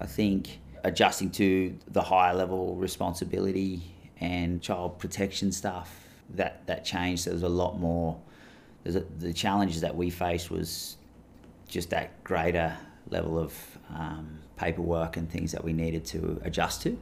I 0.00 0.06
think 0.06 0.60
adjusting 0.84 1.30
to 1.30 1.76
the 1.88 2.02
higher 2.02 2.34
level 2.34 2.74
responsibility 2.76 3.82
and 4.20 4.62
child 4.62 4.98
protection 4.98 5.52
stuff 5.52 5.94
that 6.30 6.66
that 6.66 6.84
changed. 6.84 7.26
There 7.26 7.34
was 7.34 7.42
a 7.42 7.48
lot 7.48 7.78
more. 7.78 8.18
There's 8.82 8.96
a, 8.96 9.04
the 9.18 9.32
challenges 9.32 9.80
that 9.82 9.94
we 9.94 10.10
faced 10.10 10.50
was 10.50 10.96
just 11.68 11.90
that 11.90 12.22
greater 12.24 12.76
level 13.10 13.38
of 13.38 13.78
um, 13.94 14.38
paperwork 14.56 15.16
and 15.16 15.30
things 15.30 15.52
that 15.52 15.62
we 15.62 15.72
needed 15.72 16.04
to 16.06 16.40
adjust 16.44 16.82
to. 16.82 16.98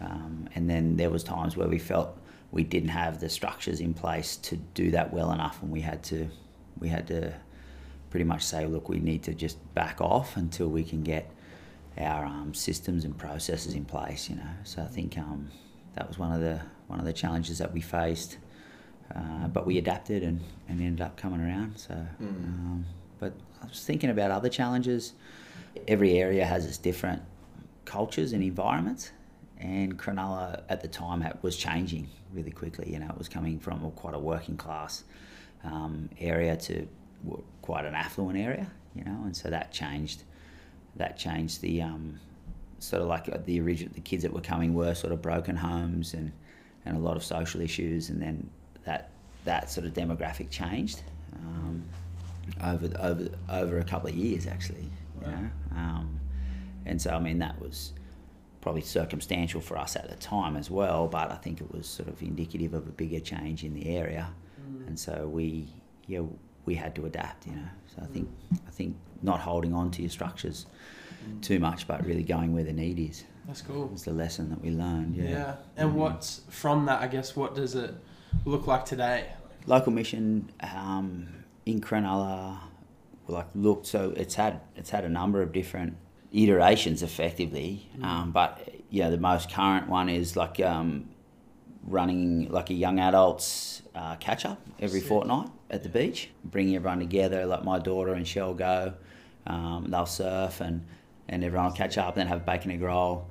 Um, 0.00 0.48
and 0.54 0.68
then 0.68 0.96
there 0.96 1.10
was 1.10 1.22
times 1.24 1.56
where 1.56 1.68
we 1.68 1.78
felt 1.78 2.18
we 2.50 2.64
didn't 2.64 2.90
have 2.90 3.20
the 3.20 3.28
structures 3.28 3.80
in 3.80 3.94
place 3.94 4.36
to 4.36 4.56
do 4.56 4.90
that 4.90 5.12
well 5.12 5.32
enough, 5.32 5.62
and 5.62 5.70
we 5.70 5.80
had 5.80 6.02
to 6.04 6.28
we 6.82 6.88
had 6.88 7.06
to 7.06 7.32
pretty 8.10 8.24
much 8.24 8.42
say, 8.42 8.66
look, 8.66 8.88
we 8.88 8.98
need 8.98 9.22
to 9.22 9.32
just 9.32 9.56
back 9.72 10.00
off 10.00 10.36
until 10.36 10.68
we 10.68 10.82
can 10.82 11.02
get 11.02 11.30
our 11.96 12.24
um, 12.26 12.52
systems 12.52 13.04
and 13.04 13.16
processes 13.16 13.74
in 13.74 13.84
place. 13.84 14.28
You 14.28 14.36
know, 14.36 14.50
so 14.64 14.82
I 14.82 14.86
think 14.86 15.16
um, 15.16 15.50
that 15.94 16.08
was 16.08 16.18
one 16.18 16.32
of 16.32 16.40
the 16.40 16.60
one 16.88 16.98
of 16.98 17.06
the 17.06 17.12
challenges 17.12 17.58
that 17.58 17.72
we 17.72 17.80
faced. 17.80 18.38
Uh, 19.14 19.46
but 19.46 19.66
we 19.66 19.76
adapted 19.78 20.22
and, 20.22 20.40
and 20.68 20.80
ended 20.80 21.02
up 21.02 21.16
coming 21.18 21.40
around. 21.40 21.76
So, 21.76 21.94
um, 22.20 22.86
but 23.20 23.34
I 23.62 23.66
was 23.66 23.84
thinking 23.84 24.08
about 24.10 24.30
other 24.30 24.48
challenges. 24.48 25.12
Every 25.86 26.18
area 26.18 26.46
has 26.46 26.64
its 26.64 26.78
different 26.78 27.22
cultures 27.84 28.32
and 28.32 28.42
environments, 28.42 29.12
and 29.58 29.98
Cronulla 29.98 30.62
at 30.68 30.80
the 30.80 30.88
time 30.88 31.26
was 31.42 31.56
changing 31.56 32.08
really 32.32 32.50
quickly. 32.50 32.90
You 32.92 32.98
know, 32.98 33.08
it 33.08 33.18
was 33.18 33.28
coming 33.28 33.58
from 33.60 33.84
a, 33.84 33.90
quite 33.90 34.14
a 34.14 34.18
working 34.18 34.56
class 34.56 35.04
um, 35.64 36.08
area 36.18 36.56
to 36.56 36.86
quite 37.60 37.84
an 37.84 37.94
affluent 37.94 38.38
area. 38.38 38.70
You 38.94 39.04
know, 39.04 39.22
and 39.24 39.36
so 39.36 39.50
that 39.50 39.72
changed. 39.72 40.24
That 40.96 41.16
changed 41.16 41.62
the 41.62 41.80
um, 41.80 42.20
sort 42.78 43.00
of 43.00 43.08
like 43.08 43.28
uh, 43.28 43.38
the 43.46 43.60
original 43.60 43.94
the 43.94 44.00
kids 44.00 44.22
that 44.24 44.32
were 44.32 44.42
coming 44.42 44.74
were 44.74 44.94
sort 44.94 45.12
of 45.12 45.22
broken 45.22 45.56
homes 45.56 46.12
and 46.12 46.32
and 46.84 46.96
a 46.96 47.00
lot 47.00 47.16
of 47.16 47.24
social 47.24 47.60
issues, 47.60 48.10
and 48.10 48.20
then 48.20 48.50
that 48.84 49.10
that 49.44 49.70
sort 49.70 49.86
of 49.86 49.94
demographic 49.94 50.50
changed 50.50 51.02
um, 51.34 51.82
over 52.62 52.90
over 53.00 53.28
over 53.48 53.78
a 53.78 53.84
couple 53.84 54.08
of 54.08 54.16
years 54.16 54.46
actually. 54.46 54.90
You 55.20 55.26
know? 55.28 55.50
um, 55.76 56.20
and 56.84 57.00
so 57.00 57.10
I 57.10 57.20
mean 57.20 57.38
that 57.38 57.60
was 57.60 57.92
probably 58.60 58.80
circumstantial 58.80 59.60
for 59.60 59.76
us 59.76 59.96
at 59.96 60.08
the 60.08 60.16
time 60.16 60.56
as 60.56 60.70
well, 60.70 61.08
but 61.08 61.30
I 61.30 61.36
think 61.36 61.60
it 61.60 61.72
was 61.72 61.86
sort 61.86 62.08
of 62.08 62.22
indicative 62.22 62.74
of 62.74 62.86
a 62.86 62.92
bigger 62.92 63.20
change 63.20 63.64
in 63.64 63.74
the 63.74 63.96
area, 63.96 64.30
and 64.86 64.98
so 64.98 65.28
we 65.28 65.68
yeah 66.06 66.22
we 66.64 66.74
had 66.74 66.94
to 66.96 67.06
adapt. 67.06 67.46
You 67.46 67.54
know, 67.54 67.68
so 67.94 68.02
I 68.02 68.06
think 68.06 68.28
I 68.66 68.70
think 68.70 68.96
not 69.22 69.40
holding 69.40 69.74
on 69.74 69.90
to 69.92 70.02
your 70.02 70.10
structures 70.10 70.66
too 71.40 71.60
much, 71.60 71.86
but 71.86 72.04
really 72.04 72.24
going 72.24 72.52
where 72.52 72.64
the 72.64 72.72
need 72.72 72.98
is 72.98 73.22
That's 73.46 73.62
cool. 73.62 73.90
It's 73.92 74.02
the 74.02 74.12
lesson 74.12 74.50
that 74.50 74.60
we 74.60 74.70
learned. 74.70 75.14
Yeah. 75.14 75.30
Yeah. 75.30 75.54
And 75.76 75.94
what's 75.94 76.40
from 76.48 76.86
that? 76.86 77.00
I 77.00 77.06
guess 77.06 77.36
what 77.36 77.54
does 77.54 77.74
it 77.76 77.94
look 78.44 78.66
like 78.66 78.84
today? 78.84 79.26
local 79.66 79.92
mission 79.92 80.50
um, 80.60 81.28
in 81.66 81.80
Cronulla, 81.80 82.58
like 83.28 83.46
looked 83.54 83.86
so 83.86 84.12
it's 84.16 84.34
had 84.34 84.60
it's 84.76 84.90
had 84.90 85.04
a 85.04 85.08
number 85.08 85.42
of 85.42 85.52
different 85.52 85.96
iterations 86.32 87.02
effectively, 87.02 87.88
um, 88.02 88.32
but 88.32 88.68
yeah, 88.90 89.10
the 89.10 89.18
most 89.18 89.50
current 89.50 89.88
one 89.88 90.08
is 90.08 90.36
like 90.36 90.60
um, 90.60 91.08
running 91.86 92.48
like 92.50 92.70
a 92.70 92.74
young 92.74 93.00
adults 93.00 93.82
uh, 93.94 94.16
catch 94.16 94.44
up 94.44 94.60
every 94.80 95.00
Sick. 95.00 95.08
fortnight 95.08 95.48
at 95.70 95.82
the 95.82 95.88
beach, 95.88 96.30
bringing 96.44 96.76
everyone 96.76 96.98
together. 96.98 97.46
Like 97.46 97.64
my 97.64 97.78
daughter 97.78 98.12
and 98.14 98.26
Shell 98.26 98.54
go, 98.54 98.94
um, 99.46 99.86
they'll 99.88 100.06
surf 100.06 100.60
and 100.60 100.84
and 101.28 101.44
everyone 101.44 101.66
will 101.66 101.76
catch 101.76 101.96
up, 101.98 102.14
and 102.14 102.20
then 102.20 102.26
have 102.26 102.38
a 102.38 102.44
bacon 102.44 102.70
and 102.70 102.82
roll, 102.82 103.26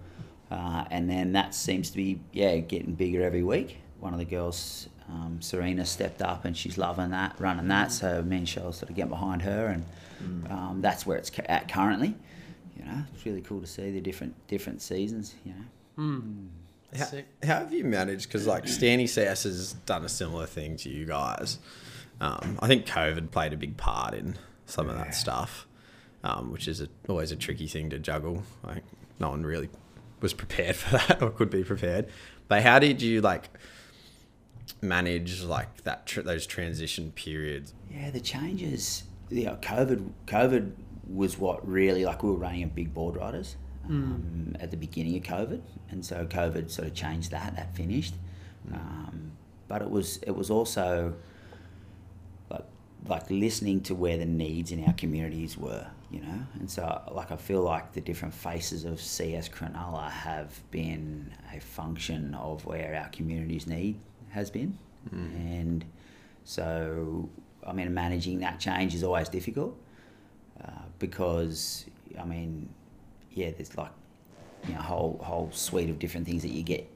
uh, 0.49 0.85
and 0.89 1.09
then 1.09 1.33
that 1.33 1.53
seems 1.53 1.89
to 1.91 1.97
be 1.97 2.19
yeah 2.31 2.57
getting 2.57 2.93
bigger 2.93 3.23
every 3.23 3.43
week. 3.43 3.77
One 3.99 4.13
of 4.13 4.19
the 4.19 4.25
girls, 4.25 4.89
um, 5.09 5.37
Serena, 5.41 5.85
stepped 5.85 6.21
up 6.21 6.45
and 6.45 6.57
she's 6.57 6.77
loving 6.77 7.11
that, 7.11 7.35
running 7.39 7.67
that. 7.67 7.91
So 7.91 8.23
me 8.23 8.37
and 8.37 8.49
Shell 8.49 8.73
sort 8.73 8.89
of 8.89 8.95
get 8.95 9.09
behind 9.09 9.41
her, 9.43 9.67
and 9.67 9.85
um, 10.49 10.79
that's 10.81 11.05
where 11.05 11.17
it's 11.17 11.31
at 11.45 11.71
currently. 11.71 12.15
You 12.77 12.85
know, 12.85 13.03
it's 13.13 13.25
really 13.25 13.41
cool 13.41 13.61
to 13.61 13.67
see 13.67 13.91
the 13.91 14.01
different 14.01 14.35
different 14.47 14.81
seasons. 14.81 15.35
You 15.45 15.53
know. 15.53 16.03
How, 16.97 17.08
how 17.43 17.56
have 17.60 17.73
you 17.73 17.84
managed? 17.84 18.27
Because 18.27 18.47
like 18.47 18.67
Stanley 18.67 19.08
CS 19.08 19.43
has 19.43 19.73
done 19.73 20.04
a 20.04 20.10
similar 20.10 20.45
thing 20.45 20.75
to 20.77 20.89
you 20.89 21.06
guys. 21.06 21.60
Um, 22.19 22.60
I 22.62 22.67
think 22.67 22.86
COVID 22.86 23.32
played 23.32 23.54
a 23.54 23.58
big 23.58 23.77
part 23.77 24.13
in 24.13 24.38
some 24.65 24.89
of 24.89 24.95
that 24.95 25.15
stuff, 25.15 25.67
um, 26.23 26.51
which 26.51 26.67
is 26.67 26.82
a, 26.82 26.88
always 27.10 27.32
a 27.32 27.36
tricky 27.36 27.67
thing 27.67 27.89
to 27.89 27.99
juggle. 27.99 28.43
Like 28.63 28.84
no 29.19 29.30
one 29.30 29.43
really 29.43 29.69
was 30.19 30.34
prepared 30.34 30.75
for 30.77 30.97
that 30.97 31.21
or 31.21 31.30
could 31.30 31.49
be 31.49 31.63
prepared. 31.63 32.08
But 32.47 32.63
how 32.63 32.80
did 32.80 33.01
you 33.01 33.21
like 33.21 33.49
manage 34.82 35.41
like 35.43 35.84
that 35.84 36.06
tr- 36.06 36.21
those 36.21 36.45
transition 36.45 37.12
periods? 37.13 37.73
Yeah, 37.89 38.12
the 38.12 38.19
changes. 38.19 39.04
Yeah, 39.30 39.56
COVID. 39.62 40.12
COVID 40.27 40.73
was 41.08 41.38
what 41.38 41.67
really 41.67 42.06
like 42.06 42.21
we 42.23 42.30
were 42.30 42.38
running 42.38 42.63
a 42.63 42.67
big 42.67 42.93
board 42.93 43.15
riders 43.15 43.56
um, 43.87 44.55
at 44.59 44.71
the 44.71 44.77
beginning 44.77 45.17
of 45.17 45.23
COVID, 45.23 45.61
and 45.89 46.05
so 46.05 46.25
COVID 46.25 46.69
sort 46.69 46.87
of 46.87 46.93
changed 46.93 47.31
that. 47.31 47.55
That 47.55 47.75
finished, 47.75 48.13
um, 48.73 49.31
but 49.67 49.81
it 49.81 49.89
was 49.89 50.17
it 50.17 50.31
was 50.31 50.49
also 50.49 51.13
like 52.49 52.65
like 53.07 53.29
listening 53.29 53.81
to 53.81 53.95
where 53.95 54.17
the 54.17 54.25
needs 54.25 54.71
in 54.71 54.83
our 54.85 54.93
communities 54.93 55.57
were, 55.57 55.87
you 56.09 56.21
know. 56.21 56.39
And 56.59 56.69
so 56.69 57.01
like 57.11 57.32
I 57.32 57.36
feel 57.36 57.61
like 57.61 57.93
the 57.93 58.01
different 58.01 58.34
faces 58.34 58.86
of 58.86 59.01
CS 59.01 59.49
Cronulla 59.49 60.09
have 60.09 60.59
been 60.71 61.32
a 61.53 61.59
function 61.59 62.36
of 62.36 62.65
where 62.65 62.95
our 62.95 63.09
community's 63.09 63.67
need 63.67 63.99
has 64.29 64.49
been, 64.51 64.77
and 65.11 65.86
so 66.43 67.29
I 67.65 67.73
mean 67.73 67.93
managing 67.93 68.39
that 68.39 68.59
change 68.59 68.95
is 68.95 69.03
always 69.03 69.29
difficult 69.29 69.75
uh, 70.63 70.69
because 70.99 71.86
I 72.19 72.25
mean 72.25 72.69
yeah 73.34 73.51
there's 73.51 73.75
like 73.77 73.91
you 74.67 74.73
know 74.73 74.82
whole 74.82 75.19
whole 75.23 75.49
suite 75.51 75.89
of 75.89 75.99
different 75.99 76.25
things 76.25 76.41
that 76.43 76.51
you 76.51 76.63
get 76.63 76.88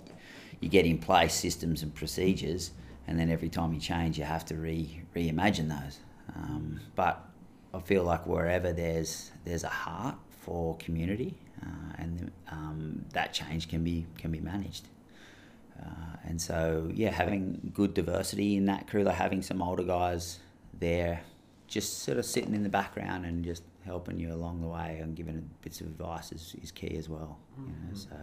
you 0.59 0.69
get 0.69 0.85
in 0.85 0.97
place, 0.97 1.33
systems 1.33 1.83
and 1.83 1.93
procedures, 1.93 2.71
and 3.07 3.19
then 3.19 3.29
every 3.29 3.49
time 3.49 3.73
you 3.73 3.79
change, 3.79 4.17
you 4.17 4.23
have 4.23 4.45
to 4.45 4.55
re 4.55 5.03
reimagine 5.15 5.69
those. 5.69 5.99
Um, 6.35 6.79
but 6.95 7.23
I 7.73 7.79
feel 7.79 8.03
like 8.03 8.25
wherever 8.25 8.73
there's 8.73 9.31
there's 9.43 9.63
a 9.63 9.69
heart 9.69 10.15
for 10.41 10.75
community, 10.77 11.35
uh, 11.61 11.93
and 11.97 12.31
um, 12.49 13.05
that 13.13 13.33
change 13.33 13.69
can 13.69 13.83
be 13.83 14.05
can 14.17 14.31
be 14.31 14.39
managed. 14.39 14.87
Uh, 15.79 16.15
and 16.23 16.41
so 16.41 16.89
yeah, 16.93 17.11
having 17.11 17.71
good 17.73 17.93
diversity 17.93 18.55
in 18.55 18.65
that 18.65 18.87
crew, 18.87 19.03
like 19.03 19.15
having 19.15 19.41
some 19.41 19.61
older 19.61 19.83
guys 19.83 20.39
there, 20.79 21.21
just 21.67 21.99
sort 21.99 22.17
of 22.17 22.25
sitting 22.25 22.55
in 22.55 22.63
the 22.63 22.69
background 22.69 23.25
and 23.25 23.43
just 23.43 23.63
helping 23.85 24.19
you 24.19 24.33
along 24.33 24.61
the 24.61 24.67
way 24.67 24.99
and 25.01 25.15
giving 25.15 25.49
bits 25.61 25.79
of 25.81 25.87
advice 25.87 26.31
is, 26.31 26.55
is 26.61 26.71
key 26.71 26.95
as 26.97 27.07
well. 27.07 27.37
Mm-hmm. 27.53 27.69
You 27.69 27.75
know, 27.75 27.93
mm-hmm. 27.93 27.95
so, 27.95 28.17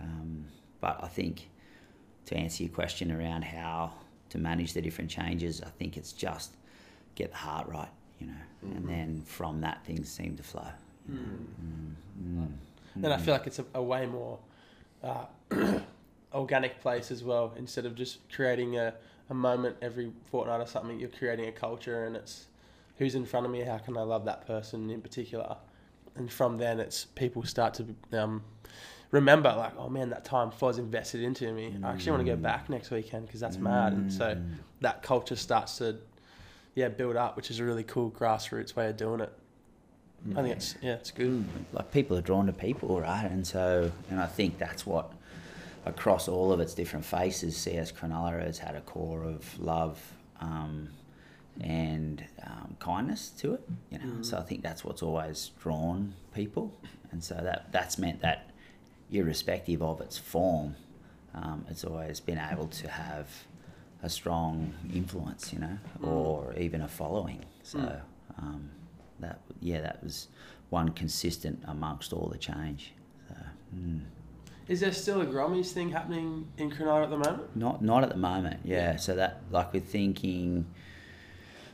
um, 0.00 0.44
but 0.80 1.00
I 1.02 1.08
think 1.08 1.48
to 2.26 2.36
answer 2.36 2.62
your 2.62 2.72
question 2.72 3.10
around 3.10 3.42
how 3.42 3.92
to 4.30 4.38
manage 4.38 4.72
the 4.74 4.82
different 4.82 5.10
changes, 5.10 5.60
I 5.62 5.70
think 5.70 5.96
it's 5.96 6.12
just 6.12 6.56
get 7.14 7.30
the 7.30 7.36
heart 7.36 7.68
right, 7.68 7.88
you 8.20 8.28
know, 8.28 8.32
mm-hmm. 8.64 8.76
and 8.76 8.88
then 8.88 9.22
from 9.24 9.60
that 9.62 9.84
things 9.84 10.08
seem 10.08 10.36
to 10.36 10.42
flow. 10.42 10.68
You 11.08 11.14
know? 11.14 11.20
mm. 11.62 12.48
Mm. 12.98 13.02
Then 13.02 13.12
I 13.12 13.18
feel 13.18 13.34
like 13.34 13.46
it's 13.46 13.58
a, 13.58 13.64
a 13.74 13.82
way 13.82 14.06
more 14.06 14.38
uh, 15.02 15.26
organic 16.32 16.80
place 16.80 17.10
as 17.10 17.22
well. 17.22 17.54
Instead 17.56 17.86
of 17.86 17.94
just 17.94 18.18
creating 18.32 18.76
a, 18.76 18.94
a 19.30 19.34
moment 19.34 19.76
every 19.82 20.12
fortnight 20.30 20.60
or 20.60 20.66
something, 20.66 20.98
you're 20.98 21.08
creating 21.08 21.48
a 21.48 21.52
culture, 21.52 22.04
and 22.04 22.16
it's 22.16 22.46
who's 22.98 23.14
in 23.14 23.24
front 23.24 23.46
of 23.46 23.52
me. 23.52 23.60
How 23.60 23.78
can 23.78 23.96
I 23.96 24.02
love 24.02 24.24
that 24.26 24.46
person 24.46 24.90
in 24.90 25.00
particular? 25.00 25.56
And 26.16 26.30
from 26.30 26.58
then, 26.58 26.80
it's 26.80 27.04
people 27.04 27.44
start 27.44 27.74
to 27.74 27.94
um, 28.12 28.42
remember 29.10 29.54
like, 29.56 29.72
oh 29.78 29.88
man, 29.88 30.10
that 30.10 30.24
time 30.24 30.50
Foz 30.50 30.78
invested 30.78 31.22
into 31.22 31.52
me. 31.52 31.74
Mm. 31.76 31.84
I 31.84 31.92
actually 31.92 32.12
want 32.12 32.26
to 32.26 32.32
go 32.32 32.36
mm. 32.36 32.42
back 32.42 32.68
next 32.68 32.90
weekend 32.90 33.26
because 33.26 33.40
that's 33.40 33.56
mm. 33.56 33.62
mad. 33.62 33.92
And 33.92 34.12
so 34.12 34.34
mm. 34.34 34.54
that 34.80 35.02
culture 35.02 35.36
starts 35.36 35.78
to, 35.78 35.96
yeah, 36.74 36.88
build 36.88 37.16
up, 37.16 37.36
which 37.36 37.50
is 37.50 37.60
a 37.60 37.64
really 37.64 37.84
cool 37.84 38.10
grassroots 38.10 38.76
way 38.76 38.88
of 38.88 38.96
doing 38.96 39.20
it. 39.20 39.32
I 40.36 40.42
think 40.42 40.56
it's 40.56 40.74
yeah, 40.82 40.94
it's 40.94 41.12
good. 41.12 41.44
Like 41.72 41.92
people 41.92 42.18
are 42.18 42.20
drawn 42.20 42.46
to 42.46 42.52
people, 42.52 43.00
right? 43.00 43.30
And 43.30 43.46
so, 43.46 43.92
and 44.10 44.18
I 44.18 44.26
think 44.26 44.58
that's 44.58 44.84
what 44.84 45.12
across 45.86 46.26
all 46.26 46.52
of 46.52 46.58
its 46.58 46.74
different 46.74 47.04
faces, 47.04 47.56
CS 47.56 47.92
Cronulla 47.92 48.42
has 48.42 48.58
had 48.58 48.74
a 48.74 48.80
core 48.80 49.22
of 49.22 49.58
love 49.60 50.00
um, 50.40 50.88
and 51.60 52.24
um, 52.44 52.76
kindness 52.78 53.30
to 53.30 53.54
it. 53.54 53.68
You 53.90 53.98
know, 53.98 54.04
mm. 54.04 54.24
so 54.24 54.38
I 54.38 54.42
think 54.42 54.62
that's 54.62 54.84
what's 54.84 55.02
always 55.02 55.50
drawn 55.60 56.14
people, 56.34 56.72
and 57.10 57.22
so 57.22 57.34
that 57.34 57.72
that's 57.72 57.98
meant 57.98 58.20
that 58.22 58.50
irrespective 59.10 59.82
of 59.82 60.00
its 60.00 60.18
form, 60.18 60.76
um, 61.34 61.64
it's 61.68 61.84
always 61.84 62.20
been 62.20 62.38
able 62.38 62.66
to 62.66 62.88
have 62.88 63.26
a 64.02 64.08
strong 64.08 64.74
influence, 64.92 65.52
you 65.52 65.58
know, 65.58 65.78
mm. 66.00 66.06
or 66.06 66.54
even 66.56 66.82
a 66.82 66.88
following. 66.88 67.44
So 67.62 67.78
mm. 67.78 68.00
um, 68.38 68.70
that, 69.20 69.40
yeah, 69.60 69.80
that 69.80 70.02
was 70.02 70.28
one 70.70 70.90
consistent 70.90 71.62
amongst 71.66 72.12
all 72.12 72.28
the 72.28 72.38
change. 72.38 72.92
So, 73.28 73.34
mm. 73.74 74.02
Is 74.68 74.80
there 74.80 74.92
still 74.92 75.22
a 75.22 75.26
Grommies 75.26 75.72
thing 75.72 75.90
happening 75.90 76.46
in 76.58 76.70
Cronulla 76.70 77.04
at 77.04 77.10
the 77.10 77.16
moment? 77.16 77.56
Not, 77.56 77.82
not 77.82 78.02
at 78.02 78.10
the 78.10 78.16
moment. 78.16 78.60
Yeah. 78.64 78.96
So 78.96 79.16
that, 79.16 79.40
like, 79.50 79.72
we're 79.72 79.80
thinking, 79.80 80.66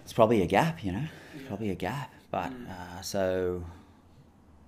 it's 0.05 0.13
probably 0.13 0.43
a 0.43 0.47
gap, 0.47 0.85
you 0.85 0.93
know, 0.93 1.07
yeah. 1.35 1.49
probably 1.49 1.71
a 1.71 1.75
gap. 1.75 2.13
But 2.31 2.51
mm. 2.51 2.69
uh, 2.71 3.03
so 3.03 3.65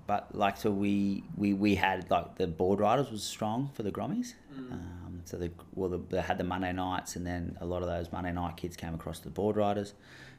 but 0.06 0.34
like 0.34 0.56
so 0.56 0.70
we 0.70 1.24
we 1.36 1.52
we 1.52 1.74
had 1.74 2.10
like 2.10 2.36
the 2.36 2.46
board 2.46 2.80
riders 2.80 3.10
was 3.10 3.22
strong 3.22 3.70
for 3.74 3.82
the 3.82 3.90
Grommies. 3.90 4.34
Mm. 4.54 4.72
Um, 4.72 5.20
so 5.24 5.36
the 5.36 5.50
well 5.74 5.90
the, 5.90 5.98
they 5.98 6.20
had 6.20 6.38
the 6.38 6.44
Monday 6.44 6.72
nights, 6.72 7.16
and 7.16 7.26
then 7.26 7.56
a 7.60 7.66
lot 7.66 7.82
of 7.82 7.88
those 7.88 8.12
Monday 8.12 8.32
night 8.32 8.56
kids 8.56 8.76
came 8.76 8.94
across 8.94 9.18
the 9.18 9.30
board 9.30 9.56
riders, 9.56 9.94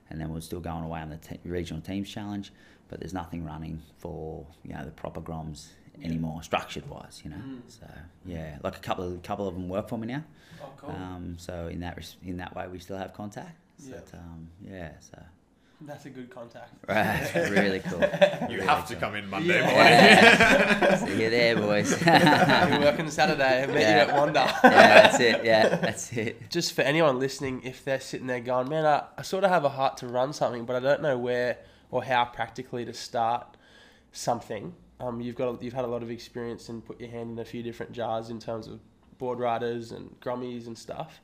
and 0.09 0.19
then 0.19 0.33
we're 0.33 0.41
still 0.41 0.61
going 0.61 0.83
away 0.83 1.01
on 1.01 1.09
the 1.09 1.17
te- 1.17 1.39
regional 1.43 1.81
teams 1.81 2.09
challenge. 2.09 2.53
But 2.87 3.01
there's 3.01 3.13
nothing 3.13 3.43
running 3.43 3.81
for 3.97 4.45
you 4.63 4.73
know 4.73 4.85
the 4.85 4.91
proper 4.91 5.19
Groms 5.19 5.67
anymore, 6.01 6.41
structured 6.43 6.89
wise. 6.89 7.21
You 7.25 7.31
know, 7.31 7.37
mm. 7.37 7.61
so 7.67 7.87
yeah, 8.25 8.57
like 8.63 8.77
a 8.77 8.81
couple 8.81 9.03
of 9.03 9.21
couple 9.23 9.47
of 9.47 9.53
them 9.53 9.67
work 9.67 9.89
for 9.89 9.97
me 9.97 10.07
now. 10.07 10.23
Oh, 10.61 10.69
cool. 10.77 10.91
Um, 10.91 11.35
so 11.37 11.67
in 11.67 11.81
that 11.81 12.15
in 12.23 12.37
that 12.37 12.55
way, 12.55 12.67
we 12.67 12.79
still 12.79 12.97
have 12.97 13.13
contact. 13.13 13.57
Yeah. 13.79 13.95
But, 13.95 14.17
um, 14.17 14.49
yeah. 14.61 14.91
So. 14.99 15.19
That's 15.81 16.05
a 16.07 16.09
good 16.09 16.31
contact. 16.31 16.73
Right, 16.87 17.49
really 17.51 17.79
cool. 17.81 17.99
You 18.49 18.57
really 18.57 18.65
have 18.65 18.85
cool. 18.85 18.87
to 18.87 18.95
come 18.95 19.15
in 19.15 19.29
Monday 19.29 19.59
yeah. 19.59 20.97
morning. 20.97 21.07
See 21.17 21.23
you 21.23 21.29
there, 21.29 21.55
boys. 21.55 21.91
You're 22.03 22.79
working 22.79 23.09
Saturday. 23.11 23.63
I 23.63 23.67
met 23.67 23.81
yeah. 23.81 24.05
you 24.05 24.09
at 24.09 24.15
Wanda. 24.15 24.59
yeah, 24.63 24.69
that's 25.01 25.19
it. 25.19 25.45
Yeah, 25.45 25.75
that's 25.75 26.11
it. 26.13 26.49
Just 26.49 26.73
for 26.73 26.81
anyone 26.81 27.19
listening, 27.19 27.61
if 27.63 27.85
they're 27.85 27.99
sitting 27.99 28.25
there 28.25 28.39
going, 28.39 28.69
man, 28.69 28.85
I, 28.85 29.03
I 29.17 29.21
sort 29.21 29.43
of 29.43 29.51
have 29.51 29.65
a 29.65 29.69
heart 29.69 29.97
to 29.97 30.07
run 30.07 30.33
something, 30.33 30.65
but 30.65 30.75
I 30.75 30.79
don't 30.79 31.01
know 31.01 31.17
where 31.17 31.57
or 31.91 32.03
how 32.03 32.25
practically 32.25 32.85
to 32.85 32.93
start 32.93 33.55
something. 34.11 34.73
Um, 34.99 35.21
you've 35.21 35.35
got 35.35 35.61
you've 35.61 35.73
had 35.73 35.85
a 35.85 35.89
lot 35.89 36.01
of 36.01 36.09
experience 36.09 36.69
and 36.69 36.83
put 36.83 36.99
your 36.99 37.09
hand 37.09 37.31
in 37.31 37.39
a 37.39 37.45
few 37.45 37.61
different 37.61 37.91
jars 37.91 38.29
in 38.29 38.39
terms 38.39 38.67
of 38.67 38.79
board 39.19 39.39
riders 39.39 39.91
and 39.91 40.19
grummies 40.21 40.67
and 40.67 40.77
stuff. 40.77 41.21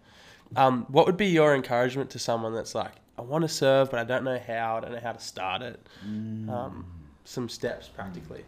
Um, 0.56 0.86
what 0.89 1.06
would 1.06 1.18
be 1.18 1.28
your 1.28 1.56
encouragement 1.56 2.10
to 2.12 2.20
someone 2.20 2.54
that's 2.54 2.76
like, 2.76 2.93
I 3.18 3.22
want 3.22 3.43
to 3.43 3.47
serve, 3.47 3.91
but 3.91 3.99
I 3.99 4.04
don't 4.04 4.24
know 4.24 4.39
how. 4.39 4.78
I 4.78 4.80
don't 4.82 4.91
know 4.91 4.99
how 4.99 5.12
to 5.12 5.22
start 5.22 5.62
it. 5.62 5.80
Mm. 6.06 6.49
Um, 6.49 6.86
some 7.26 7.47
steps 7.47 7.88
practically. 7.88 8.43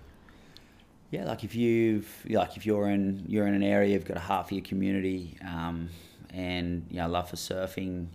Yeah, 1.11 1.25
like 1.25 1.43
if 1.43 1.55
you've 1.55 2.09
like 2.27 2.57
if 2.57 2.65
you're 2.65 2.89
in 2.89 3.23
you're 3.27 3.47
in 3.47 3.53
an 3.53 3.63
area, 3.63 3.93
you've 3.93 4.05
got 4.05 4.17
a 4.17 4.21
heart 4.21 4.47
for 4.47 4.55
your 4.55 4.63
community, 4.63 5.37
um, 5.45 5.89
and 6.33 6.85
you 6.89 6.97
know 6.97 7.07
love 7.07 7.29
for 7.29 7.35
surfing. 7.35 8.07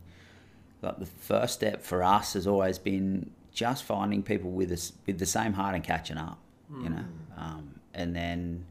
Like 0.82 0.99
the 0.99 1.07
first 1.07 1.55
step 1.55 1.82
for 1.82 2.03
us 2.03 2.32
has 2.34 2.47
always 2.47 2.78
been 2.78 3.30
just 3.53 3.84
finding 3.84 4.22
people 4.22 4.51
with 4.51 4.72
us 4.72 4.93
with 5.07 5.18
the 5.18 5.26
same 5.26 5.53
heart 5.53 5.74
and 5.74 5.84
catching 5.84 6.18
up. 6.18 6.38
Mm. 6.72 6.82
You 6.82 6.91
know, 6.91 7.05
mm. 7.05 7.43
um, 7.43 7.80
and 7.95 8.14
then 8.14 8.66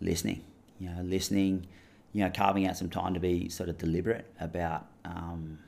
listening. 0.00 0.42
You 0.78 0.90
know, 0.90 1.02
listening. 1.02 1.66
You 2.14 2.24
know, 2.24 2.30
carving 2.30 2.66
out 2.66 2.78
some 2.78 2.88
time 2.88 3.12
to 3.12 3.20
be 3.20 3.50
sort 3.50 3.68
of 3.68 3.76
deliberate 3.76 4.24
about 4.40 4.86
um, 5.04 5.58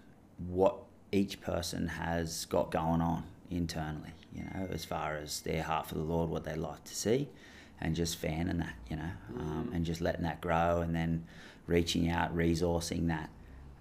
what 0.48 0.76
each 1.12 1.40
person 1.40 1.88
has 1.88 2.46
got 2.46 2.70
going 2.70 3.00
on 3.00 3.24
internally, 3.50 4.12
you 4.32 4.44
know, 4.44 4.68
as 4.70 4.84
far 4.84 5.16
as 5.16 5.40
their 5.40 5.62
heart 5.62 5.86
for 5.88 5.94
the 5.96 6.02
Lord, 6.02 6.30
what 6.30 6.44
they 6.44 6.54
like 6.54 6.84
to 6.84 6.94
see, 6.94 7.28
and 7.80 7.94
just 7.94 8.16
fanning 8.16 8.58
that, 8.58 8.74
you 8.88 8.96
know, 8.96 9.10
um, 9.38 9.70
and 9.74 9.84
just 9.84 10.00
letting 10.00 10.22
that 10.22 10.40
grow 10.40 10.80
and 10.80 10.94
then 10.94 11.24
reaching 11.66 12.08
out, 12.10 12.34
resourcing 12.36 13.08
that, 13.08 13.28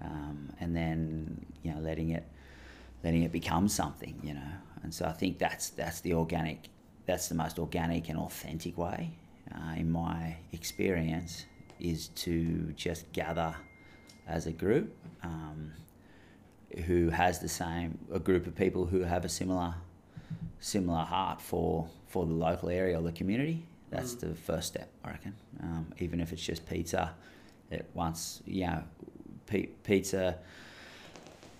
um, 0.01 0.51
and 0.59 0.75
then, 0.75 1.45
you 1.63 1.71
know, 1.71 1.79
letting 1.79 2.09
it, 2.09 2.25
letting 3.03 3.23
it 3.23 3.31
become 3.31 3.67
something, 3.67 4.19
you 4.23 4.33
know. 4.33 4.51
And 4.83 4.93
so 4.93 5.05
I 5.05 5.11
think 5.13 5.37
that's, 5.39 5.69
that's 5.69 6.01
the 6.01 6.13
organic, 6.13 6.69
that's 7.05 7.27
the 7.27 7.35
most 7.35 7.59
organic 7.59 8.09
and 8.09 8.17
authentic 8.17 8.77
way, 8.77 9.11
uh, 9.53 9.75
in 9.75 9.91
my 9.91 10.37
experience, 10.51 11.45
is 11.79 12.09
to 12.09 12.73
just 12.75 13.11
gather 13.11 13.55
as 14.27 14.47
a 14.47 14.51
group. 14.51 14.95
Um, 15.23 15.71
who 16.85 17.09
has 17.09 17.39
the 17.39 17.47
same 17.47 17.97
a 18.11 18.19
group 18.19 18.47
of 18.47 18.55
people 18.55 18.85
who 18.85 19.01
have 19.01 19.23
a 19.23 19.29
similar 19.29 19.73
similar 20.59 21.03
heart 21.03 21.41
for 21.41 21.87
for 22.07 22.25
the 22.25 22.33
local 22.33 22.69
area 22.69 22.97
or 22.99 23.01
the 23.01 23.11
community. 23.11 23.65
That's 23.91 24.15
mm. 24.15 24.21
the 24.21 24.35
first 24.35 24.67
step, 24.67 24.89
I 25.03 25.11
reckon. 25.11 25.35
Um, 25.61 25.93
even 25.99 26.19
if 26.19 26.33
it's 26.33 26.41
just 26.41 26.67
pizza, 26.67 27.13
it 27.71 27.89
once 27.93 28.41
you 28.45 28.67
know, 28.67 28.83
p- 29.47 29.69
pizza 29.83 30.37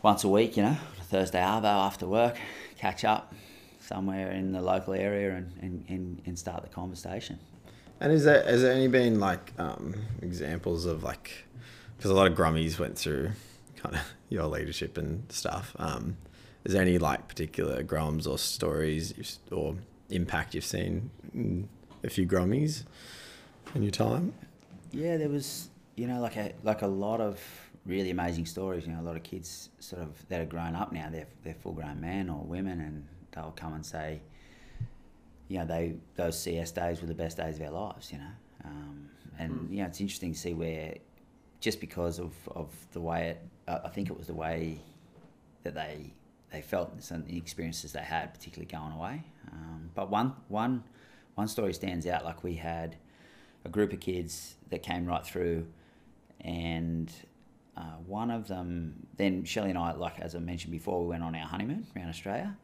once 0.01 0.23
a 0.23 0.29
week. 0.29 0.57
You 0.57 0.63
know, 0.63 0.77
Thursday 1.03 1.41
arvo 1.41 1.85
after 1.85 2.07
work, 2.07 2.37
catch 2.77 3.05
up 3.05 3.33
somewhere 3.79 4.31
in 4.31 4.51
the 4.51 4.61
local 4.61 4.93
area 4.93 5.35
and, 5.35 5.53
and, 5.61 5.85
and, 5.87 6.21
and 6.25 6.39
start 6.39 6.63
the 6.63 6.69
conversation. 6.69 7.37
And 8.05 8.13
is 8.13 8.23
there 8.23 8.43
has 8.43 8.61
there 8.61 8.71
any 8.71 8.87
been 8.87 9.19
like 9.19 9.51
um, 9.57 9.95
examples 10.21 10.85
of 10.85 11.03
like 11.03 11.47
because 11.97 12.11
a 12.11 12.13
lot 12.13 12.27
of 12.27 12.37
grummies 12.37 12.77
went 12.77 12.99
through 12.99 13.31
kind 13.77 13.95
of 13.95 14.01
your 14.29 14.45
leadership 14.45 14.99
and 14.99 15.23
stuff. 15.31 15.75
Um, 15.79 16.17
is 16.65 16.73
there 16.73 16.83
any 16.83 16.99
like 16.99 17.27
particular 17.27 17.81
Groms 17.81 18.27
or 18.27 18.37
stories 18.37 19.39
or 19.51 19.77
impact 20.11 20.53
you've 20.53 20.65
seen 20.65 21.09
in 21.33 21.67
a 22.03 22.09
few 22.11 22.27
grummies 22.27 22.83
in 23.73 23.81
your 23.81 23.91
time? 23.91 24.35
Yeah, 24.91 25.17
there 25.17 25.29
was 25.29 25.69
you 25.95 26.05
know 26.05 26.19
like 26.19 26.37
a 26.37 26.53
like 26.61 26.83
a 26.83 26.87
lot 26.87 27.21
of 27.21 27.41
really 27.87 28.11
amazing 28.11 28.45
stories. 28.45 28.85
You 28.85 28.93
know, 28.93 29.01
a 29.01 29.07
lot 29.07 29.15
of 29.15 29.23
kids 29.23 29.69
sort 29.79 30.03
of 30.03 30.29
that 30.29 30.39
are 30.39 30.45
grown 30.45 30.75
up 30.75 30.91
now. 30.91 31.09
They're 31.11 31.25
they're 31.43 31.55
full 31.55 31.73
grown 31.73 32.01
men 32.01 32.29
or 32.29 32.43
women, 32.43 32.81
and 32.81 33.07
they'll 33.31 33.55
come 33.55 33.73
and 33.73 33.83
say, 33.83 34.21
you 35.47 35.59
know, 35.59 35.65
they 35.65 35.95
those 36.15 36.39
CS 36.39 36.71
days 36.71 37.01
were 37.01 37.07
the 37.07 37.15
best 37.15 37.37
days 37.37 37.57
of 37.59 37.63
our 37.63 37.71
lives. 37.71 38.11
You 38.11 38.19
know, 38.19 38.33
um, 38.63 39.09
and 39.37 39.51
mm. 39.51 39.71
you 39.71 39.77
know 39.77 39.85
it's 39.85 40.01
interesting 40.01 40.33
to 40.33 40.39
see 40.39 40.53
where 40.53 40.95
just 41.59 41.79
because 41.79 42.19
of, 42.19 42.33
of 42.55 42.69
the 42.91 42.99
way 42.99 43.29
it 43.29 43.41
I 43.67 43.89
think 43.89 44.09
it 44.09 44.17
was 44.17 44.27
the 44.27 44.33
way 44.33 44.79
that 45.63 45.73
they 45.73 46.13
they 46.51 46.61
felt 46.61 46.91
and 47.09 47.25
the 47.25 47.37
experiences 47.37 47.91
they 47.91 48.01
had, 48.01 48.33
particularly 48.33 48.71
going 48.71 48.93
away. 48.93 49.23
Um, 49.51 49.89
but 49.95 50.09
one 50.09 50.33
one 50.47 50.83
one 51.35 51.47
story 51.47 51.73
stands 51.73 52.05
out. 52.05 52.23
Like 52.23 52.43
we 52.43 52.55
had 52.55 52.95
a 53.65 53.69
group 53.69 53.91
of 53.91 53.99
kids 53.99 54.55
that 54.69 54.83
came 54.83 55.05
right 55.05 55.25
through, 55.25 55.65
and 56.41 57.11
uh, 57.75 57.97
one 58.05 58.29
of 58.29 58.47
them, 58.47 59.07
then 59.17 59.43
Shelley 59.43 59.69
and 59.69 59.79
I, 59.79 59.93
like 59.93 60.19
as 60.19 60.35
I 60.35 60.39
mentioned 60.39 60.71
before, 60.71 61.01
we 61.01 61.07
went 61.07 61.23
on 61.23 61.35
our 61.35 61.47
honeymoon 61.47 61.87
around 61.95 62.09
Australia, 62.09 62.55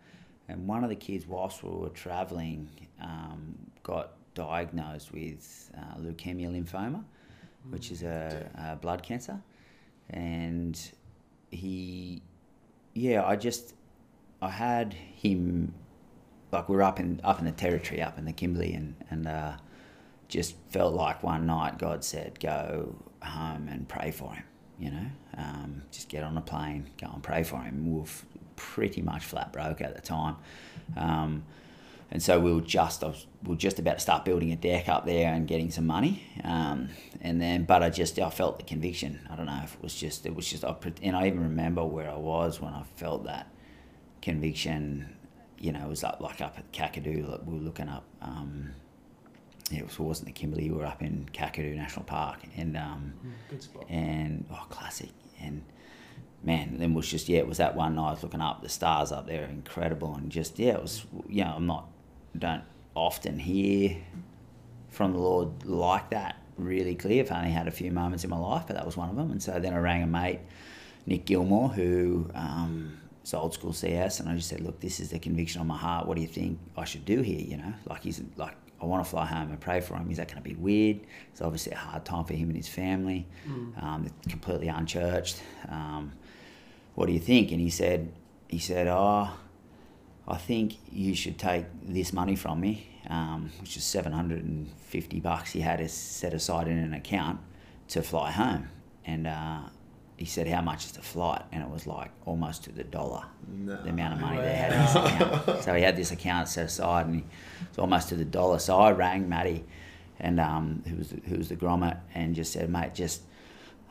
and 0.51 0.67
one 0.67 0.83
of 0.83 0.89
the 0.89 0.95
kids, 0.95 1.25
whilst 1.27 1.63
we 1.63 1.69
were 1.69 1.89
travelling, 1.89 2.69
um, 3.01 3.55
got 3.83 4.13
diagnosed 4.35 5.11
with 5.11 5.71
uh, 5.77 5.97
leukemia 5.99 6.49
lymphoma, 6.49 7.03
which 7.69 7.91
is 7.91 8.03
a, 8.03 8.49
a 8.57 8.75
blood 8.75 9.03
cancer, 9.03 9.41
and 10.09 10.79
he, 11.49 12.21
yeah, 12.93 13.23
I 13.25 13.35
just, 13.35 13.75
I 14.41 14.49
had 14.49 14.93
him, 14.93 15.73
like 16.51 16.67
we 16.69 16.75
are 16.75 16.83
up 16.83 16.99
in 16.99 17.21
up 17.23 17.39
in 17.39 17.45
the 17.45 17.51
territory, 17.51 18.01
up 18.01 18.17
in 18.17 18.25
the 18.25 18.33
Kimberley, 18.33 18.73
and 18.73 18.95
and 19.09 19.27
uh, 19.27 19.53
just 20.27 20.55
felt 20.69 20.93
like 20.93 21.23
one 21.23 21.45
night 21.45 21.77
God 21.77 22.03
said, 22.03 22.39
go 22.39 22.95
home 23.21 23.67
and 23.67 23.87
pray 23.87 24.11
for 24.11 24.33
him. 24.33 24.43
You 24.79 24.91
know, 24.91 25.07
um, 25.37 25.83
just 25.91 26.09
get 26.09 26.23
on 26.23 26.35
a 26.37 26.41
plane, 26.41 26.89
go 26.99 27.11
and 27.13 27.21
pray 27.21 27.43
for 27.43 27.61
him. 27.61 27.85
We 27.85 27.99
were 27.99 28.03
f- 28.03 28.25
pretty 28.73 29.01
much 29.01 29.23
flat 29.25 29.51
broke 29.51 29.81
at 29.81 29.95
the 29.95 30.01
time. 30.01 30.35
Um, 30.95 31.43
and 32.13 32.21
so 32.21 32.39
we 32.39 32.51
were 32.53 32.61
just 32.61 33.03
I 33.03 33.07
was, 33.07 33.25
we 33.43 33.49
were 33.51 33.55
just 33.55 33.79
about 33.79 33.93
to 33.93 33.99
start 34.01 34.25
building 34.25 34.51
a 34.51 34.55
deck 34.57 34.89
up 34.89 35.05
there 35.05 35.33
and 35.33 35.47
getting 35.47 35.71
some 35.71 35.87
money, 35.87 36.23
um, 36.43 36.89
and 37.21 37.39
then 37.41 37.63
but 37.63 37.81
I 37.83 37.89
just 37.89 38.19
I 38.19 38.29
felt 38.29 38.57
the 38.57 38.65
conviction. 38.65 39.19
I 39.31 39.35
don't 39.37 39.45
know 39.45 39.61
if 39.63 39.75
it 39.75 39.81
was 39.81 39.95
just 39.95 40.25
it 40.25 40.35
was 40.35 40.45
just 40.49 40.65
I, 40.65 40.75
and 41.01 41.15
I 41.15 41.27
even 41.27 41.41
remember 41.41 41.85
where 41.85 42.09
I 42.11 42.17
was 42.17 42.59
when 42.59 42.73
I 42.73 42.83
felt 42.95 43.23
that 43.25 43.47
conviction. 44.21 45.15
You 45.57 45.71
know, 45.71 45.85
it 45.85 45.87
was 45.89 46.03
up 46.03 46.19
like 46.19 46.41
up 46.41 46.55
at 46.57 46.71
Kakadu. 46.73 47.29
Like 47.29 47.41
we 47.45 47.53
were 47.57 47.63
looking 47.63 47.87
up. 47.87 48.03
Um, 48.21 48.71
it 49.71 49.85
was, 49.85 49.97
wasn't 49.97 50.27
the 50.27 50.33
Kimberley. 50.33 50.69
We 50.69 50.75
were 50.75 50.85
up 50.85 51.01
in 51.01 51.29
Kakadu 51.33 51.73
National 51.75 52.03
Park, 52.03 52.39
and 52.57 52.75
um, 52.75 53.13
Good 53.49 53.63
spot. 53.63 53.85
and 53.89 54.43
oh, 54.51 54.65
classic. 54.69 55.11
And 55.41 55.63
man, 56.43 56.77
then 56.77 56.93
was 56.93 57.07
just 57.07 57.29
yeah, 57.29 57.39
it 57.39 57.47
was 57.47 57.57
that 57.57 57.75
one 57.75 57.95
night 57.95 58.07
I 58.07 58.11
was 58.11 58.23
looking 58.23 58.41
up 58.41 58.61
the 58.61 58.69
stars 58.69 59.11
up 59.11 59.27
there, 59.27 59.45
incredible, 59.45 60.15
and 60.15 60.31
just 60.31 60.59
yeah, 60.59 60.73
it 60.73 60.81
was 60.81 61.05
you 61.27 61.43
know 61.43 61.53
I'm 61.55 61.67
not 61.67 61.87
don't 62.37 62.63
often 62.95 63.39
hear 63.39 63.97
from 64.89 65.13
the 65.13 65.19
Lord 65.19 65.65
like 65.65 66.09
that 66.11 66.37
really 66.57 66.95
clear. 66.95 67.23
I've 67.23 67.31
only 67.31 67.51
had 67.51 67.67
a 67.67 67.71
few 67.71 67.91
moments 67.91 68.23
in 68.23 68.29
my 68.29 68.37
life, 68.37 68.63
but 68.67 68.75
that 68.75 68.85
was 68.85 68.97
one 68.97 69.09
of 69.09 69.15
them. 69.15 69.31
And 69.31 69.41
so 69.41 69.59
then 69.59 69.73
I 69.73 69.77
rang 69.77 70.03
a 70.03 70.07
mate, 70.07 70.39
Nick 71.05 71.25
Gilmore, 71.25 71.69
who 71.69 72.29
um, 72.35 72.99
is 73.23 73.33
old 73.33 73.53
school 73.53 73.73
CS, 73.73 74.19
and 74.19 74.29
I 74.29 74.35
just 74.35 74.49
said, 74.49 74.61
look, 74.61 74.79
this 74.79 74.99
is 74.99 75.09
the 75.09 75.19
conviction 75.19 75.61
on 75.61 75.67
my 75.67 75.77
heart. 75.77 76.07
What 76.07 76.15
do 76.15 76.21
you 76.21 76.27
think 76.27 76.59
I 76.77 76.85
should 76.85 77.05
do 77.05 77.21
here? 77.21 77.39
You 77.39 77.57
know, 77.57 77.73
like 77.87 78.03
he's 78.03 78.21
like. 78.37 78.55
I 78.79 78.85
want 78.85 79.05
to 79.05 79.09
fly 79.11 79.27
home 79.27 79.51
and 79.51 79.61
pray 79.61 79.79
for 79.79 79.93
him. 79.93 80.09
Is 80.09 80.17
that 80.17 80.27
going 80.27 80.41
to 80.41 80.49
be 80.49 80.55
weird? 80.55 81.01
It's 81.31 81.39
obviously 81.39 81.73
a 81.73 81.77
hard 81.77 82.03
time 82.03 82.25
for 82.25 82.33
him 82.33 82.47
and 82.47 82.57
his 82.57 82.67
family. 82.67 83.27
Um, 83.79 84.09
completely 84.27 84.69
unchurched. 84.69 85.39
Um, 85.69 86.13
what 86.95 87.07
do 87.07 87.13
you 87.13 87.19
think? 87.19 87.51
And 87.51 87.59
he 87.59 87.69
said, 87.69 88.11
he 88.47 88.59
said, 88.59 88.87
oh, 88.87 89.29
I 90.27 90.37
think 90.37 90.77
you 90.91 91.15
should 91.15 91.37
take 91.37 91.65
this 91.83 92.13
money 92.13 92.35
from 92.35 92.59
me, 92.59 92.87
um, 93.09 93.51
which 93.59 93.77
is 93.77 93.83
750 93.83 95.19
bucks 95.19 95.51
he 95.51 95.61
had 95.61 95.79
to 95.79 95.87
set 95.89 96.33
aside 96.33 96.67
in 96.67 96.77
an 96.77 96.93
account 96.93 97.39
to 97.89 98.01
fly 98.01 98.31
home. 98.31 98.69
And 99.05 99.27
uh, 99.27 99.61
he 100.17 100.25
said, 100.25 100.47
how 100.47 100.61
much 100.61 100.85
is 100.85 100.91
the 100.91 101.01
flight? 101.01 101.41
And 101.51 101.63
it 101.63 101.69
was 101.69 101.87
like 101.87 102.11
almost 102.25 102.63
to 102.65 102.71
the 102.71 102.83
dollar, 102.83 103.23
the 103.83 103.89
amount 103.89 104.13
of 104.13 104.19
money 104.21 104.37
they 104.37 104.53
had 104.53 104.73
in 104.73 104.79
his 104.81 104.95
account. 104.95 105.63
So 105.63 105.73
he 105.73 105.81
had 105.81 105.95
this 105.95 106.11
account 106.11 106.47
set 106.47 106.65
aside 106.65 107.07
and 107.07 107.15
he, 107.15 107.23
it's 107.67 107.79
almost 107.79 108.09
to 108.09 108.15
the 108.15 108.25
dollar. 108.25 108.59
So 108.59 108.77
I 108.77 108.91
rang 108.91 109.27
Matty, 109.27 109.63
and 110.19 110.39
um, 110.39 110.83
who 110.87 110.97
was 110.97 111.09
the, 111.09 111.21
who 111.27 111.37
was 111.37 111.49
the 111.49 111.55
grommet, 111.55 111.97
and 112.13 112.35
just 112.35 112.53
said, 112.53 112.69
mate, 112.69 112.93
just 112.93 113.23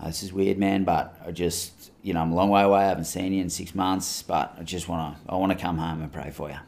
uh, 0.01 0.07
this 0.07 0.22
is 0.22 0.32
weird, 0.32 0.59
man, 0.59 0.84
but 0.84 1.20
I 1.26 1.30
just, 1.30 1.90
you 2.03 2.14
know, 2.14 2.20
I'm 2.20 2.32
a 2.32 2.34
long 2.34 2.48
way 2.48 2.62
away. 2.62 2.80
I 2.80 2.88
haven't 2.88 3.05
seen 3.05 3.32
you 3.32 3.42
in 3.42 3.51
six 3.51 3.74
months, 3.74 4.22
but 4.22 4.55
I 4.59 4.62
just 4.62 4.88
want 4.88 5.16
to, 5.16 5.32
I 5.32 5.36
want 5.36 5.53
to 5.53 5.59
come 5.59 5.78
home 5.78 6.01
and 6.01 6.12
pray 6.12 6.30
for 6.30 6.48
you. 6.48 6.59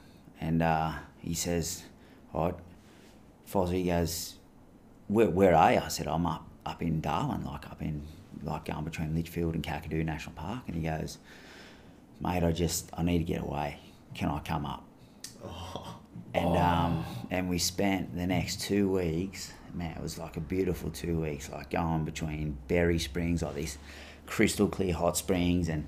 And 0.41 0.63
uh, 0.63 0.93
he 1.19 1.35
says, 1.35 1.85
all 2.35 2.47
right, 2.47 2.55
Fozzie, 3.51 3.75
he 3.75 3.85
goes, 3.85 4.35
where, 5.09 5.31
where 5.31 5.55
are 5.55 5.73
you? 5.73 5.79
I 5.79 5.89
said, 5.89 6.09
I'm 6.09 6.27
up, 6.27 6.47
up 6.67 6.83
in 6.83 7.01
Darwin, 7.01 7.45
like 7.45 7.67
up 7.71 7.81
in, 7.81 8.03
like 8.43 8.67
going 8.67 8.85
between 8.85 9.15
Litchfield 9.15 9.55
and 9.55 9.65
Kakadu 9.65 10.05
National 10.05 10.35
Park. 10.35 10.65
And 10.67 10.77
he 10.77 10.83
goes, 10.83 11.19
mate, 12.21 12.43
I 12.43 12.53
just, 12.53 12.91
I 12.93 13.03
need 13.03 13.19
to 13.19 13.25
get 13.25 13.41
away. 13.41 13.79
Can 14.15 14.29
I 14.29 14.41
come 14.41 14.67
up? 14.67 14.85
And 16.35 16.57
um, 16.57 17.05
and 17.31 17.49
we 17.51 17.59
spent 17.59 18.17
the 18.17 18.27
next 18.27 18.63
two 18.63 18.91
weeks. 18.91 19.53
Man, 19.75 19.97
it 19.97 20.03
was 20.03 20.19
like 20.19 20.37
a 20.37 20.41
beautiful 20.41 20.91
two 20.91 21.21
weeks. 21.21 21.51
Like 21.51 21.71
going 21.71 22.05
between 22.05 22.59
Berry 22.69 22.99
Springs, 22.99 23.43
like 23.43 23.55
these 23.55 23.79
crystal 24.27 24.69
clear 24.69 24.95
hot 24.95 25.17
springs, 25.17 25.69
and 25.69 25.87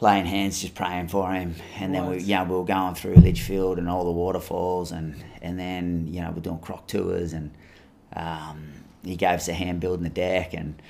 laying 0.00 0.26
hands, 0.26 0.60
just 0.60 0.74
praying 0.74 1.08
for 1.08 1.32
him. 1.32 1.54
And 1.78 1.94
then 1.94 2.08
we, 2.10 2.18
yeah, 2.18 2.44
we 2.44 2.54
were 2.54 2.64
going 2.64 2.94
through 2.94 3.14
Litchfield 3.16 3.78
and 3.78 3.88
all 3.88 4.04
the 4.04 4.10
waterfalls, 4.12 4.92
and 4.92 5.22
and 5.40 5.58
then 5.58 6.06
you 6.08 6.20
know 6.20 6.30
we're 6.30 6.42
doing 6.42 6.58
croc 6.58 6.86
tours, 6.86 7.32
and 7.32 7.50
um, 8.14 8.72
he 9.04 9.16
gave 9.16 9.36
us 9.36 9.48
a 9.48 9.52
hand 9.52 9.80
building 9.80 10.04
the 10.04 10.10
deck, 10.10 10.54
and 10.54 10.80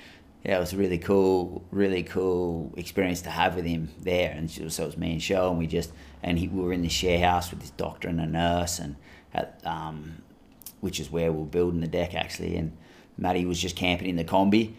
yeah, 0.45 0.57
it 0.57 0.61
was 0.61 0.73
a 0.73 0.77
really 0.77 0.99
cool, 0.99 1.63
really 1.71 2.03
cool 2.03 2.73
experience 2.77 3.23
to 3.23 3.31
have 3.31 3.55
with 3.55 3.65
him 3.65 3.91
there. 4.01 4.33
And 4.33 4.51
so 4.51 4.69
so 4.69 4.85
it 4.85 4.87
was 4.87 4.97
me 4.97 5.13
and 5.13 5.23
Show, 5.23 5.51
and 5.51 5.59
we 5.59 5.67
just 5.67 5.93
and 6.23 6.39
he, 6.39 6.49
we 6.49 6.63
were 6.63 6.73
in 6.73 6.83
the 6.83 6.89
share 6.89 7.21
house 7.21 7.51
with 7.51 7.61
this 7.61 7.71
doctor 7.71 8.09
and 8.09 8.21
a 8.21 8.27
nurse, 8.27 8.79
and 8.79 8.97
at, 9.35 9.61
um, 9.65 10.23
which 10.83 11.01
is 11.01 11.11
where 11.11 11.33
we 11.33 11.39
were 11.39 11.47
building 11.47 11.81
the 11.81 11.87
deck 11.87 12.15
actually. 12.15 12.57
And 12.57 12.77
Matty 13.17 13.47
was 13.47 13.59
just 13.59 13.77
camping 13.77 14.09
in 14.09 14.17
the 14.17 14.25
combi, 14.25 14.75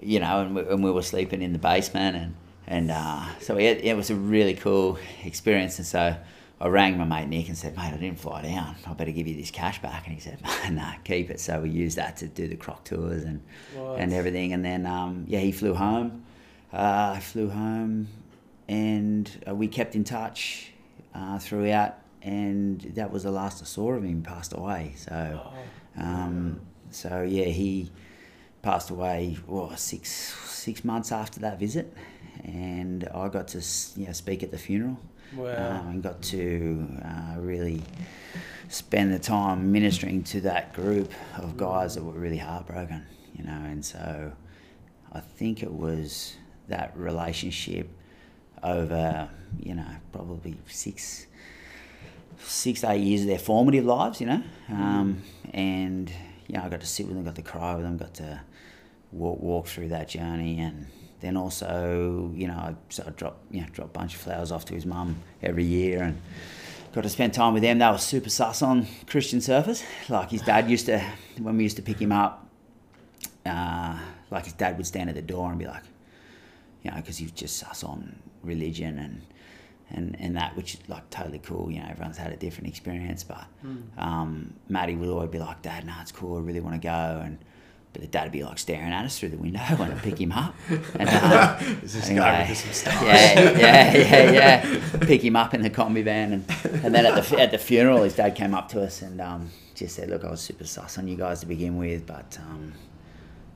you 0.00 0.20
know, 0.20 0.40
and 0.40 0.54
we, 0.54 0.62
and 0.62 0.82
we 0.82 0.90
were 0.90 1.02
sleeping 1.02 1.42
in 1.42 1.52
the 1.52 1.58
basement, 1.58 2.16
and 2.16 2.34
and 2.66 2.90
uh, 2.90 3.26
so 3.40 3.58
it, 3.58 3.80
it 3.82 3.96
was 3.96 4.08
a 4.10 4.14
really 4.14 4.54
cool 4.54 4.98
experience. 5.24 5.78
And 5.78 5.86
so 5.86 6.16
I 6.60 6.68
rang 6.68 6.96
my 6.96 7.04
mate 7.04 7.28
Nick 7.28 7.48
and 7.48 7.58
said, 7.58 7.76
mate, 7.76 7.92
I 7.92 7.96
didn't 7.96 8.20
fly 8.20 8.42
down. 8.42 8.76
I 8.86 8.92
better 8.92 9.10
give 9.10 9.26
you 9.26 9.36
this 9.36 9.50
cash 9.50 9.82
back. 9.82 10.06
And 10.06 10.14
he 10.14 10.20
said, 10.20 10.38
no, 10.70 10.92
keep 11.02 11.28
it. 11.28 11.40
So 11.40 11.60
we 11.60 11.70
used 11.70 11.98
that 11.98 12.16
to 12.18 12.28
do 12.28 12.46
the 12.46 12.56
croc 12.56 12.84
tours 12.84 13.24
and 13.24 13.42
and 13.98 14.12
everything. 14.12 14.52
And 14.52 14.64
then 14.64 14.86
um, 14.86 15.24
yeah, 15.26 15.40
he 15.40 15.50
flew 15.50 15.74
home. 15.74 16.24
Uh, 16.72 17.14
I 17.16 17.20
flew 17.20 17.50
home, 17.50 18.08
and 18.66 19.30
uh, 19.46 19.54
we 19.54 19.68
kept 19.68 19.94
in 19.94 20.04
touch 20.04 20.72
uh, 21.14 21.38
throughout. 21.38 21.98
And 22.22 22.80
that 22.94 23.10
was 23.10 23.24
the 23.24 23.30
last 23.32 23.62
I 23.62 23.66
saw 23.66 23.92
of 23.92 24.04
him. 24.04 24.16
He 24.16 24.22
passed 24.22 24.52
away. 24.52 24.92
So, 24.96 25.52
um, 25.98 26.60
so 26.90 27.22
yeah, 27.22 27.46
he 27.46 27.90
passed 28.62 28.90
away. 28.90 29.38
Well, 29.46 29.76
six 29.76 30.10
six 30.48 30.84
months 30.84 31.10
after 31.10 31.40
that 31.40 31.58
visit, 31.58 31.92
and 32.44 33.08
I 33.12 33.28
got 33.28 33.48
to 33.48 33.62
you 33.96 34.06
know 34.06 34.12
speak 34.12 34.42
at 34.42 34.50
the 34.50 34.58
funeral. 34.58 34.98
Wow. 35.34 35.80
Um, 35.80 35.88
and 35.88 36.02
got 36.02 36.20
to 36.22 36.86
uh, 37.02 37.40
really 37.40 37.82
spend 38.68 39.12
the 39.12 39.18
time 39.18 39.72
ministering 39.72 40.22
to 40.24 40.42
that 40.42 40.72
group 40.74 41.10
of 41.38 41.56
guys 41.56 41.94
that 41.94 42.04
were 42.04 42.12
really 42.12 42.38
heartbroken, 42.38 43.04
you 43.34 43.44
know. 43.44 43.60
And 43.64 43.84
so 43.84 44.32
I 45.12 45.20
think 45.20 45.62
it 45.62 45.72
was 45.72 46.36
that 46.68 46.92
relationship 46.96 47.88
over, 48.62 49.28
you 49.58 49.74
know, 49.74 49.86
probably 50.12 50.56
six, 50.68 51.26
six, 52.44 52.84
eight 52.84 53.00
years 53.00 53.22
of 53.22 53.28
their 53.28 53.38
formative 53.38 53.84
lives, 53.84 54.20
you 54.20 54.26
know. 54.26 54.42
Um, 54.68 55.22
and, 55.52 56.10
you 56.48 56.56
know, 56.56 56.64
I 56.64 56.68
got 56.68 56.80
to 56.80 56.86
sit 56.86 57.06
with 57.06 57.16
them, 57.16 57.24
got 57.24 57.36
to 57.36 57.42
cry 57.42 57.74
with 57.74 57.84
them, 57.84 57.96
got 57.96 58.14
to 58.14 58.40
walk, 59.10 59.40
walk 59.40 59.66
through 59.66 59.88
that 59.88 60.08
journey 60.08 60.60
and 60.60 60.86
then 61.20 61.36
also, 61.36 62.32
you 62.34 62.48
know, 62.48 62.54
I, 62.54 62.74
so 62.88 63.04
I 63.06 63.10
drop, 63.10 63.38
you 63.50 63.60
know, 63.60 63.66
drop 63.72 63.88
a 63.88 63.98
bunch 63.98 64.14
of 64.14 64.20
flowers 64.20 64.50
off 64.50 64.64
to 64.66 64.74
his 64.74 64.84
mum 64.84 65.16
every 65.40 65.64
year 65.64 66.02
and 66.02 66.20
got 66.92 67.02
to 67.02 67.08
spend 67.08 67.32
time 67.32 67.54
with 67.54 67.62
them. 67.62 67.78
They 67.78 67.88
were 67.88 67.98
super 67.98 68.28
sus 68.28 68.60
on 68.60 68.86
Christian 69.06 69.38
surfers. 69.38 69.84
Like 70.08 70.30
his 70.30 70.42
dad 70.42 70.68
used 70.68 70.86
to, 70.86 71.00
when 71.38 71.56
we 71.56 71.62
used 71.62 71.76
to 71.76 71.82
pick 71.82 72.00
him 72.00 72.12
up, 72.12 72.48
uh, 73.46 73.98
like 74.30 74.44
his 74.44 74.54
dad 74.54 74.76
would 74.76 74.86
stand 74.86 75.08
at 75.10 75.14
the 75.14 75.22
door 75.22 75.50
and 75.50 75.58
be 75.58 75.66
like, 75.66 75.84
you 76.82 76.90
know, 76.90 76.96
because 76.96 77.18
he 77.18 77.24
was 77.24 77.32
just 77.32 77.56
sus 77.56 77.84
on 77.84 78.18
religion 78.42 78.98
and 78.98 79.22
and 79.92 80.16
and 80.18 80.36
that, 80.36 80.56
which 80.56 80.74
is 80.74 80.80
like 80.88 81.08
totally 81.10 81.38
cool. 81.38 81.70
You 81.70 81.80
know, 81.80 81.88
everyone's 81.90 82.18
had 82.18 82.32
a 82.32 82.36
different 82.36 82.68
experience, 82.68 83.24
but 83.24 83.44
um, 83.98 84.54
Matty 84.68 84.96
would 84.96 85.08
always 85.08 85.30
be 85.30 85.38
like, 85.38 85.62
"Dad, 85.62 85.86
no, 85.86 85.94
it's 86.00 86.12
cool. 86.12 86.38
I 86.38 86.40
really 86.40 86.60
want 86.60 86.80
to 86.80 86.86
go." 86.86 87.22
And 87.24 87.38
but 87.92 88.00
the 88.00 88.08
dad 88.08 88.24
would 88.24 88.32
be 88.32 88.42
like 88.42 88.58
staring 88.58 88.92
at 88.92 89.04
us 89.04 89.18
through 89.18 89.28
the 89.30 89.36
window 89.36 89.60
when 89.76 89.92
I 89.92 89.94
pick 89.96 90.18
him 90.18 90.32
up. 90.32 90.54
And, 90.98 91.08
uh, 91.08 91.56
anyway, 91.60 92.16
guy 92.16 92.48
with 92.48 92.74
some 92.74 92.92
yeah, 93.06 93.50
yeah, 93.58 93.96
yeah, 93.96 94.30
yeah. 94.30 94.88
Pick 95.00 95.22
him 95.22 95.36
up 95.36 95.52
in 95.52 95.62
the 95.62 95.70
combi 95.70 96.02
van, 96.02 96.32
and, 96.32 96.44
and 96.84 96.94
then 96.94 97.06
at 97.06 97.22
the 97.22 97.40
at 97.40 97.50
the 97.50 97.58
funeral, 97.58 98.02
his 98.02 98.14
dad 98.14 98.34
came 98.34 98.54
up 98.54 98.68
to 98.70 98.82
us 98.82 99.02
and 99.02 99.20
um, 99.20 99.50
just 99.74 99.96
said, 99.96 100.08
"Look, 100.08 100.24
I 100.24 100.30
was 100.30 100.40
super 100.40 100.66
sus 100.66 100.98
on 100.98 101.06
you 101.06 101.16
guys 101.16 101.40
to 101.40 101.46
begin 101.46 101.76
with, 101.76 102.06
but 102.06 102.38
um, 102.40 102.72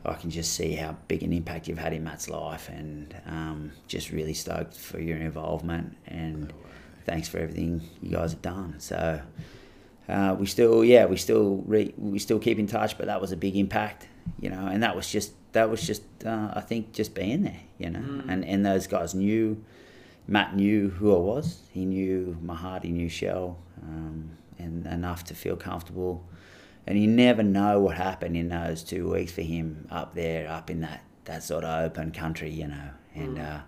I 0.09 0.15
can 0.15 0.31
just 0.31 0.53
see 0.55 0.73
how 0.75 0.97
big 1.09 1.23
an 1.23 1.33
impact 1.33 1.69
you've 1.69 1.79
had 1.79 1.93
in 1.93 2.05
Matt's 2.05 2.29
life, 2.29 2.69
and 2.69 3.15
um, 3.27 3.73
just 3.89 4.11
really 4.11 4.35
stoked 4.35 4.75
for 4.75 5.01
your 5.01 5.19
involvement, 5.19 5.97
and 6.07 6.53
thanks 7.05 7.29
for 7.29 7.39
everything 7.39 7.83
you 8.03 8.11
guys 8.11 8.33
have 8.33 8.43
done." 8.43 8.75
So. 8.79 9.21
uh, 10.09 10.37
we 10.39 10.47
still 10.47 10.85
yeah 10.85 11.05
we 11.05 11.17
still 11.17 11.65
re, 11.67 11.93
we 11.99 12.19
still 12.19 12.39
keep 12.39 12.59
in 12.59 12.67
touch, 12.67 12.97
but 12.97 13.07
that 13.07 13.21
was 13.21 13.33
a 13.33 13.37
big 13.37 13.57
impact, 13.57 14.07
you 14.41 14.49
know, 14.49 14.67
and 14.67 14.83
that 14.83 14.95
was 14.95 15.11
just 15.11 15.33
that 15.53 15.69
was 15.69 15.85
just 15.85 16.03
uh, 16.25 16.53
I 16.55 16.61
think 16.61 16.93
just 16.93 17.13
being 17.15 17.43
there, 17.43 17.61
you 17.79 17.91
know, 17.91 17.99
Mm. 18.01 18.29
and 18.29 18.45
and 18.45 18.65
those 18.67 18.87
guys 18.87 19.15
knew. 19.15 19.65
Matt 20.29 20.57
knew 20.57 20.89
who 20.91 21.15
I 21.15 21.19
was. 21.19 21.61
He 21.71 21.85
knew 21.85 22.37
my 22.43 22.57
heart. 22.57 22.83
He 22.83 22.91
knew 22.91 23.09
Shell, 23.09 23.57
um, 23.83 24.31
and 24.59 24.85
enough 24.85 25.23
to 25.27 25.35
feel 25.35 25.55
comfortable. 25.55 26.25
And 26.87 26.99
you 27.01 27.09
never 27.09 27.43
know 27.43 27.81
what 27.81 27.97
happened 27.97 28.37
in 28.37 28.49
those 28.49 28.83
two 28.85 29.11
weeks 29.11 29.33
for 29.33 29.43
him 29.43 29.89
up 29.91 30.15
there, 30.15 30.49
up 30.49 30.71
in 30.71 30.81
that, 30.83 31.03
that 31.25 31.43
sort 31.43 31.65
of 31.65 31.85
open 31.85 32.13
country, 32.13 32.51
you 32.51 32.69
know, 32.69 32.91
and 33.15 33.39
Mm. 33.39 33.57
uh, 33.57 33.61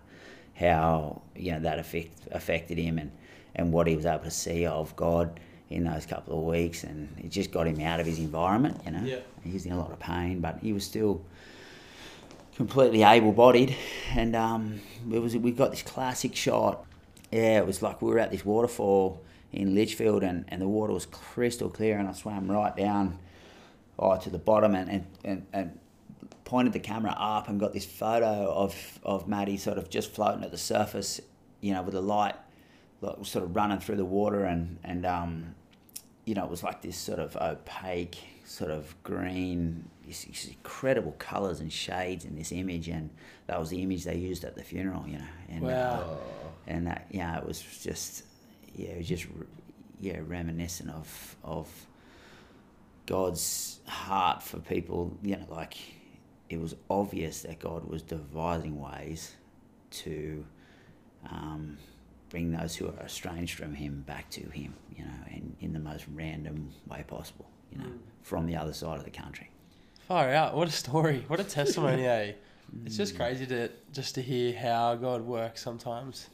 how 0.54 1.22
you 1.36 1.52
know 1.52 1.60
that 1.60 1.78
affect, 1.78 2.12
affected 2.32 2.78
him 2.78 2.98
and, 2.98 3.10
and 3.54 3.72
what 3.72 3.86
he 3.86 3.96
was 3.96 4.06
able 4.06 4.24
to 4.24 4.30
see 4.30 4.66
of 4.66 4.94
God 4.96 5.40
in 5.70 5.84
those 5.84 6.06
couple 6.06 6.38
of 6.38 6.44
weeks, 6.46 6.84
and 6.84 7.08
it 7.18 7.30
just 7.30 7.50
got 7.50 7.66
him 7.66 7.80
out 7.80 8.00
of 8.00 8.06
his 8.06 8.18
environment, 8.18 8.80
you 8.84 8.90
know. 8.92 9.02
Yeah. 9.04 9.18
He 9.44 9.52
was 9.52 9.66
in 9.66 9.72
a 9.72 9.78
lot 9.78 9.90
of 9.92 9.98
pain, 10.00 10.40
but 10.40 10.58
he 10.62 10.72
was 10.72 10.84
still 10.84 11.20
completely 12.56 13.02
able-bodied, 13.02 13.76
and 14.14 14.34
um, 14.34 14.80
it 15.12 15.18
was 15.20 15.36
we 15.36 15.50
got 15.52 15.70
this 15.70 15.82
classic 15.82 16.34
shot. 16.34 16.84
Yeah, 17.30 17.58
it 17.58 17.66
was 17.66 17.82
like 17.82 18.00
we 18.02 18.10
were 18.10 18.18
at 18.18 18.30
this 18.30 18.44
waterfall 18.44 19.20
in 19.52 19.74
Litchfield, 19.74 20.22
and, 20.22 20.44
and 20.48 20.60
the 20.60 20.68
water 20.68 20.92
was 20.92 21.06
crystal 21.06 21.70
clear, 21.70 21.98
and 21.98 22.08
I 22.08 22.12
swam 22.12 22.50
right 22.50 22.76
down 22.76 23.18
oh, 23.98 24.16
to 24.18 24.30
the 24.30 24.38
bottom 24.38 24.74
and, 24.74 24.90
and, 24.90 25.06
and, 25.24 25.46
and 25.52 25.78
pointed 26.44 26.72
the 26.72 26.80
camera 26.80 27.14
up 27.18 27.48
and 27.48 27.58
got 27.58 27.72
this 27.72 27.84
photo 27.84 28.52
of, 28.52 28.98
of 29.02 29.28
Matty 29.28 29.56
sort 29.56 29.78
of 29.78 29.90
just 29.90 30.12
floating 30.12 30.44
at 30.44 30.50
the 30.50 30.58
surface, 30.58 31.20
you 31.60 31.72
know, 31.72 31.82
with 31.82 31.94
the 31.94 32.00
light 32.00 32.36
like, 33.00 33.16
sort 33.24 33.44
of 33.44 33.54
running 33.54 33.78
through 33.78 33.96
the 33.96 34.04
water 34.04 34.44
and, 34.44 34.78
and 34.84 35.04
um, 35.04 35.54
you 36.24 36.34
know, 36.34 36.44
it 36.44 36.50
was 36.50 36.62
like 36.62 36.82
this 36.82 36.96
sort 36.96 37.18
of 37.18 37.36
opaque, 37.36 38.18
sort 38.44 38.70
of 38.70 38.94
green, 39.02 39.88
these, 40.04 40.48
incredible 40.48 41.14
colours 41.18 41.60
and 41.60 41.72
shades 41.72 42.24
in 42.24 42.36
this 42.36 42.52
image, 42.52 42.88
and 42.88 43.10
that 43.46 43.58
was 43.58 43.70
the 43.70 43.82
image 43.82 44.04
they 44.04 44.16
used 44.16 44.44
at 44.44 44.54
the 44.54 44.62
funeral, 44.62 45.04
you 45.06 45.18
know. 45.18 45.24
And, 45.48 45.66
uh, 45.70 46.04
and 46.66 46.86
that, 46.86 47.06
yeah, 47.10 47.38
it 47.38 47.46
was 47.46 47.62
just, 47.82 48.24
yeah, 48.78 48.90
it 48.90 48.98
was 48.98 49.08
just, 49.08 49.24
re- 49.26 49.46
yeah, 50.00 50.20
reminiscent 50.26 50.90
of 50.90 51.36
of 51.42 51.68
God's 53.06 53.80
heart 53.86 54.42
for 54.42 54.58
people. 54.60 55.16
You 55.22 55.36
know, 55.36 55.46
like 55.50 55.76
it 56.48 56.60
was 56.60 56.74
obvious 56.90 57.42
that 57.42 57.58
God 57.58 57.84
was 57.88 58.02
devising 58.02 58.80
ways 58.80 59.34
to 59.90 60.44
um, 61.30 61.78
bring 62.30 62.52
those 62.52 62.76
who 62.76 62.86
are 62.88 63.04
estranged 63.04 63.58
from 63.58 63.74
Him 63.74 64.02
back 64.06 64.28
to 64.30 64.40
Him. 64.50 64.74
You 64.96 65.04
know, 65.04 65.10
in 65.30 65.56
in 65.60 65.72
the 65.72 65.80
most 65.80 66.04
random 66.14 66.70
way 66.88 67.04
possible. 67.06 67.46
You 67.72 67.78
know, 67.78 67.84
Mm. 67.84 67.98
from 68.22 68.46
the 68.46 68.56
other 68.56 68.72
side 68.72 68.98
of 68.98 69.04
the 69.04 69.10
country. 69.10 69.50
Far 70.06 70.30
out. 70.32 70.54
What 70.56 70.68
a 70.68 70.72
story. 70.72 71.24
What 71.28 71.38
a 71.38 71.44
testimony, 71.44 72.06
eh? 72.06 72.32
It's 72.86 72.96
just 72.96 73.14
Mm. 73.14 73.18
crazy 73.18 73.46
to 73.46 73.70
just 73.92 74.14
to 74.14 74.22
hear 74.22 74.54
how 74.58 74.94
God 74.94 75.20
works 75.22 75.60
sometimes, 75.62 76.28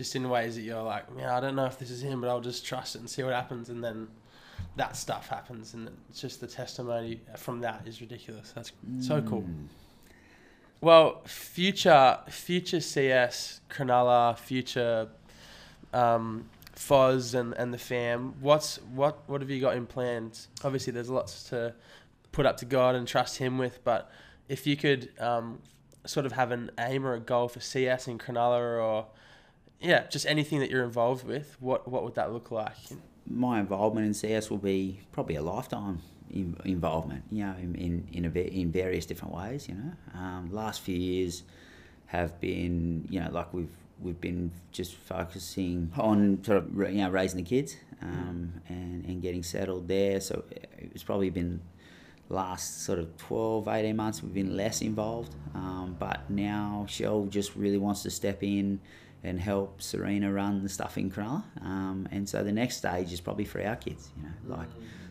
just 0.00 0.16
in 0.16 0.30
ways 0.30 0.54
that 0.54 0.62
you're 0.62 0.82
like, 0.82 1.04
yeah, 1.18 1.36
I 1.36 1.40
don't 1.40 1.54
know 1.54 1.66
if 1.66 1.78
this 1.78 1.90
is 1.90 2.02
Him, 2.02 2.22
but 2.22 2.30
I'll 2.30 2.40
just 2.40 2.64
trust 2.64 2.94
it 2.94 3.00
and 3.00 3.10
see 3.10 3.22
what 3.22 3.34
happens, 3.34 3.68
and 3.68 3.84
then 3.84 4.08
that 4.76 4.96
stuff 4.96 5.28
happens, 5.28 5.74
and 5.74 5.90
it's 6.08 6.22
just 6.22 6.40
the 6.40 6.46
testimony 6.46 7.20
from 7.36 7.60
that 7.60 7.82
is 7.86 8.00
ridiculous. 8.00 8.50
That's 8.52 8.72
so 9.00 9.20
cool. 9.20 9.42
Mm. 9.42 9.66
Well, 10.80 11.20
future 11.26 12.16
future 12.30 12.80
CS 12.80 13.60
Cronulla, 13.68 14.38
future 14.38 15.08
um, 15.92 16.48
Foz 16.74 17.34
and, 17.38 17.52
and 17.58 17.74
the 17.74 17.78
fam. 17.78 18.36
What's 18.40 18.78
what 18.94 19.28
what 19.28 19.42
have 19.42 19.50
you 19.50 19.60
got 19.60 19.76
in 19.76 19.84
plans? 19.84 20.48
Obviously, 20.64 20.94
there's 20.94 21.10
lots 21.10 21.42
to 21.50 21.74
put 22.32 22.46
up 22.46 22.56
to 22.56 22.64
God 22.64 22.94
and 22.94 23.06
trust 23.06 23.36
Him 23.36 23.58
with, 23.58 23.84
but 23.84 24.10
if 24.48 24.66
you 24.66 24.78
could 24.78 25.10
um, 25.20 25.58
sort 26.06 26.24
of 26.24 26.32
have 26.32 26.52
an 26.52 26.70
aim 26.78 27.04
or 27.04 27.12
a 27.12 27.20
goal 27.20 27.48
for 27.48 27.60
CS 27.60 28.08
in 28.08 28.16
Cronulla, 28.16 28.82
or 28.82 29.06
yeah, 29.80 30.06
just 30.08 30.26
anything 30.26 30.60
that 30.60 30.70
you're 30.70 30.84
involved 30.84 31.24
with, 31.26 31.56
what 31.60 31.88
what 31.88 32.04
would 32.04 32.14
that 32.14 32.32
look 32.32 32.50
like? 32.50 32.76
my 33.30 33.60
involvement 33.60 34.06
in 34.06 34.12
CS 34.12 34.50
will 34.50 34.58
be 34.58 35.00
probably 35.12 35.36
a 35.36 35.42
lifetime 35.42 36.00
in, 36.30 36.56
involvement, 36.64 37.24
you 37.30 37.44
know, 37.44 37.54
in 37.58 37.74
in 37.76 38.08
in, 38.12 38.24
a, 38.24 38.30
in 38.30 38.70
various 38.72 39.06
different 39.06 39.34
ways. 39.34 39.68
You 39.68 39.76
know, 39.76 39.92
um, 40.14 40.50
last 40.52 40.80
few 40.80 40.96
years 40.96 41.44
have 42.06 42.40
been, 42.40 43.06
you 43.08 43.20
know, 43.20 43.30
like 43.30 43.52
we've 43.54 43.70
we've 44.00 44.20
been 44.20 44.50
just 44.72 44.94
focusing 44.94 45.92
on 45.96 46.42
sort 46.44 46.58
of 46.58 46.74
you 46.74 47.02
know 47.02 47.10
raising 47.10 47.38
the 47.38 47.48
kids 47.48 47.76
um, 48.02 48.52
and 48.68 49.04
and 49.04 49.22
getting 49.22 49.42
settled 49.42 49.88
there. 49.88 50.20
So 50.20 50.44
it's 50.76 51.04
probably 51.04 51.30
been 51.30 51.60
last 52.28 52.84
sort 52.84 53.00
of 53.00 53.16
12 53.16 53.66
18 53.66 53.96
months 53.96 54.22
we've 54.22 54.32
been 54.32 54.56
less 54.56 54.82
involved 54.82 55.34
um, 55.52 55.96
but 55.98 56.30
now 56.30 56.86
shell 56.88 57.26
just 57.28 57.56
really 57.56 57.76
wants 57.76 58.04
to 58.04 58.10
step 58.10 58.40
in 58.44 58.78
and 59.22 59.38
help 59.38 59.82
Serena 59.82 60.32
run 60.32 60.62
the 60.62 60.68
stuff 60.68 60.96
in 60.96 61.10
Cronulla. 61.10 61.42
Um, 61.62 62.08
and 62.10 62.28
so 62.28 62.42
the 62.42 62.52
next 62.52 62.78
stage 62.78 63.12
is 63.12 63.20
probably 63.20 63.44
for 63.44 63.62
our 63.62 63.76
kids, 63.76 64.10
you 64.16 64.22
know, 64.22 64.56
like 64.56 64.68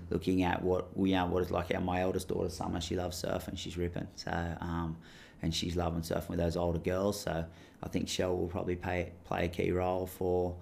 looking 0.09 0.43
at 0.43 0.61
what 0.63 0.97
we 0.97 1.13
are, 1.13 1.27
what 1.27 1.43
it's 1.43 1.51
like. 1.51 1.73
Our, 1.73 1.81
my 1.81 2.01
eldest 2.01 2.27
daughter, 2.29 2.49
Summer, 2.49 2.81
she 2.81 2.95
loves 2.95 3.21
surfing, 3.21 3.57
she's 3.57 3.77
ripping. 3.77 4.07
So, 4.15 4.31
um, 4.61 4.97
and 5.41 5.53
she's 5.53 5.75
loving 5.75 6.01
surfing 6.01 6.29
with 6.29 6.39
those 6.39 6.57
older 6.57 6.79
girls. 6.79 7.21
So 7.21 7.45
I 7.83 7.87
think 7.87 8.09
Shell 8.09 8.35
will 8.35 8.47
probably 8.47 8.75
play 8.75 9.11
play 9.25 9.45
a 9.45 9.47
key 9.47 9.71
role 9.71 10.05
for 10.05 10.55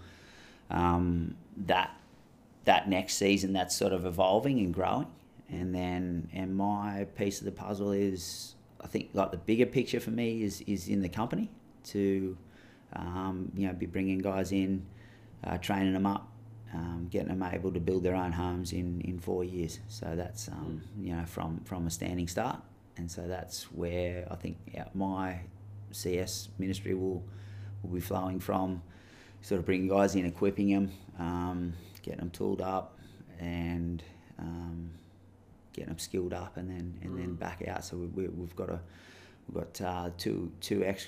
um, 0.70 1.36
that 1.66 1.98
that 2.66 2.90
next 2.90 3.16
season. 3.16 3.54
That's 3.54 3.76
sort 3.76 3.94
of 3.94 4.06
evolving 4.06 4.60
and 4.60 4.74
growing. 4.74 5.08
And 5.50 5.74
then, 5.74 6.30
and 6.34 6.56
my 6.58 7.08
piece 7.16 7.40
of 7.40 7.46
the 7.46 7.54
puzzle 7.54 7.94
is, 7.94 8.56
I 8.82 8.88
think, 8.88 9.12
like 9.14 9.32
the 9.32 9.38
bigger 9.38 9.66
picture 9.66 10.00
for 10.00 10.12
me 10.12 10.44
is 10.44 10.62
is 10.62 10.90
in 10.90 11.02
the 11.02 11.10
company 11.10 11.50
to 11.86 12.38
um, 12.94 13.52
you 13.56 13.68
know, 13.68 13.74
be 13.74 13.86
bringing 13.86 14.20
guys 14.20 14.52
in, 14.52 14.86
uh, 15.44 15.58
training 15.58 15.94
them 15.94 16.06
up, 16.06 16.28
um, 16.74 17.08
getting 17.12 17.30
them 17.30 17.44
able 17.44 17.72
to 17.72 17.80
build 17.80 18.04
their 18.04 18.16
own 18.16 18.32
homes 18.32 18.74
in, 18.74 19.02
in 19.02 19.20
four 19.20 19.44
years. 19.44 19.80
So 19.88 20.14
that's 20.16 20.48
um, 20.50 20.82
you 21.00 21.16
know 21.16 21.26
from 21.26 21.60
from 21.66 21.88
a 21.88 21.90
standing 21.92 22.28
start, 22.28 22.60
and 22.98 23.10
so 23.10 23.28
that's 23.28 23.72
where 23.72 24.28
I 24.32 24.36
think 24.36 24.58
my 24.94 25.40
CS 25.92 26.50
ministry 26.58 26.94
will 26.94 27.24
will 27.84 27.92
be 27.94 28.00
flowing 28.02 28.40
from. 28.40 28.82
Sort 29.42 29.60
of 29.60 29.66
bringing 29.66 29.88
guys 29.88 30.16
in, 30.16 30.26
equipping 30.26 30.70
them, 30.72 30.92
um, 31.20 31.74
getting 32.02 32.20
them 32.20 32.32
tooled 32.32 32.60
up, 32.62 32.98
and 33.40 34.04
um, 34.40 34.90
getting 35.74 35.90
them 35.90 36.00
skilled 36.00 36.34
up, 36.34 36.58
and 36.58 36.70
then 36.70 37.00
and 37.04 37.18
then 37.18 37.30
Mm. 37.36 37.40
back 37.40 37.66
out. 37.68 37.86
So 37.86 37.98
we, 37.98 38.08
we, 38.08 38.28
we've 38.30 38.56
got 38.56 38.70
a 38.70 38.80
we've 39.48 39.64
got 39.64 39.82
uh, 39.82 40.10
two 40.18 40.52
two 40.60 40.84
ex 40.84 41.06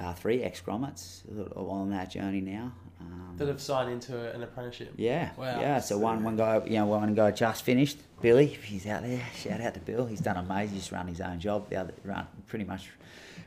uh, 0.00 0.14
three 0.14 0.42
ex 0.42 0.60
grommets 0.60 1.22
on 1.56 1.90
that 1.90 2.10
journey 2.10 2.40
now. 2.40 2.72
Um, 3.00 3.34
That 3.36 3.48
have 3.48 3.60
signed 3.60 3.90
into 3.92 4.32
an 4.34 4.42
apprenticeship. 4.42 4.92
yeah, 4.96 5.30
Wow. 5.36 5.60
yeah. 5.60 5.80
So 5.80 5.98
one 5.98 6.22
one 6.24 6.36
guy, 6.36 6.60
you 6.66 6.74
know, 6.78 6.86
one 6.86 7.14
guy 7.14 7.30
just 7.30 7.62
finished. 7.64 7.98
Billy, 8.20 8.46
if 8.52 8.64
he's 8.64 8.86
out 8.86 9.02
there, 9.02 9.22
shout 9.36 9.60
out 9.60 9.74
to 9.74 9.80
Bill. 9.80 10.06
He's 10.06 10.20
done 10.20 10.36
amazing. 10.36 10.74
He's 10.76 10.90
run 10.90 11.06
his 11.06 11.20
own 11.20 11.38
job. 11.38 11.68
The 11.70 11.76
other 11.76 11.94
run 12.04 12.26
pretty 12.48 12.64
much 12.64 12.90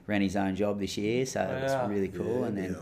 ran 0.08 0.22
his 0.22 0.36
own 0.38 0.56
job 0.56 0.80
this 0.80 0.98
year. 0.98 1.26
So 1.26 1.42
Wow. 1.42 1.58
it's 1.64 1.90
really 1.90 2.08
cool. 2.08 2.46
and 2.46 2.58
then 2.58 2.76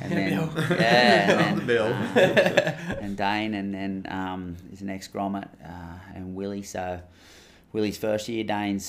and 0.00 0.12
then 0.12 0.30
Bill. 0.48 0.76
yeah, 0.80 1.30
and 1.50 1.58
then, 1.58 1.66
Bill. 1.66 1.86
uh, 1.86 2.96
and 3.00 3.16
Dane, 3.16 3.54
and 3.54 3.72
then 3.74 4.06
um, 4.08 4.56
is 4.72 4.82
an 4.82 4.90
ex 4.90 5.06
grommet, 5.08 5.48
uh, 5.64 5.98
and 6.14 6.34
Willie. 6.34 6.62
So 6.62 7.00
Willie's 7.72 7.98
first 7.98 8.28
year, 8.28 8.42
Dane's 8.44 8.84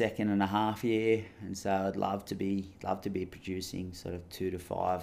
second 0.00 0.30
and 0.30 0.42
a 0.42 0.46
half 0.46 0.82
year, 0.82 1.22
and 1.42 1.56
so 1.56 1.70
I'd 1.70 1.96
love 1.96 2.24
to 2.26 2.34
be 2.34 2.70
love 2.82 3.02
to 3.02 3.10
be 3.10 3.26
producing 3.26 3.92
sort 3.92 4.14
of 4.14 4.26
two 4.30 4.50
to 4.50 4.58
five 4.58 5.02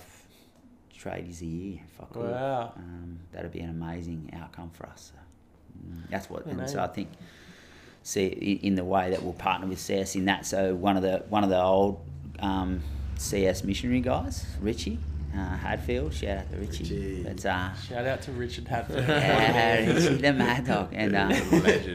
tradies 0.91 1.41
a 1.41 1.45
year 1.45 1.79
if 1.87 2.01
I 2.01 2.05
could. 2.05 2.31
Wow. 2.31 2.73
Um, 2.75 3.19
that'd 3.31 3.51
be 3.51 3.59
an 3.59 3.69
amazing 3.69 4.31
outcome 4.33 4.71
for 4.73 4.87
us. 4.87 5.11
So, 5.13 5.19
mm, 5.79 6.09
that's 6.09 6.31
what, 6.31 6.47
and 6.47 6.67
so 6.67 6.79
I 6.79 6.87
think 6.87 7.09
see 8.01 8.25
in 8.63 8.73
the 8.73 8.83
way 8.83 9.11
that 9.11 9.21
we'll 9.21 9.33
partner 9.33 9.67
with 9.67 9.79
CS 9.79 10.15
in 10.15 10.25
that. 10.25 10.47
So 10.47 10.73
one 10.73 10.97
of 10.97 11.03
the 11.03 11.23
one 11.29 11.43
of 11.43 11.51
the 11.51 11.61
old 11.61 12.03
um, 12.39 12.81
CS 13.17 13.63
missionary 13.63 14.01
guys, 14.01 14.47
Richie 14.61 14.97
uh, 15.35 15.57
Hadfield, 15.57 16.11
shout 16.11 16.39
out 16.39 16.49
to 16.49 16.57
Richie. 16.57 16.83
Richie. 16.83 17.23
But 17.23 17.45
uh, 17.45 17.73
Shout 17.75 18.05
out 18.07 18.21
to 18.23 18.31
Richard 18.31 18.67
Hadfield. 18.73 19.07
yeah, 19.07 19.93
Richie 19.93 20.15
the 20.15 20.33
Mad 20.33 20.65
Dog, 20.65 20.89
and 20.93 21.15
um, 21.15 21.33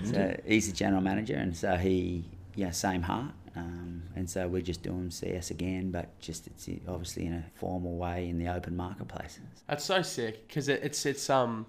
so 0.04 0.36
he's 0.46 0.68
the 0.68 0.72
general 0.72 1.02
manager, 1.02 1.34
and 1.34 1.56
so 1.56 1.74
he 1.74 2.24
yeah 2.54 2.70
same 2.70 3.02
heart. 3.02 3.32
Um, 3.54 4.02
and 4.16 4.28
so 4.30 4.48
we're 4.48 4.62
just 4.62 4.82
doing 4.82 5.10
CS 5.10 5.50
again, 5.50 5.90
but 5.90 6.18
just 6.20 6.46
it's 6.46 6.68
obviously 6.88 7.26
in 7.26 7.34
a 7.34 7.44
formal 7.54 7.96
way 7.96 8.28
in 8.28 8.38
the 8.38 8.48
open 8.48 8.74
marketplace. 8.76 9.38
That's 9.68 9.84
so 9.84 10.00
sick 10.02 10.48
because 10.48 10.68
it, 10.68 10.80
it's 10.82 11.04
it's 11.04 11.28
um, 11.28 11.66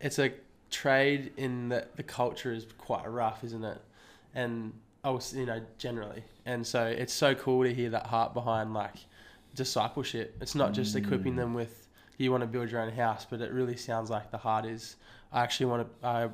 it's 0.00 0.18
a 0.18 0.32
trade 0.70 1.32
in 1.36 1.68
that 1.70 1.96
the 1.96 2.02
culture 2.02 2.52
is 2.52 2.66
quite 2.78 3.10
rough, 3.10 3.42
isn't 3.44 3.64
it? 3.64 3.80
And 4.34 4.72
I 5.02 5.10
was 5.10 5.34
you 5.34 5.46
know 5.46 5.60
generally, 5.78 6.22
and 6.44 6.64
so 6.66 6.84
it's 6.86 7.12
so 7.12 7.34
cool 7.34 7.64
to 7.64 7.74
hear 7.74 7.90
that 7.90 8.06
heart 8.06 8.32
behind 8.34 8.72
like 8.72 8.94
discipleship. 9.54 10.36
It's 10.40 10.54
not 10.54 10.72
just 10.74 10.94
equipping 10.94 11.32
Mm. 11.34 11.36
them 11.38 11.54
with 11.54 11.88
you 12.18 12.30
want 12.30 12.42
to 12.42 12.46
build 12.46 12.70
your 12.70 12.80
own 12.80 12.92
house, 12.92 13.26
but 13.28 13.40
it 13.40 13.52
really 13.52 13.76
sounds 13.76 14.10
like 14.10 14.30
the 14.30 14.38
heart 14.38 14.64
is 14.64 14.96
I 15.32 15.42
actually 15.42 15.66
want 15.66 16.00
to 16.02 16.06
I 16.06 16.28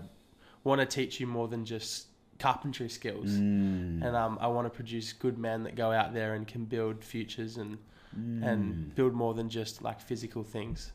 want 0.64 0.80
to 0.80 0.86
teach 0.86 1.18
you 1.20 1.26
more 1.26 1.48
than 1.48 1.64
just 1.64 2.06
carpentry 2.38 2.88
skills, 2.88 3.30
Mm. 3.30 4.02
and 4.04 4.16
um, 4.16 4.38
I 4.40 4.46
want 4.48 4.66
to 4.66 4.70
produce 4.70 5.12
good 5.12 5.38
men 5.38 5.62
that 5.64 5.76
go 5.76 5.92
out 5.92 6.12
there 6.14 6.34
and 6.34 6.46
can 6.46 6.64
build 6.64 7.04
futures 7.04 7.56
and 7.56 7.78
Mm. 8.18 8.42
and 8.46 8.94
build 8.94 9.14
more 9.14 9.32
than 9.32 9.48
just 9.48 9.80
like 9.82 9.98
physical 9.98 10.42
things. 10.42 10.92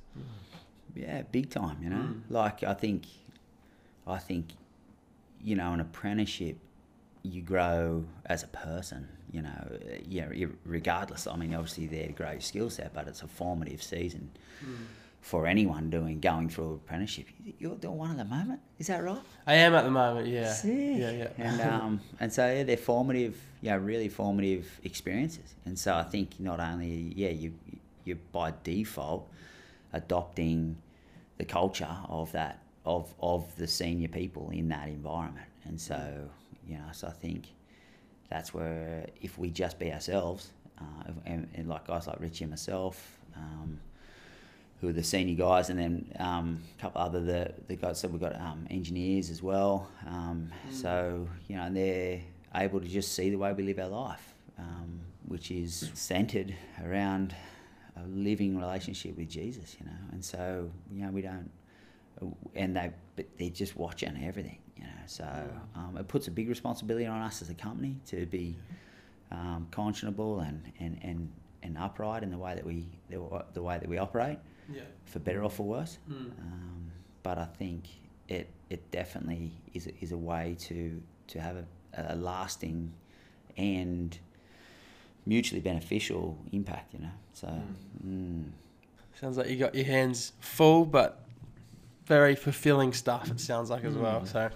Yeah, 0.95 1.23
big 1.31 1.49
time. 1.49 1.81
You 1.81 1.89
know, 1.89 1.95
Mm. 2.13 2.21
like 2.29 2.63
I 2.63 2.75
think, 2.75 3.05
I 4.05 4.19
think, 4.19 4.45
you 5.41 5.55
know, 5.55 5.73
an 5.73 5.79
apprenticeship, 5.79 6.57
you 7.23 7.41
grow 7.41 8.05
as 8.27 8.43
a 8.43 8.47
person. 8.47 9.07
You 9.31 9.41
know, 9.41 9.79
yeah, 10.07 10.27
regardless. 10.63 11.25
I 11.27 11.35
mean, 11.35 11.53
obviously 11.55 11.87
to 11.87 12.13
grow 12.13 12.31
your 12.31 12.41
skill 12.41 12.69
set, 12.69 12.93
but 12.93 13.07
it's 13.07 13.23
a 13.23 13.27
formative 13.27 13.81
season 13.81 14.29
for 15.27 15.45
anyone 15.45 15.89
doing 15.89 16.21
going 16.21 16.47
through 16.47 16.75
apprenticeship. 16.75 17.25
You're 17.59 17.75
doing 17.75 17.97
one 17.97 18.11
at 18.11 18.17
the 18.17 18.23
moment, 18.23 18.61
is 18.79 18.87
that 18.87 19.03
right? 19.03 19.21
I 19.45 19.55
am 19.55 19.75
at 19.75 19.83
the 19.83 19.91
moment, 19.91 20.25
yeah, 20.25 20.53
Sick. 20.53 20.71
yeah, 20.71 21.11
yeah. 21.11 21.29
And 21.37 21.61
um, 21.73 22.01
and 22.21 22.31
so 22.31 22.49
yeah, 22.49 22.63
they're 22.63 22.77
formative, 22.77 23.35
yeah, 23.61 23.75
really 23.75 24.07
formative 24.07 24.79
experiences. 24.85 25.53
And 25.65 25.77
so 25.77 25.93
I 25.95 26.03
think 26.03 26.39
not 26.39 26.61
only 26.61 27.11
yeah, 27.13 27.31
you 27.31 27.53
you 28.05 28.15
by 28.31 28.53
default 28.63 29.29
adopting 29.91 30.77
the 31.37 31.45
culture 31.45 31.97
of 32.07 32.31
that 32.31 32.61
of 32.85 33.13
of 33.19 33.53
the 33.57 33.67
senior 33.67 34.07
people 34.07 34.49
in 34.51 34.69
that 34.69 34.87
environment. 34.87 35.47
And 35.65 35.79
so 35.79 36.29
you 36.65 36.77
know, 36.77 36.85
so 36.93 37.07
I 37.07 37.11
think 37.11 37.47
that's 38.29 38.53
where 38.53 39.07
if 39.21 39.37
we 39.37 39.49
just 39.49 39.77
be 39.77 39.91
ourselves, 39.91 40.51
uh, 40.79 41.11
and, 41.25 41.49
and 41.53 41.67
like 41.67 41.85
guys 41.85 42.07
like 42.07 42.21
Richie 42.21 42.45
and 42.45 42.51
myself. 42.51 43.19
Um, 43.35 43.81
who 44.81 44.89
are 44.89 44.93
the 44.93 45.03
senior 45.03 45.35
guys, 45.35 45.69
and 45.69 45.79
then 45.79 46.13
um, 46.19 46.61
a 46.77 46.81
couple 46.81 47.01
other 47.01 47.19
the 47.19 47.53
the 47.67 47.75
guys. 47.75 47.99
So 47.99 48.07
we've 48.07 48.21
got 48.21 48.35
um, 48.39 48.67
engineers 48.69 49.29
as 49.29 49.41
well. 49.41 49.89
Um, 50.05 50.51
So 50.71 51.27
you 51.47 51.55
know, 51.55 51.63
and 51.63 51.75
they're 51.75 52.21
able 52.55 52.79
to 52.79 52.87
just 52.87 53.13
see 53.13 53.29
the 53.29 53.37
way 53.37 53.53
we 53.53 53.63
live 53.63 53.79
our 53.79 53.89
life, 53.89 54.33
um, 54.57 54.99
which 55.27 55.51
is 55.51 55.91
centered 55.93 56.53
around 56.83 57.35
a 57.95 58.07
living 58.07 58.57
relationship 58.57 59.17
with 59.17 59.29
Jesus. 59.29 59.75
You 59.79 59.87
know, 59.87 59.97
and 60.11 60.23
so 60.23 60.69
you 60.91 61.03
know 61.03 61.11
we 61.11 61.21
don't, 61.21 61.49
and 62.55 62.75
they 62.75 62.91
but 63.15 63.25
they're 63.37 63.49
just 63.49 63.75
watching 63.75 64.23
everything. 64.23 64.59
You 64.77 64.83
know, 64.83 64.89
so 65.07 65.25
um, 65.75 65.97
it 65.97 66.07
puts 66.07 66.27
a 66.27 66.31
big 66.31 66.49
responsibility 66.49 67.07
on 67.07 67.19
us 67.21 67.41
as 67.41 67.49
a 67.49 67.55
company 67.55 67.97
to 68.07 68.27
be 68.27 68.55
um, 69.31 69.67
conscionable 69.71 70.47
and, 70.47 70.71
and, 70.79 70.99
and, 71.01 71.31
and 71.63 71.77
upright 71.77 72.21
in 72.23 72.29
the 72.29 72.37
way 72.37 72.53
that 72.53 72.63
we 72.63 72.85
the, 73.09 73.19
the 73.53 73.61
way 73.61 73.79
that 73.79 73.89
we 73.89 73.97
operate 73.97 74.37
yeah. 74.71 74.81
for 75.05 75.19
better 75.19 75.43
or 75.43 75.49
for 75.49 75.63
worse. 75.63 75.97
Mm. 76.09 76.31
Um, 76.39 76.91
but 77.23 77.37
I 77.37 77.45
think 77.45 77.85
it 78.27 78.49
it 78.69 78.91
definitely 78.91 79.51
is 79.73 79.87
a, 79.87 79.91
is 80.01 80.11
a 80.11 80.17
way 80.17 80.55
to 80.59 81.01
to 81.27 81.41
have 81.41 81.57
a, 81.57 81.65
a 82.13 82.15
lasting 82.15 82.93
and 83.57 84.17
mutually 85.25 85.61
beneficial 85.61 86.37
impact. 86.51 86.93
You 86.93 86.99
know, 87.01 87.11
so 87.33 87.47
mm. 88.05 88.45
Sounds 89.19 89.35
like 89.35 89.49
you 89.49 89.55
got 89.55 89.73
your 89.73 89.85
hands 89.85 90.33
full, 90.39 90.85
but 90.85 91.23
very 92.05 92.35
fulfilling 92.35 92.93
stuff. 92.93 93.31
It 93.31 93.39
sounds 93.39 93.71
like 93.71 93.83
as 93.83 93.95
well. 93.95 94.23
So 94.27 94.49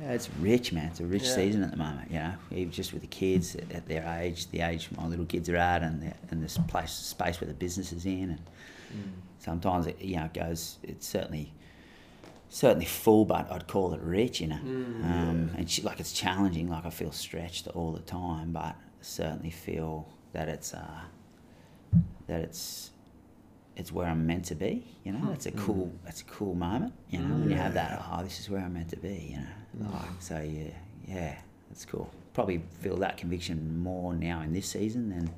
yeah, 0.00 0.12
it's 0.12 0.30
rich, 0.40 0.72
man. 0.72 0.86
It's 0.86 1.00
a 1.00 1.04
rich 1.04 1.24
Yeah. 1.24 1.34
season 1.34 1.62
at 1.62 1.70
the 1.70 1.76
moment. 1.76 2.10
You 2.10 2.20
know, 2.20 2.34
even 2.50 2.70
just 2.70 2.94
with 2.94 3.02
the 3.02 3.08
kids 3.08 3.56
at, 3.56 3.70
at 3.72 3.86
their 3.86 4.06
age, 4.18 4.50
the 4.50 4.62
age 4.62 4.88
my 4.96 5.06
little 5.06 5.26
kids 5.26 5.50
are 5.50 5.56
at, 5.56 5.82
and 5.82 6.00
the, 6.00 6.14
and 6.30 6.42
this 6.42 6.56
place 6.66 6.92
space 6.92 7.42
where 7.42 7.48
the 7.48 7.54
business 7.54 7.92
is 7.92 8.06
in, 8.06 8.30
and 8.30 8.40
sometimes 9.38 9.86
it 9.86 10.00
you 10.00 10.16
know 10.16 10.28
goes. 10.32 10.78
It's 10.82 11.06
certainly 11.06 11.52
certainly 12.48 12.86
full, 12.86 13.24
but 13.24 13.50
I'd 13.50 13.66
call 13.66 13.92
it 13.94 14.00
rich. 14.00 14.40
You 14.40 14.48
know, 14.48 14.56
Mm, 14.64 15.04
um, 15.04 15.50
and 15.56 15.70
sh- 15.70 15.82
like 15.84 16.00
it's 16.00 16.12
challenging. 16.12 16.68
Like 16.68 16.86
I 16.86 16.90
feel 16.90 17.12
stretched 17.12 17.66
all 17.68 17.92
the 17.92 18.00
time, 18.00 18.52
but 18.52 18.76
certainly 19.00 19.50
feel 19.50 20.08
that 20.32 20.48
it's 20.48 20.74
uh, 20.74 21.00
that 22.26 22.40
it's 22.40 22.90
it's 23.76 23.92
where 23.92 24.06
I'm 24.06 24.26
meant 24.26 24.46
to 24.46 24.54
be. 24.54 24.84
You 25.04 25.12
know, 25.12 25.28
that's 25.28 25.46
a 25.46 25.52
cool 25.52 25.92
that's 26.04 26.22
a 26.22 26.24
cool 26.24 26.54
moment. 26.54 26.92
You 27.10 27.18
know, 27.20 27.34
when 27.36 27.50
you 27.50 27.56
have 27.56 27.74
that, 27.74 28.02
oh, 28.10 28.22
this 28.22 28.40
is 28.40 28.48
where 28.50 28.60
I'm 28.62 28.72
meant 28.74 28.88
to 28.90 28.96
be. 28.96 29.28
You 29.32 29.38
know, 29.84 29.90
like 29.92 30.10
so 30.20 30.40
yeah, 30.40 30.70
yeah, 31.06 31.34
that's 31.68 31.84
cool. 31.84 32.10
Probably 32.32 32.62
feel 32.80 32.96
that 32.98 33.16
conviction 33.16 33.78
more 33.82 34.14
now 34.14 34.40
in 34.42 34.52
this 34.52 34.68
season 34.68 35.10
than 35.10 35.30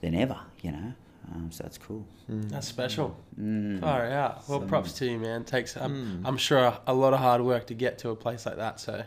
than 0.00 0.14
ever. 0.14 0.38
You 0.62 0.72
know, 0.72 0.92
um, 1.30 1.50
so 1.50 1.62
that's 1.62 1.78
cool. 1.78 2.06
Hmm. 2.26 2.48
that's 2.48 2.68
special. 2.68 3.16
Mm. 3.38 3.80
Far 3.80 4.06
out. 4.06 4.48
Well, 4.48 4.60
props 4.60 4.92
to 4.94 5.06
you, 5.06 5.18
man. 5.18 5.44
Takes 5.44 5.76
I'm, 5.76 6.20
hmm. 6.20 6.26
I'm 6.26 6.36
sure 6.38 6.58
a, 6.58 6.80
a 6.86 6.94
lot 6.94 7.12
of 7.12 7.20
hard 7.20 7.42
work 7.42 7.66
to 7.66 7.74
get 7.74 7.98
to 7.98 8.10
a 8.10 8.16
place 8.16 8.46
like 8.46 8.56
that. 8.56 8.80
So, 8.80 9.02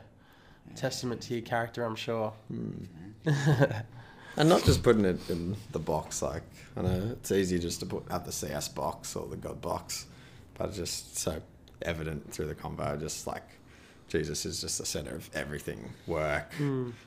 testament 0.76 1.22
to 1.24 1.34
your 1.34 1.44
character, 1.44 1.84
I'm 1.84 1.96
sure. 1.96 2.34
Hmm. 2.48 2.86
And 4.38 4.48
not 4.48 4.64
just 4.64 4.82
putting 4.82 5.06
it 5.06 5.30
in 5.30 5.56
the 5.72 5.80
box, 5.80 6.22
like 6.22 6.44
I 6.78 6.82
know 6.82 7.10
it's 7.12 7.32
easy 7.32 7.60
just 7.60 7.80
to 7.82 7.86
put 7.86 8.10
have 8.10 8.26
the 8.26 8.32
CS 8.32 8.70
box 8.70 9.16
or 9.16 9.28
the 9.28 9.36
God 9.36 9.62
box, 9.62 10.06
but 10.58 10.70
it's 10.70 10.78
just 10.78 11.18
so 11.18 11.42
evident 11.82 12.32
through 12.32 12.48
the 12.48 12.56
convo, 12.56 12.98
just 13.00 13.28
like 13.28 13.44
Jesus 14.08 14.46
is 14.46 14.62
just 14.62 14.78
the 14.78 14.86
center 14.86 15.16
of 15.16 15.30
everything: 15.34 15.92
work, 16.08 16.54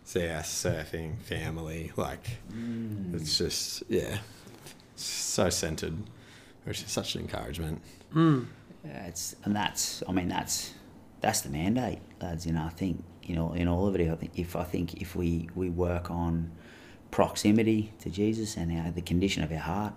CS, 0.04 0.64
surfing, 0.64 1.18
family. 1.22 1.92
Like 1.96 2.28
it's 3.14 3.38
just 3.38 3.82
yeah, 3.88 4.18
so 4.96 5.50
centered, 5.50 5.96
which 6.64 6.82
is 6.82 6.90
such 6.90 7.14
an 7.14 7.22
encouragement. 7.22 7.82
Mm. 8.14 8.46
Yeah, 8.84 9.06
it's 9.06 9.34
and 9.44 9.56
that's 9.56 10.02
I 10.08 10.12
mean 10.12 10.28
that's 10.28 10.74
that's 11.20 11.40
the 11.40 11.48
mandate, 11.48 12.00
lads. 12.20 12.46
You 12.46 12.52
know, 12.52 12.64
I 12.64 12.70
think 12.70 13.02
you 13.22 13.34
know 13.34 13.52
in 13.52 13.68
all 13.68 13.86
of 13.86 13.94
it. 13.96 14.10
I 14.10 14.14
think 14.14 14.32
if 14.38 14.56
I 14.56 14.64
think 14.64 15.00
if 15.00 15.16
we 15.16 15.48
we 15.54 15.70
work 15.70 16.10
on 16.10 16.50
proximity 17.10 17.92
to 18.00 18.10
Jesus 18.10 18.56
and 18.56 18.76
our, 18.76 18.90
the 18.90 19.00
condition 19.00 19.42
of 19.42 19.52
our 19.52 19.58
heart, 19.58 19.94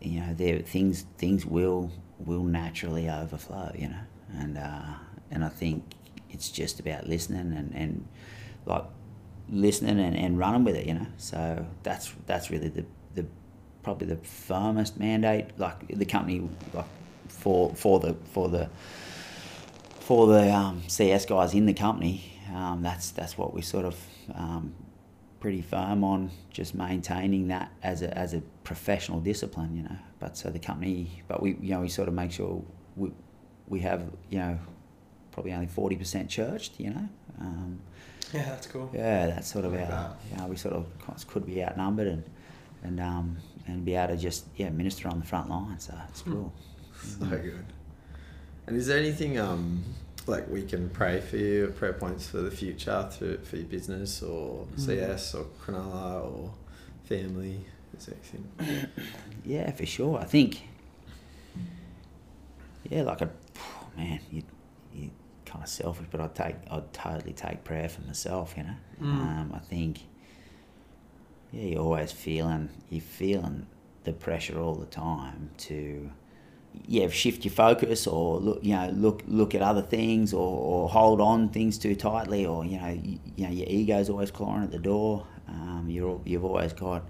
you 0.00 0.20
know, 0.20 0.34
there 0.34 0.58
things 0.60 1.04
things 1.18 1.44
will 1.44 1.90
will 2.18 2.44
naturally 2.44 3.08
overflow. 3.08 3.72
You 3.76 3.88
know, 3.88 4.00
and 4.38 4.56
uh, 4.56 4.94
and 5.30 5.44
I 5.44 5.48
think 5.48 5.84
it's 6.30 6.50
just 6.50 6.80
about 6.80 7.06
listening 7.06 7.52
and 7.52 7.74
and 7.74 8.08
like 8.64 8.84
listening 9.48 10.00
and, 10.00 10.16
and 10.16 10.38
running 10.38 10.64
with 10.64 10.76
it. 10.76 10.86
You 10.86 10.94
know, 10.94 11.06
so 11.18 11.66
that's 11.82 12.14
that's 12.26 12.50
really 12.50 12.68
the 12.68 12.86
the 12.95 12.95
probably 13.86 14.08
the 14.08 14.16
firmest 14.16 14.98
mandate 14.98 15.56
like 15.58 15.86
the 15.86 16.04
company 16.04 16.42
like 16.74 16.84
for 17.28 17.72
for 17.76 18.00
the 18.00 18.14
for 18.32 18.48
the 18.48 18.68
for 20.00 20.26
the 20.26 20.52
um, 20.52 20.82
CS 20.88 21.24
guys 21.24 21.54
in 21.54 21.66
the 21.66 21.72
company. 21.72 22.32
Um, 22.52 22.82
that's 22.82 23.12
that's 23.12 23.38
what 23.38 23.54
we 23.54 23.62
sort 23.62 23.84
of 23.84 23.96
um, 24.34 24.74
pretty 25.38 25.62
firm 25.62 26.02
on 26.02 26.32
just 26.50 26.74
maintaining 26.74 27.46
that 27.48 27.70
as 27.80 28.02
a 28.02 28.10
as 28.18 28.34
a 28.34 28.40
professional 28.64 29.20
discipline, 29.20 29.76
you 29.76 29.84
know. 29.84 29.98
But 30.18 30.36
so 30.36 30.50
the 30.50 30.58
company, 30.58 31.22
but 31.28 31.40
we 31.40 31.50
you 31.60 31.70
know 31.70 31.80
we 31.82 31.88
sort 31.88 32.08
of 32.08 32.14
make 32.14 32.32
sure 32.32 32.64
we 32.96 33.12
we 33.68 33.78
have 33.80 34.02
you 34.30 34.38
know 34.40 34.58
probably 35.30 35.52
only 35.52 35.68
forty 35.68 35.94
percent 35.94 36.28
churched, 36.28 36.80
you 36.80 36.90
know. 36.90 37.08
Um, 37.40 37.78
Yeah, 38.34 38.46
that's 38.46 38.66
cool. 38.66 38.90
yeah, 38.92 39.26
that's 39.26 39.48
sort 39.52 39.64
of 39.64 39.72
Like 39.72 39.82
our, 39.82 39.86
that. 39.90 40.16
you 40.32 40.36
know, 40.38 40.46
we 40.48 40.56
sort 40.56 40.74
of 40.74 40.86
could 41.28 41.46
be 41.46 41.62
outnumbered 41.62 42.08
and 42.08 42.24
and 42.82 43.00
um, 43.00 43.36
and 43.66 43.84
be 43.84 43.94
able 43.94 44.14
to 44.14 44.20
just 44.20 44.46
yeah 44.56 44.70
minister 44.70 45.08
on 45.08 45.18
the 45.20 45.26
front 45.26 45.48
line. 45.50 45.78
So 45.78 45.94
it's 46.08 46.22
cool. 46.22 46.52
So 47.02 47.26
good. 47.26 47.64
And 48.66 48.76
is 48.76 48.86
there 48.86 48.98
anything 48.98 49.38
um 49.38 49.84
like 50.26 50.48
we 50.50 50.62
can 50.64 50.90
pray 50.90 51.20
for 51.20 51.36
you, 51.36 51.68
prayer 51.78 51.92
points 51.92 52.28
for 52.28 52.38
the 52.38 52.50
future 52.50 53.08
through 53.12 53.38
for 53.44 53.56
your 53.56 53.66
business 53.66 54.22
or 54.22 54.66
CS 54.76 55.34
or 55.34 55.44
Cronulla 55.62 56.24
or 56.24 56.52
family? 57.04 57.64
Is 57.96 58.06
there 58.06 58.16
anything? 58.16 58.88
Yeah, 59.44 59.70
for 59.70 59.86
sure. 59.86 60.18
I 60.18 60.24
think. 60.24 60.62
Yeah, 62.90 63.02
like 63.02 63.20
a 63.20 63.30
man, 63.96 64.20
you 64.30 64.42
you 64.94 65.10
kind 65.44 65.62
of 65.62 65.68
selfish, 65.68 66.06
but 66.10 66.20
I'd 66.20 66.34
take 66.34 66.56
I'd 66.70 66.92
totally 66.92 67.32
take 67.32 67.64
prayer 67.64 67.88
for 67.88 68.02
myself. 68.02 68.54
You 68.56 68.64
know, 68.64 68.74
Mm. 69.00 69.04
um, 69.20 69.52
I 69.54 69.58
think. 69.58 70.00
Yeah, 71.56 71.70
you're 71.70 71.80
always 71.80 72.12
feeling 72.12 72.68
you're 72.90 73.00
feeling 73.00 73.66
the 74.04 74.12
pressure 74.12 74.60
all 74.60 74.74
the 74.74 74.86
time 74.86 75.50
to. 75.58 76.10
Yeah, 76.86 77.08
shift 77.08 77.46
your 77.46 77.54
focus, 77.54 78.06
or 78.06 78.38
look, 78.38 78.58
you 78.62 78.74
know, 78.74 78.90
look 78.90 79.22
look 79.26 79.54
at 79.54 79.62
other 79.62 79.80
things, 79.80 80.34
or, 80.34 80.58
or 80.58 80.88
hold 80.90 81.22
on 81.22 81.48
things 81.48 81.78
too 81.78 81.96
tightly, 81.96 82.44
or 82.44 82.66
you 82.66 82.78
know, 82.78 82.88
you, 82.88 83.18
you 83.36 83.46
know, 83.46 83.50
your 83.50 83.66
ego's 83.66 84.10
always 84.10 84.30
clawing 84.30 84.64
at 84.64 84.70
the 84.70 84.78
door. 84.78 85.26
Um, 85.48 85.86
you're 85.88 86.20
you've 86.26 86.44
always 86.44 86.74
got 86.74 87.04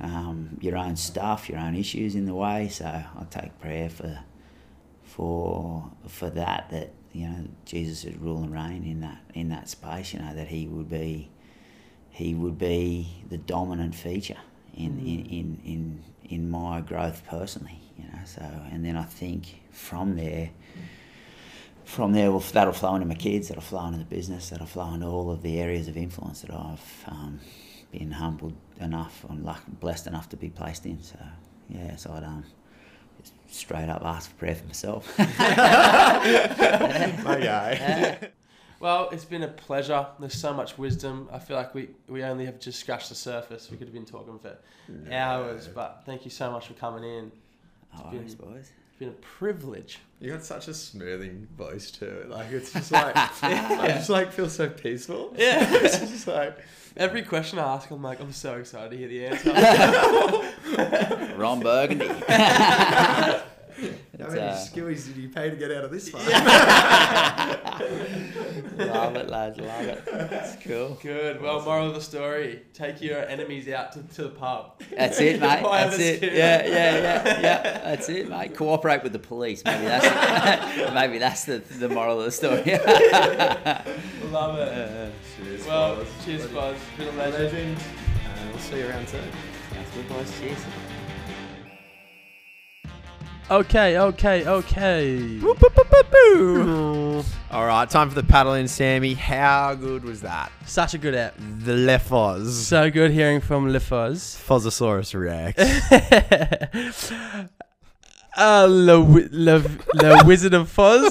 um, 0.00 0.58
your 0.60 0.76
own 0.76 0.96
stuff, 0.96 1.48
your 1.48 1.60
own 1.60 1.76
issues 1.76 2.16
in 2.16 2.26
the 2.26 2.34
way. 2.34 2.68
So 2.68 2.86
I 2.86 3.24
take 3.30 3.56
prayer 3.60 3.88
for 3.88 4.18
for 5.04 5.88
for 6.08 6.30
that 6.30 6.70
that 6.70 6.90
you 7.12 7.28
know 7.28 7.44
Jesus 7.64 8.04
would 8.04 8.20
rule 8.20 8.42
and 8.42 8.52
reign 8.52 8.82
in 8.84 9.02
that 9.02 9.20
in 9.34 9.50
that 9.50 9.68
space. 9.68 10.12
You 10.12 10.18
know 10.18 10.34
that 10.34 10.48
he 10.48 10.66
would 10.66 10.90
be 10.90 11.30
he 12.18 12.34
would 12.34 12.58
be 12.58 13.06
the 13.30 13.38
dominant 13.38 13.94
feature 13.94 14.38
in 14.74 14.98
in, 14.98 15.24
in 15.26 15.60
in 15.64 16.02
in 16.28 16.50
my 16.50 16.80
growth 16.80 17.22
personally. 17.28 17.78
You 17.96 18.04
know, 18.04 18.18
so 18.24 18.42
and 18.72 18.84
then 18.84 18.96
I 18.96 19.04
think 19.04 19.60
from 19.70 20.16
there. 20.16 20.50
From 21.84 22.12
there, 22.12 22.30
well, 22.30 22.40
that'll 22.40 22.74
flow 22.74 22.96
into 22.96 23.06
my 23.06 23.14
kids. 23.14 23.48
That'll 23.48 23.62
flow 23.62 23.86
into 23.86 24.00
the 24.00 24.04
business. 24.04 24.50
That'll 24.50 24.66
flow 24.66 24.92
into 24.92 25.06
all 25.06 25.30
of 25.30 25.40
the 25.42 25.58
areas 25.58 25.88
of 25.88 25.96
influence 25.96 26.42
that 26.42 26.52
I've 26.52 27.04
um, 27.06 27.40
been 27.90 28.10
humbled 28.10 28.52
enough 28.78 29.24
and 29.30 29.42
luck, 29.42 29.62
blessed 29.80 30.06
enough 30.06 30.28
to 30.28 30.36
be 30.36 30.50
placed 30.50 30.84
in. 30.84 31.02
So, 31.02 31.18
yeah, 31.70 31.96
so 31.96 32.12
I'd 32.12 32.24
um, 32.24 32.44
just 33.18 33.32
straight 33.48 33.88
up 33.88 34.02
ask 34.04 34.28
for 34.30 34.36
prayer 34.36 34.54
for 34.56 34.66
myself. 34.66 35.18
My 35.18 35.26
guy. 37.42 38.32
Well, 38.80 39.08
it's 39.10 39.24
been 39.24 39.42
a 39.42 39.48
pleasure. 39.48 40.06
There's 40.20 40.34
so 40.34 40.54
much 40.54 40.78
wisdom. 40.78 41.28
I 41.32 41.38
feel 41.38 41.56
like 41.56 41.74
we, 41.74 41.90
we 42.08 42.22
only 42.22 42.46
have 42.46 42.60
just 42.60 42.78
scratched 42.78 43.08
the 43.08 43.14
surface. 43.14 43.70
We 43.70 43.76
could 43.76 43.88
have 43.88 43.94
been 43.94 44.04
talking 44.04 44.38
for 44.38 44.56
hours, 45.10 45.68
but 45.68 46.02
thank 46.06 46.24
you 46.24 46.30
so 46.30 46.50
much 46.50 46.68
for 46.68 46.74
coming 46.74 47.04
in. 47.04 47.32
All 47.96 48.04
oh, 48.06 48.10
been- 48.10 48.26
right, 48.26 48.38
boys. 48.38 48.70
It's 48.90 48.98
been 48.98 49.08
a 49.08 49.12
privilege. 49.12 50.00
You 50.20 50.32
got 50.32 50.44
such 50.44 50.66
a 50.66 50.74
smoothing 50.74 51.46
voice 51.56 51.92
too. 51.92 52.26
Like 52.28 52.50
it's 52.50 52.72
just 52.72 52.90
like 52.90 53.12
I 53.42 53.86
just 53.88 54.10
like 54.10 54.32
feel 54.32 54.48
so 54.48 54.68
peaceful. 54.68 55.34
Yeah. 55.38 55.58
it's 55.70 56.00
just 56.00 56.26
like 56.26 56.58
Every 56.98 57.22
question 57.22 57.60
I 57.60 57.74
ask, 57.74 57.88
I'm 57.92 58.02
like, 58.02 58.20
I'm 58.20 58.32
so 58.32 58.56
excited 58.56 58.90
to 58.90 58.96
hear 58.96 59.06
the 59.06 59.26
answer. 59.26 59.52
Ron 61.36 61.60
Burgundy. 61.60 62.10
How 64.20 64.28
many 64.28 64.40
uh, 64.40 64.54
skillies 64.54 65.06
did 65.06 65.16
you 65.16 65.28
pay 65.28 65.50
to 65.50 65.56
get 65.56 65.70
out 65.70 65.84
of 65.84 65.90
this 65.90 66.12
one? 66.12 66.24
love 68.88 69.16
it, 69.16 69.28
lads. 69.28 69.58
Love 69.58 69.84
it. 69.86 70.02
It's 70.06 70.56
cool. 70.64 70.98
Good. 71.02 71.40
Well, 71.40 71.60
moral 71.62 71.88
of 71.88 71.94
the 71.94 72.00
story: 72.00 72.62
take 72.74 73.00
your 73.00 73.20
enemies 73.26 73.68
out 73.68 73.92
to, 73.92 74.02
to 74.14 74.22
the 74.24 74.28
pub. 74.30 74.80
That's 74.96 75.20
it, 75.20 75.40
mate. 75.40 75.62
That's 75.62 75.98
it. 75.98 76.16
skin. 76.18 76.34
Yeah, 76.34 76.66
yeah, 76.66 76.96
yeah, 76.96 77.40
yeah. 77.40 77.62
That's 77.88 78.08
it, 78.08 78.28
mate. 78.28 78.54
Cooperate 78.56 79.02
with 79.02 79.12
the 79.12 79.18
police. 79.18 79.64
Maybe 79.64 79.84
that's 79.84 80.92
maybe 80.94 81.18
that's 81.18 81.44
the 81.44 81.58
the 81.58 81.88
moral 81.88 82.18
of 82.20 82.24
the 82.26 82.32
story. 82.32 82.62
Love 84.30 84.58
it. 84.58 85.12
Cheers, 85.36 85.66
Well, 85.66 85.94
fellas. 85.96 86.24
cheers, 86.24 86.46
Bloody 86.48 86.76
Buzz. 86.76 86.80
Been 86.96 87.08
a 87.08 87.12
legend. 87.18 87.44
Legend. 87.44 87.78
And 88.38 88.50
we'll 88.50 88.58
see 88.58 88.78
you 88.78 88.88
around 88.88 89.08
soon. 89.08 89.22
Sounds 89.72 89.90
good, 89.94 90.08
boys. 90.08 90.40
Cheers. 90.40 90.64
Okay, 93.50 93.96
okay, 93.96 94.46
okay. 94.46 95.40
All 97.50 97.66
right, 97.66 97.88
time 97.88 98.10
for 98.10 98.14
the 98.14 98.22
paddle 98.22 98.52
in, 98.52 98.68
Sammy. 98.68 99.14
How 99.14 99.74
good 99.74 100.04
was 100.04 100.20
that? 100.20 100.52
Such 100.66 100.92
a 100.92 100.98
good 100.98 101.14
app. 101.14 101.34
The 101.38 101.72
Lefos. 101.72 102.50
So 102.50 102.90
good 102.90 103.10
hearing 103.10 103.40
from 103.40 103.68
Lefuz. 103.68 104.36
Fozosaurus 104.46 105.18
Rex. 105.18 105.58
uh, 108.36 108.66
the, 108.66 108.98
wi- 109.00 109.28
the, 109.28 109.60
the 109.94 110.24
Wizard 110.26 110.52
of 110.52 110.70
Foz. 110.70 111.08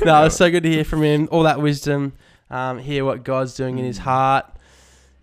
no, 0.06 0.24
it's 0.24 0.36
so 0.36 0.50
good 0.50 0.62
to 0.62 0.70
hear 0.70 0.84
from 0.84 1.02
him. 1.02 1.28
All 1.30 1.42
that 1.42 1.60
wisdom, 1.60 2.14
um, 2.48 2.78
hear 2.78 3.04
what 3.04 3.24
God's 3.24 3.52
doing 3.54 3.78
in 3.78 3.84
his 3.84 3.98
heart 3.98 4.46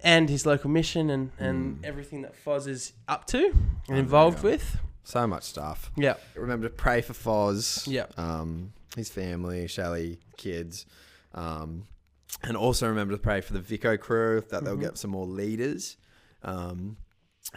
and 0.04 0.30
his 0.30 0.46
local 0.46 0.70
mission 0.70 1.10
and, 1.10 1.32
and 1.40 1.84
everything 1.86 2.22
that 2.22 2.34
Foz 2.46 2.68
is 2.68 2.94
up 3.08 3.26
to 3.28 3.54
and 3.88 3.98
involved 3.98 4.44
with. 4.44 4.78
so 5.04 5.26
much 5.28 5.44
stuff. 5.44 5.92
Yeah. 5.98 6.16
Remember 6.36 6.68
to 6.68 6.74
pray 6.74 7.02
for 7.02 7.14
Foz. 7.14 7.88
Yep. 7.88 8.18
Um, 8.18 8.74
his 8.96 9.10
family, 9.10 9.68
Shelley, 9.68 10.20
kids. 10.38 10.86
Um, 11.34 11.88
and 12.44 12.56
also 12.56 12.88
remember 12.88 13.14
to 13.16 13.20
pray 13.22 13.42
for 13.42 13.54
the 13.54 13.60
Vico 13.60 13.98
crew 13.98 14.42
that 14.50 14.64
they'll 14.64 14.78
Mhm. 14.78 14.82
get 14.82 14.98
some 14.98 15.12
more 15.12 15.26
leaders. 15.26 15.98
Um, 16.44 16.98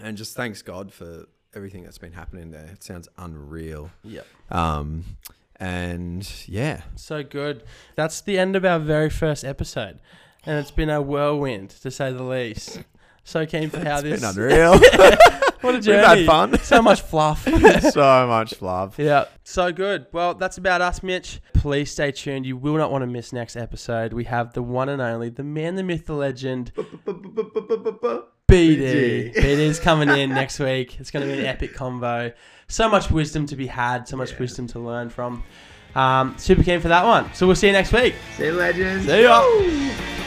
and 0.01 0.17
just 0.17 0.35
thanks 0.35 0.63
God 0.63 0.93
for 0.93 1.27
everything 1.55 1.85
that's 1.85 1.99
been 1.99 2.13
happening 2.13 2.51
there. 2.51 2.67
It 2.73 2.83
sounds 2.83 3.09
unreal. 3.19 3.91
Yep. 4.03 4.27
Um, 4.51 5.05
and 5.57 6.29
yeah, 6.47 6.83
So 6.97 7.23
good. 7.23 7.63
That's 7.95 8.21
the 8.21 8.39
end 8.39 8.57
of 8.57 8.65
our 8.65 8.79
very 8.79 9.11
first 9.11 9.45
episode. 9.45 10.01
And 10.45 10.59
it's 10.59 10.71
been 10.73 10.91
a 10.91 11.01
whirlwind, 11.01 11.71
to 11.83 11.91
say 11.91 12.13
the 12.13 12.23
least. 12.23 12.83
So 13.25 13.47
keen 13.47 13.71
for 13.71 13.79
how 13.79 13.99
it's 13.99 14.03
this. 14.03 14.21
been 14.21 14.31
unreal. 14.45 14.81
What 15.63 15.77
a 15.77 15.81
journey! 15.81 15.99
We've 15.99 16.07
journey. 16.07 16.19
had 16.23 16.27
fun. 16.27 16.59
So 16.59 16.83
much 16.83 17.03
fluff. 17.03 17.45
so 17.93 18.27
much 18.27 18.61
love. 18.61 18.99
Yeah, 18.99 19.27
so 19.45 19.71
good. 19.71 20.07
Well, 20.11 20.35
that's 20.35 20.59
about 20.59 20.81
us, 20.81 21.05
Mitch. 21.05 21.41
Please 21.55 21.93
stay 21.93 22.11
tuned. 22.11 22.45
You 22.47 22.57
will 22.57 22.77
not 22.79 22.91
want 22.91 23.03
to 23.03 23.07
miss 23.07 23.33
next 23.33 23.55
episode. 23.55 24.13
We 24.13 24.25
have 24.25 24.55
the 24.55 24.63
one 24.65 24.89
and 24.89 25.01
only, 25.01 25.29
the 25.29 25.45
man, 25.45 25.77
the 25.77 25.85
myth, 25.85 26.07
the 26.07 26.15
legend, 26.15 26.73
BD. 26.75 28.25
BD. 28.51 29.35
BD's 29.37 29.79
coming 29.79 30.09
in 30.09 30.31
next 30.31 30.59
week. 30.59 30.99
It's 30.99 31.13
going 31.13 31.29
to 31.29 31.33
be 31.33 31.39
an 31.39 31.47
epic 31.47 31.75
combo. 31.75 32.33
So 32.67 32.89
much 32.89 33.13
wisdom 33.13 33.47
to 33.47 33.55
be 33.55 33.69
had, 33.69 34.09
so 34.09 34.17
much 34.17 34.33
Yeah. 34.33 34.39
wisdom 34.41 34.67
to 34.67 34.81
learn 34.81 35.11
from. 35.11 35.45
Um, 35.95 36.35
super 36.39 36.65
keen 36.65 36.81
for 36.81 36.89
that 36.89 37.05
one. 37.05 37.33
So 37.35 37.47
we'll 37.47 37.55
see 37.55 37.69
you 37.69 37.73
next 37.73 37.93
week. 37.93 38.17
See 38.37 38.47
you, 38.47 38.53
legends. 38.55 39.07
See 39.07 39.23
ya. 39.23 40.22